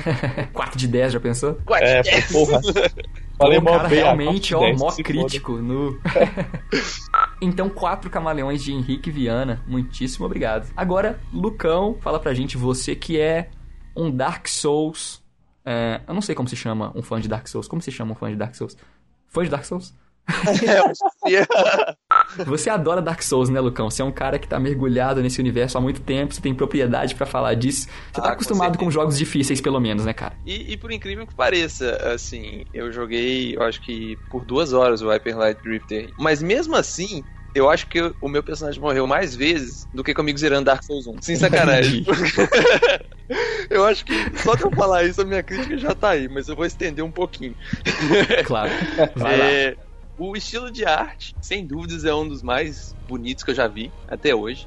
4 0.53 0.77
de 0.77 0.87
10, 0.87 1.13
já 1.13 1.19
pensou? 1.19 1.57
É, 1.81 2.01
porra. 2.31 2.61
Falei 3.37 3.57
o 3.57 3.61
mó 3.61 3.71
cara 3.77 3.89
bem, 3.89 3.99
ah, 3.99 4.03
realmente, 4.03 4.53
ó, 4.55 4.59
10, 4.59 4.79
mó 4.79 4.89
se 4.91 5.03
foda. 5.03 5.03
crítico 5.03 5.53
no. 5.53 5.99
então, 7.41 7.69
quatro 7.69 8.09
camaleões 8.09 8.63
de 8.63 8.71
Henrique 8.71 9.11
Viana. 9.11 9.63
Muitíssimo 9.67 10.25
obrigado. 10.25 10.67
Agora, 10.75 11.19
Lucão, 11.33 11.97
fala 12.01 12.19
pra 12.19 12.33
gente, 12.33 12.55
você 12.57 12.95
que 12.95 13.19
é 13.19 13.49
um 13.95 14.09
Dark 14.11 14.47
Souls. 14.47 15.23
é, 15.65 16.01
eu 16.07 16.13
não 16.13 16.21
sei 16.21 16.35
como 16.35 16.47
se 16.47 16.55
chama 16.55 16.91
um 16.95 17.01
fã 17.01 17.19
de 17.19 17.27
Dark 17.27 17.47
Souls. 17.47 17.67
Como 17.67 17.81
se 17.81 17.91
chama 17.91 18.11
um 18.11 18.15
fã 18.15 18.29
de 18.29 18.35
Dark 18.35 18.53
Souls? 18.55 18.77
Fã 19.27 19.43
de 19.43 19.49
Dark 19.49 19.65
Souls? 19.65 19.93
É, 21.27 21.33
é. 21.35 22.45
Você 22.45 22.69
adora 22.69 23.01
Dark 23.01 23.21
Souls, 23.21 23.49
né, 23.49 23.59
Lucão? 23.59 23.89
Você 23.89 24.01
é 24.01 24.05
um 24.05 24.11
cara 24.11 24.37
que 24.37 24.47
tá 24.47 24.59
mergulhado 24.59 25.21
nesse 25.21 25.39
universo 25.39 25.77
há 25.77 25.81
muito 25.81 26.01
tempo, 26.01 26.33
você 26.33 26.41
tem 26.41 26.53
propriedade 26.53 27.15
pra 27.15 27.25
falar 27.25 27.53
disso. 27.53 27.87
Você 28.11 28.21
tá 28.21 28.21
Ah, 28.21 28.27
com 28.27 28.33
acostumado 28.33 28.77
com, 28.77 28.85
certeza. 28.85 28.91
jogos 28.91 29.17
difíceis, 29.17 29.61
pelo 29.61 29.79
menos, 29.79 30.05
né, 30.05 30.13
cara? 30.13 30.35
E, 30.45 30.73
e 30.73 30.77
por 30.77 30.91
incrível 30.91 31.25
que 31.25 31.33
pareça, 31.33 31.95
assim, 32.13 32.65
eu 32.73 32.91
joguei, 32.91 33.55
eu 33.55 33.61
acho 33.63 33.81
que 33.81 34.17
por 34.29 34.43
duas 34.45 34.73
horas 34.73 35.01
o 35.01 35.07
Hyper 35.09 35.37
Light 35.37 35.61
Drifter. 35.63 36.09
Mas 36.19 36.41
mesmo 36.41 36.75
assim, 36.75 37.23
eu 37.55 37.69
acho 37.69 37.87
que 37.87 38.01
o 38.21 38.27
meu 38.27 38.43
personagem 38.43 38.79
morreu 38.81 39.07
mais 39.07 39.35
vezes 39.35 39.87
do 39.93 40.03
que 40.03 40.13
comigo 40.13 40.37
zerando 40.37 40.65
Dark 40.65 40.83
Souls 40.83 41.07
1. 41.07 41.21
Sem 41.21 41.35
sacanagem. 41.37 42.05
eu 43.69 43.85
acho 43.85 44.05
que 44.05 44.13
só 44.37 44.55
de 44.55 44.63
eu 44.63 44.71
falar 44.71 45.03
isso, 45.05 45.21
a 45.21 45.25
minha 45.25 45.41
crítica 45.43 45.77
já 45.77 45.95
tá 45.95 46.09
aí, 46.09 46.27
mas 46.27 46.47
eu 46.47 46.55
vou 46.55 46.65
estender 46.65 47.03
um 47.03 47.11
pouquinho. 47.11 47.55
Claro. 48.45 48.69
Vai 49.15 49.37
lá. 49.37 49.86
O 50.17 50.35
estilo 50.35 50.71
de 50.71 50.83
arte, 50.85 51.35
sem 51.41 51.65
dúvidas, 51.65 52.03
é 52.05 52.13
um 52.13 52.27
dos 52.27 52.41
mais 52.41 52.95
bonitos 53.07 53.43
que 53.43 53.51
eu 53.51 53.55
já 53.55 53.67
vi 53.67 53.91
até 54.07 54.33
hoje. 54.33 54.65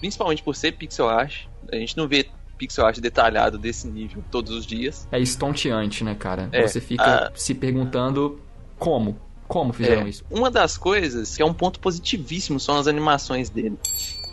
Principalmente 0.00 0.42
por 0.42 0.54
ser 0.56 0.72
pixel 0.72 1.08
art. 1.08 1.44
A 1.70 1.76
gente 1.76 1.96
não 1.96 2.08
vê 2.08 2.26
pixel 2.56 2.86
art 2.86 2.98
detalhado 2.98 3.58
desse 3.58 3.86
nível 3.88 4.24
todos 4.30 4.52
os 4.52 4.64
dias. 4.66 5.06
É 5.12 5.18
estonteante, 5.20 6.02
né, 6.02 6.14
cara? 6.14 6.48
É, 6.52 6.66
Você 6.66 6.80
fica 6.80 7.26
a- 7.26 7.32
se 7.34 7.54
perguntando 7.54 8.40
como. 8.78 9.18
Como 9.46 9.72
fizeram 9.72 10.02
É, 10.02 10.08
isso? 10.10 10.24
Uma 10.30 10.50
das 10.50 10.76
coisas 10.76 11.34
que 11.36 11.42
é 11.42 11.44
um 11.44 11.54
ponto 11.54 11.80
positivíssimo 11.80 12.60
são 12.60 12.76
as 12.76 12.86
animações 12.86 13.48
dele. 13.48 13.78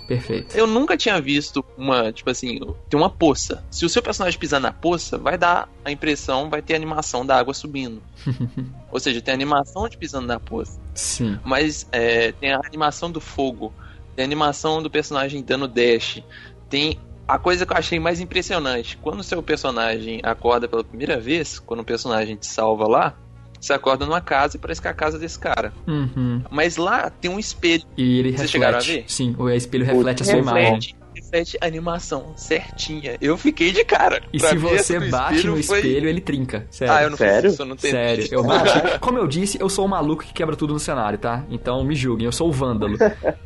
Perfeito. 0.07 0.55
Eu 0.55 0.67
nunca 0.67 0.95
tinha 0.95 1.19
visto 1.19 1.65
uma, 1.77 2.11
tipo 2.11 2.29
assim, 2.29 2.59
tem 2.89 2.99
uma 2.99 3.09
poça. 3.09 3.63
Se 3.71 3.85
o 3.85 3.89
seu 3.89 4.01
personagem 4.01 4.39
pisar 4.39 4.59
na 4.59 4.71
poça, 4.71 5.17
vai 5.17 5.37
dar 5.37 5.67
a 5.83 5.91
impressão, 5.91 6.49
vai 6.49 6.61
ter 6.61 6.73
a 6.73 6.77
animação 6.77 7.25
da 7.25 7.37
água 7.37 7.53
subindo. 7.53 8.01
Ou 8.91 8.99
seja, 8.99 9.21
tem 9.21 9.31
a 9.31 9.35
animação 9.35 9.89
de 9.89 9.97
pisando 9.97 10.27
na 10.27 10.39
poça. 10.39 10.79
Sim. 10.93 11.39
Mas 11.43 11.87
é, 11.91 12.31
tem 12.33 12.53
a 12.53 12.59
animação 12.63 13.11
do 13.11 13.19
fogo, 13.19 13.73
tem 14.15 14.23
a 14.23 14.27
animação 14.27 14.81
do 14.81 14.89
personagem 14.89 15.41
dando 15.41 15.67
dash, 15.67 16.21
tem 16.69 16.99
a 17.27 17.39
coisa 17.39 17.65
que 17.65 17.73
eu 17.73 17.77
achei 17.77 17.99
mais 17.99 18.19
impressionante. 18.19 18.97
Quando 18.97 19.19
o 19.19 19.23
seu 19.23 19.41
personagem 19.41 20.19
acorda 20.23 20.67
pela 20.67 20.83
primeira 20.83 21.19
vez, 21.19 21.59
quando 21.59 21.79
o 21.79 21.85
personagem 21.85 22.35
te 22.35 22.45
salva 22.45 22.87
lá, 22.87 23.17
você 23.65 23.73
acorda 23.73 24.05
numa 24.05 24.21
casa 24.21 24.57
e 24.57 24.59
parece 24.59 24.81
que 24.81 24.87
é 24.87 24.91
a 24.91 24.93
casa 24.93 25.17
desse 25.19 25.37
cara. 25.39 25.73
Uhum. 25.87 26.41
Mas 26.49 26.77
lá 26.77 27.09
tem 27.09 27.29
um 27.31 27.39
espelho. 27.39 27.83
E 27.97 28.19
ele 28.19 28.29
Vocês 28.29 28.41
reflete. 28.41 28.51
chegaram 28.51 28.77
a 28.77 28.81
ver? 28.81 29.03
Sim, 29.07 29.35
o 29.37 29.49
espelho 29.49 29.85
reflete 29.85 30.23
a 30.23 30.25
sua 30.25 30.37
imagem. 30.37 30.63
reflete, 30.65 30.95
reflete 31.15 31.57
a 31.61 31.65
animação 31.65 32.33
certinha. 32.37 33.17
Eu 33.21 33.37
fiquei 33.37 33.71
de 33.71 33.83
cara. 33.83 34.21
E 34.31 34.37
Pra 34.37 34.49
se 34.49 34.57
você 34.57 34.99
bate 35.09 35.45
no 35.47 35.61
foi- 35.63 35.79
espelho, 35.79 36.07
ele 36.09 36.21
trinca. 36.21 36.65
Sério. 36.69 36.93
Ah, 36.93 37.03
eu 37.03 37.09
não 37.09 37.17
Sério? 37.17 37.41
fiz 37.43 37.53
isso, 37.53 37.61
eu 37.61 37.65
não 37.65 37.75
tenho. 37.75 37.93
Sério, 37.93 38.27
eu 38.31 38.43
bati. 38.45 38.99
Como 38.99 39.17
eu 39.17 39.27
disse, 39.27 39.57
eu 39.59 39.69
sou 39.69 39.85
o 39.85 39.89
maluco 39.89 40.23
que 40.23 40.33
quebra 40.33 40.55
tudo 40.55 40.73
no 40.73 40.79
cenário, 40.79 41.17
tá? 41.17 41.43
Então 41.49 41.83
me 41.83 41.95
julguem, 41.95 42.25
eu 42.25 42.31
sou 42.31 42.49
o 42.49 42.51
vândalo. 42.51 42.97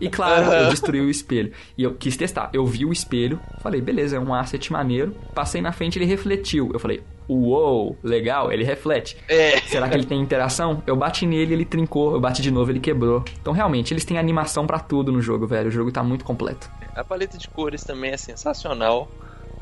E 0.01 0.09
claro, 0.09 0.51
eu 0.51 0.69
destruí 0.69 1.01
o 1.01 1.09
espelho. 1.09 1.51
E 1.77 1.83
eu 1.83 1.93
quis 1.93 2.17
testar. 2.17 2.49
Eu 2.53 2.65
vi 2.65 2.85
o 2.85 2.91
espelho, 2.91 3.39
falei, 3.61 3.81
beleza, 3.81 4.17
é 4.17 4.19
um 4.19 4.33
asset 4.33 4.71
maneiro. 4.71 5.15
Passei 5.33 5.61
na 5.61 5.71
frente, 5.71 5.97
ele 5.97 6.05
refletiu. 6.05 6.69
Eu 6.73 6.79
falei, 6.79 7.01
uou, 7.29 7.95
legal, 8.03 8.51
ele 8.51 8.63
reflete. 8.63 9.15
É. 9.27 9.59
Será 9.61 9.87
que 9.87 9.95
ele 9.95 10.05
tem 10.05 10.19
interação? 10.19 10.81
Eu 10.87 10.95
bati 10.95 11.25
nele, 11.25 11.53
ele 11.53 11.65
trincou, 11.65 12.13
eu 12.13 12.19
bati 12.19 12.41
de 12.41 12.51
novo, 12.51 12.71
ele 12.71 12.79
quebrou. 12.79 13.23
Então 13.39 13.53
realmente, 13.53 13.93
eles 13.93 14.03
têm 14.03 14.17
animação 14.17 14.65
pra 14.65 14.79
tudo 14.79 15.11
no 15.11 15.21
jogo, 15.21 15.45
velho. 15.45 15.69
O 15.69 15.71
jogo 15.71 15.91
tá 15.91 16.03
muito 16.03 16.25
completo. 16.25 16.69
A 16.95 17.03
paleta 17.03 17.37
de 17.37 17.47
cores 17.47 17.83
também 17.83 18.11
é 18.11 18.17
sensacional. 18.17 19.07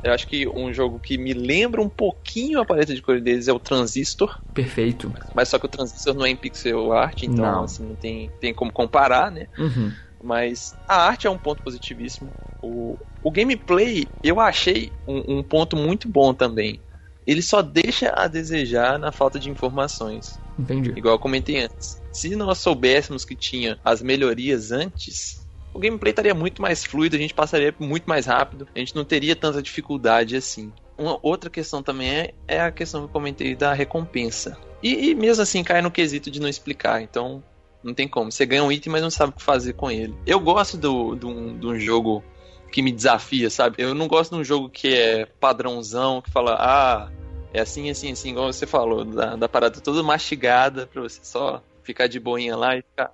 Eu 0.02 0.12
acho 0.12 0.28
que 0.28 0.46
um 0.48 0.72
jogo 0.72 0.98
que 0.98 1.18
me 1.18 1.32
lembra 1.32 1.82
um 1.82 1.88
pouquinho 1.88 2.60
a 2.60 2.64
paleta 2.64 2.94
de 2.94 3.02
cores 3.02 3.22
deles 3.22 3.48
é 3.48 3.52
o 3.52 3.58
Transistor. 3.58 4.40
Perfeito. 4.54 5.12
Mas 5.34 5.48
só 5.48 5.58
que 5.58 5.66
o 5.66 5.68
Transistor 5.68 6.14
não 6.14 6.24
é 6.24 6.30
em 6.30 6.36
pixel 6.36 6.92
art, 6.92 7.24
então 7.24 7.44
Não. 7.44 7.64
assim, 7.64 7.84
não 7.84 7.96
tem, 7.96 8.30
tem 8.40 8.54
como 8.54 8.72
comparar, 8.72 9.30
né? 9.30 9.48
Uhum. 9.58 9.92
Mas 10.22 10.76
a 10.86 11.06
arte 11.06 11.26
é 11.26 11.30
um 11.30 11.38
ponto 11.38 11.62
positivíssimo. 11.62 12.30
O, 12.62 12.96
o 13.22 13.30
gameplay 13.30 14.06
eu 14.22 14.40
achei 14.40 14.92
um, 15.06 15.38
um 15.38 15.42
ponto 15.42 15.76
muito 15.76 16.08
bom 16.08 16.32
também. 16.32 16.80
Ele 17.28 17.42
só 17.42 17.60
deixa 17.60 18.08
a 18.16 18.26
desejar 18.26 18.98
na 18.98 19.12
falta 19.12 19.38
de 19.38 19.50
informações. 19.50 20.40
Entendi. 20.58 20.94
Igual 20.96 21.16
eu 21.16 21.18
comentei 21.18 21.60
antes. 21.60 22.00
Se 22.10 22.34
nós 22.34 22.56
soubéssemos 22.56 23.22
que 23.22 23.36
tinha 23.36 23.78
as 23.84 24.00
melhorias 24.00 24.72
antes, 24.72 25.46
o 25.74 25.78
gameplay 25.78 26.10
estaria 26.10 26.34
muito 26.34 26.62
mais 26.62 26.82
fluido, 26.82 27.16
a 27.16 27.18
gente 27.18 27.34
passaria 27.34 27.74
muito 27.78 28.06
mais 28.06 28.24
rápido, 28.24 28.66
a 28.74 28.78
gente 28.78 28.96
não 28.96 29.04
teria 29.04 29.36
tanta 29.36 29.60
dificuldade 29.60 30.36
assim. 30.36 30.72
Uma 30.96 31.18
outra 31.22 31.50
questão 31.50 31.82
também 31.82 32.08
é, 32.08 32.34
é 32.48 32.60
a 32.62 32.72
questão 32.72 33.02
que 33.02 33.08
eu 33.08 33.12
comentei 33.12 33.54
da 33.54 33.74
recompensa. 33.74 34.56
E, 34.82 35.10
e 35.10 35.14
mesmo 35.14 35.42
assim 35.42 35.62
cai 35.62 35.82
no 35.82 35.90
quesito 35.90 36.30
de 36.30 36.40
não 36.40 36.48
explicar, 36.48 37.02
então 37.02 37.44
não 37.84 37.92
tem 37.92 38.08
como. 38.08 38.32
Você 38.32 38.46
ganha 38.46 38.64
um 38.64 38.72
item, 38.72 38.90
mas 38.90 39.02
não 39.02 39.10
sabe 39.10 39.34
o 39.34 39.36
que 39.36 39.42
fazer 39.42 39.74
com 39.74 39.90
ele. 39.90 40.14
Eu 40.26 40.40
gosto 40.40 40.78
do, 40.78 41.14
do, 41.14 41.58
de 41.58 41.66
um 41.66 41.78
jogo 41.78 42.24
que 42.72 42.80
me 42.80 42.90
desafia, 42.90 43.50
sabe? 43.50 43.76
Eu 43.78 43.94
não 43.94 44.08
gosto 44.08 44.34
de 44.34 44.40
um 44.40 44.44
jogo 44.44 44.70
que 44.70 44.94
é 44.94 45.26
padrãozão, 45.26 46.22
que 46.22 46.30
fala, 46.30 46.56
ah, 46.58 47.10
é 47.52 47.60
assim, 47.60 47.88
assim, 47.90 48.12
assim, 48.12 48.30
igual 48.30 48.52
você 48.52 48.66
falou, 48.66 49.04
da, 49.04 49.36
da 49.36 49.48
parada 49.48 49.80
toda 49.80 50.02
mastigada 50.02 50.86
pra 50.86 51.02
você 51.02 51.20
só 51.22 51.62
ficar 51.82 52.06
de 52.06 52.20
boinha 52.20 52.56
lá 52.56 52.76
e 52.76 52.82
ficar. 52.82 53.12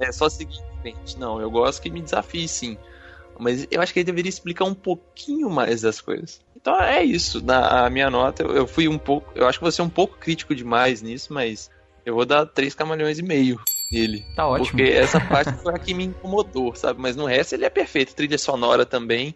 É 0.00 0.12
só 0.12 0.28
seguir 0.28 0.56
em 0.56 0.80
frente. 0.80 1.18
Não, 1.18 1.40
eu 1.40 1.50
gosto 1.50 1.82
que 1.82 1.90
me 1.90 2.00
desafie 2.00 2.48
sim. 2.48 2.76
Mas 3.38 3.66
eu 3.70 3.80
acho 3.80 3.92
que 3.92 4.00
ele 4.00 4.04
deveria 4.04 4.28
explicar 4.28 4.64
um 4.64 4.74
pouquinho 4.74 5.48
mais 5.48 5.82
das 5.82 6.00
coisas. 6.00 6.40
Então 6.56 6.80
é 6.80 7.02
isso. 7.04 7.44
Na 7.44 7.86
a 7.86 7.90
minha 7.90 8.10
nota, 8.10 8.42
eu, 8.42 8.50
eu 8.50 8.66
fui 8.66 8.88
um 8.88 8.98
pouco. 8.98 9.30
Eu 9.34 9.46
acho 9.46 9.58
que 9.58 9.64
você 9.64 9.80
é 9.80 9.84
um 9.84 9.88
pouco 9.88 10.18
crítico 10.18 10.54
demais 10.54 11.02
nisso, 11.02 11.32
mas 11.32 11.70
eu 12.04 12.14
vou 12.14 12.26
dar 12.26 12.46
3 12.46 12.74
camalhões 12.74 13.18
e 13.18 13.22
meio 13.22 13.60
nele. 13.92 14.24
Tá 14.34 14.46
ótimo. 14.46 14.66
Porque 14.66 14.82
essa 14.82 15.20
parte 15.20 15.52
foi 15.62 15.74
a 15.74 15.78
que 15.78 15.94
me 15.94 16.04
incomodou, 16.04 16.74
sabe? 16.74 17.00
Mas 17.00 17.14
no 17.14 17.26
resto 17.26 17.54
ele 17.54 17.64
é 17.64 17.70
perfeito. 17.70 18.14
Trilha 18.14 18.38
sonora 18.38 18.84
também, 18.84 19.34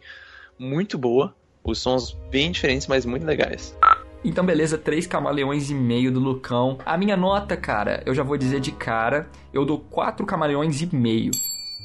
muito 0.59 0.99
boa. 0.99 1.34
Os 1.64 1.78
sons 1.78 2.16
bem 2.28 2.51
diferentes, 2.51 2.88
mas 2.88 3.07
muito 3.07 3.24
legais. 3.24 3.76
Então, 4.25 4.45
beleza, 4.45 4.79
3 4.79 5.07
camaleões 5.07 5.70
e 5.70 5.75
meio 5.75 6.12
do 6.12 6.20
Lucão. 6.20 6.79
A 6.87 6.97
minha 6.97 7.16
nota, 7.16 7.57
cara, 7.57 8.03
eu 8.07 8.14
já 8.14 8.23
vou 8.23 8.37
dizer 8.37 8.61
de 8.61 8.70
cara, 8.70 9.29
eu 9.53 9.64
dou 9.64 9.79
4 9.79 10.25
camaleões 10.25 10.81
e 10.81 10.95
meio 10.95 11.31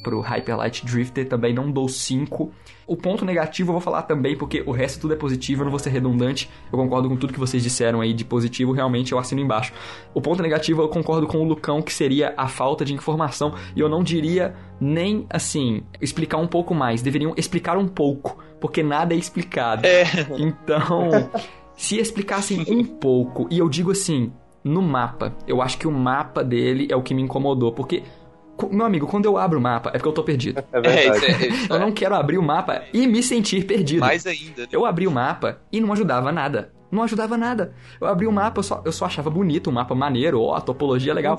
pro 0.03 0.21
Hyperlight 0.21 0.85
Drifter, 0.85 1.27
também 1.27 1.53
não 1.53 1.69
dou 1.69 1.89
5. 1.89 2.51
O 2.85 2.95
ponto 2.95 3.25
negativo 3.25 3.69
eu 3.69 3.73
vou 3.73 3.81
falar 3.81 4.03
também, 4.03 4.38
porque 4.38 4.63
o 4.65 4.71
resto 4.71 5.01
tudo 5.01 5.13
é 5.13 5.17
positivo, 5.17 5.61
eu 5.61 5.65
não 5.65 5.71
vou 5.71 5.79
ser 5.79 5.89
redundante. 5.89 6.49
Eu 6.71 6.77
concordo 6.77 7.09
com 7.09 7.17
tudo 7.17 7.33
que 7.33 7.39
vocês 7.39 7.61
disseram 7.61 7.99
aí 7.99 8.13
de 8.13 8.23
positivo, 8.23 8.71
realmente 8.71 9.11
eu 9.11 9.19
assino 9.19 9.41
embaixo. 9.41 9.73
O 10.13 10.21
ponto 10.21 10.41
negativo 10.41 10.81
eu 10.81 10.88
concordo 10.88 11.27
com 11.27 11.39
o 11.39 11.43
Lucão, 11.43 11.81
que 11.81 11.93
seria 11.93 12.33
a 12.38 12.47
falta 12.47 12.85
de 12.85 12.93
informação, 12.93 13.53
e 13.75 13.79
eu 13.79 13.89
não 13.89 14.01
diria 14.01 14.55
nem 14.79 15.25
assim, 15.29 15.83
explicar 15.99 16.38
um 16.38 16.47
pouco 16.47 16.73
mais, 16.73 17.01
deveriam 17.01 17.33
explicar 17.35 17.77
um 17.77 17.88
pouco, 17.88 18.41
porque 18.61 18.81
nada 18.81 19.13
é 19.13 19.17
explicado. 19.17 19.85
É. 19.85 20.05
Então, 20.38 21.09
se 21.78 21.97
explicassem 21.99 22.65
um 22.67 22.84
pouco, 22.99 23.47
e 23.49 23.59
eu 23.59 23.69
digo 23.69 23.91
assim, 23.91 24.34
no 24.63 24.82
mapa, 24.82 25.34
eu 25.47 25.61
acho 25.61 25.78
que 25.78 25.88
o 25.88 25.91
mapa 25.91 26.43
dele 26.43 26.88
é 26.91 26.95
o 26.95 27.01
que 27.01 27.13
me 27.13 27.21
incomodou, 27.21 27.71
porque, 27.71 28.03
meu 28.71 28.86
amigo, 28.86 29.05
quando 29.07 29.25
eu 29.25 29.38
abro 29.38 29.59
o 29.59 29.61
mapa, 29.61 29.89
é 29.89 29.93
porque 29.93 30.09
eu 30.09 30.13
tô 30.13 30.23
perdido. 30.23 30.59
É 30.59 30.63
É, 30.78 30.82
verdade. 30.82 31.17
isso 31.17 31.25
é, 31.25 31.47
isso 31.47 31.67
Eu 31.71 31.75
é. 31.78 31.80
não 31.80 31.91
quero 31.91 32.15
abrir 32.15 32.38
o 32.38 32.43
mapa 32.43 32.84
e 32.91 33.05
me 33.07 33.21
sentir 33.23 33.65
perdido. 33.65 34.01
Mais 34.01 34.25
ainda. 34.25 34.63
né? 34.63 34.67
Eu 34.71 34.86
abri 34.86 35.07
o 35.07 35.11
mapa 35.11 35.59
e 35.71 35.80
não 35.80 35.93
ajudava 35.93 36.32
nada. 36.32 36.73
Não 36.89 37.03
ajudava 37.03 37.36
nada. 37.38 37.73
Eu 37.99 38.07
abri 38.07 38.25
o 38.25 38.32
mapa, 38.32 38.59
eu 38.59 38.63
só, 38.63 38.82
eu 38.86 38.93
só 38.93 39.05
achava 39.05 39.30
bonito, 39.30 39.69
um 39.69 39.73
mapa 39.73 39.93
maneiro, 39.93 40.41
ó, 40.41 40.55
a 40.55 40.61
topologia 40.61 41.11
é 41.11 41.15
legal. 41.15 41.38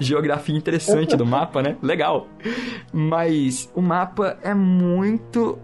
Geografia 0.00 0.56
interessante 0.56 1.16
do 1.16 1.24
mapa, 1.24 1.62
né? 1.62 1.76
Legal. 1.80 2.26
Mas 2.92 3.70
o 3.76 3.80
mapa 3.80 4.36
é 4.42 4.52
muito 4.54 5.56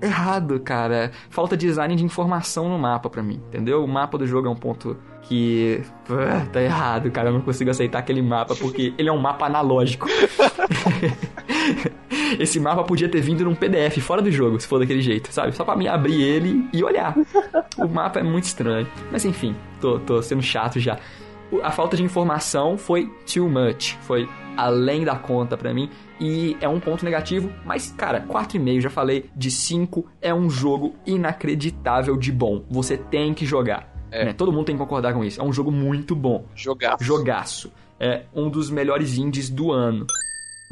errado, 0.00 0.58
cara. 0.60 1.10
Falta 1.30 1.56
design 1.56 1.94
de 1.96 2.04
informação 2.04 2.68
no 2.68 2.78
mapa 2.78 3.08
pra 3.10 3.22
mim, 3.22 3.40
entendeu? 3.48 3.84
O 3.84 3.88
mapa 3.88 4.18
do 4.18 4.26
jogo 4.26 4.48
é 4.48 4.50
um 4.50 4.56
ponto 4.56 4.96
que 5.22 5.82
ah, 6.10 6.46
tá 6.52 6.62
errado, 6.62 7.10
cara. 7.10 7.28
Eu 7.28 7.34
não 7.34 7.40
consigo 7.40 7.70
aceitar 7.70 7.98
aquele 7.98 8.22
mapa 8.22 8.54
porque 8.54 8.94
ele 8.98 9.08
é 9.08 9.12
um 9.12 9.18
mapa 9.18 9.46
analógico. 9.46 10.06
Esse 12.38 12.60
mapa 12.60 12.84
podia 12.84 13.08
ter 13.08 13.20
vindo 13.20 13.44
num 13.44 13.54
PDF 13.54 13.98
fora 14.00 14.22
do 14.22 14.30
jogo, 14.30 14.60
se 14.60 14.66
for 14.66 14.78
daquele 14.78 15.00
jeito, 15.00 15.32
sabe? 15.32 15.52
Só 15.52 15.64
pra 15.64 15.76
mim 15.76 15.86
abrir 15.86 16.22
ele 16.22 16.68
e 16.72 16.84
olhar. 16.84 17.14
O 17.76 17.88
mapa 17.88 18.20
é 18.20 18.22
muito 18.22 18.44
estranho. 18.44 18.86
Mas 19.10 19.24
enfim, 19.24 19.54
tô, 19.80 19.98
tô 19.98 20.22
sendo 20.22 20.42
chato 20.42 20.78
já. 20.78 20.98
A 21.62 21.70
falta 21.70 21.96
de 21.96 22.02
informação 22.02 22.76
foi 22.76 23.10
too 23.32 23.48
much. 23.48 23.96
Foi 24.02 24.28
além 24.56 25.04
da 25.04 25.16
conta 25.16 25.56
pra 25.56 25.72
mim. 25.72 25.88
E 26.20 26.56
é 26.60 26.68
um 26.68 26.80
ponto 26.80 27.04
negativo. 27.04 27.50
Mas, 27.64 27.92
cara, 27.92 28.20
4,5, 28.20 28.80
já 28.80 28.90
falei, 28.90 29.30
de 29.36 29.50
5 29.50 30.06
é 30.20 30.34
um 30.34 30.50
jogo 30.50 30.94
inacreditável 31.06 32.16
de 32.16 32.32
bom. 32.32 32.64
Você 32.70 32.96
tem 32.96 33.34
que 33.34 33.46
jogar. 33.46 33.92
É. 34.10 34.26
né? 34.26 34.32
Todo 34.32 34.52
mundo 34.52 34.66
tem 34.66 34.76
que 34.76 34.82
concordar 34.82 35.12
com 35.12 35.24
isso. 35.24 35.40
É 35.40 35.44
um 35.44 35.52
jogo 35.52 35.70
muito 35.70 36.14
bom. 36.14 36.44
Jogar. 36.54 36.96
Jogaço. 37.00 37.72
É 38.00 38.22
um 38.34 38.48
dos 38.48 38.70
melhores 38.70 39.18
indies 39.18 39.50
do 39.50 39.72
ano. 39.72 40.06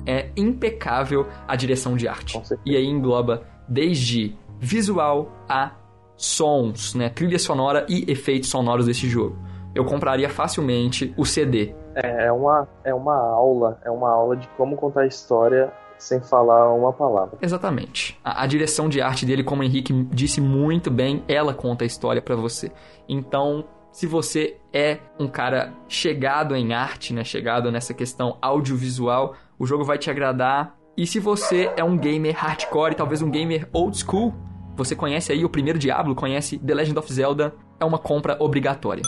É 0.04 0.30
impecável 0.36 1.26
a 1.46 1.56
direção 1.56 1.96
de 1.96 2.06
arte. 2.06 2.40
E 2.64 2.76
aí 2.76 2.84
engloba 2.84 3.46
desde 3.68 4.36
visual 4.60 5.32
a 5.48 5.72
sons, 6.16 6.94
né, 6.94 7.08
trilha 7.10 7.38
sonora 7.38 7.84
e 7.88 8.10
efeitos 8.10 8.48
sonoros 8.48 8.86
desse 8.86 9.08
jogo. 9.08 9.36
Eu 9.74 9.84
compraria 9.84 10.28
facilmente 10.28 11.12
o 11.16 11.24
CD. 11.24 11.74
É, 11.96 12.26
é 12.26 12.32
uma, 12.32 12.68
é 12.84 12.94
uma 12.94 13.16
aula, 13.16 13.80
é 13.82 13.90
uma 13.90 14.10
aula 14.10 14.36
de 14.36 14.46
como 14.48 14.76
contar 14.76 15.02
a 15.02 15.06
história 15.06 15.72
sem 15.98 16.20
falar 16.20 16.72
uma 16.74 16.92
palavra. 16.92 17.38
Exatamente. 17.40 18.20
A, 18.22 18.42
a 18.42 18.46
direção 18.46 18.86
de 18.86 19.00
arte 19.00 19.24
dele, 19.24 19.42
como 19.42 19.62
o 19.62 19.64
Henrique 19.64 19.92
disse 20.10 20.40
muito 20.40 20.90
bem, 20.90 21.24
ela 21.26 21.54
conta 21.54 21.84
a 21.84 21.86
história 21.86 22.20
pra 22.20 22.36
você. 22.36 22.70
Então, 23.08 23.64
se 23.90 24.06
você 24.06 24.58
é 24.74 24.98
um 25.18 25.26
cara 25.26 25.72
chegado 25.88 26.54
em 26.54 26.74
arte, 26.74 27.14
né, 27.14 27.24
chegado 27.24 27.72
nessa 27.72 27.94
questão 27.94 28.36
audiovisual, 28.42 29.34
o 29.58 29.66
jogo 29.66 29.84
vai 29.84 29.96
te 29.96 30.10
agradar. 30.10 30.76
E 30.98 31.06
se 31.06 31.18
você 31.18 31.72
é 31.78 31.84
um 31.84 31.96
gamer 31.96 32.36
hardcore, 32.36 32.94
talvez 32.94 33.22
um 33.22 33.30
gamer 33.30 33.66
old 33.72 33.96
school, 33.96 34.34
você 34.76 34.94
conhece 34.94 35.32
aí 35.32 35.46
o 35.46 35.48
primeiro 35.48 35.78
Diablo, 35.78 36.14
conhece 36.14 36.58
The 36.58 36.74
Legend 36.74 36.98
of 36.98 37.10
Zelda, 37.10 37.54
é 37.80 37.84
uma 37.86 37.98
compra 37.98 38.36
obrigatória. 38.38 39.02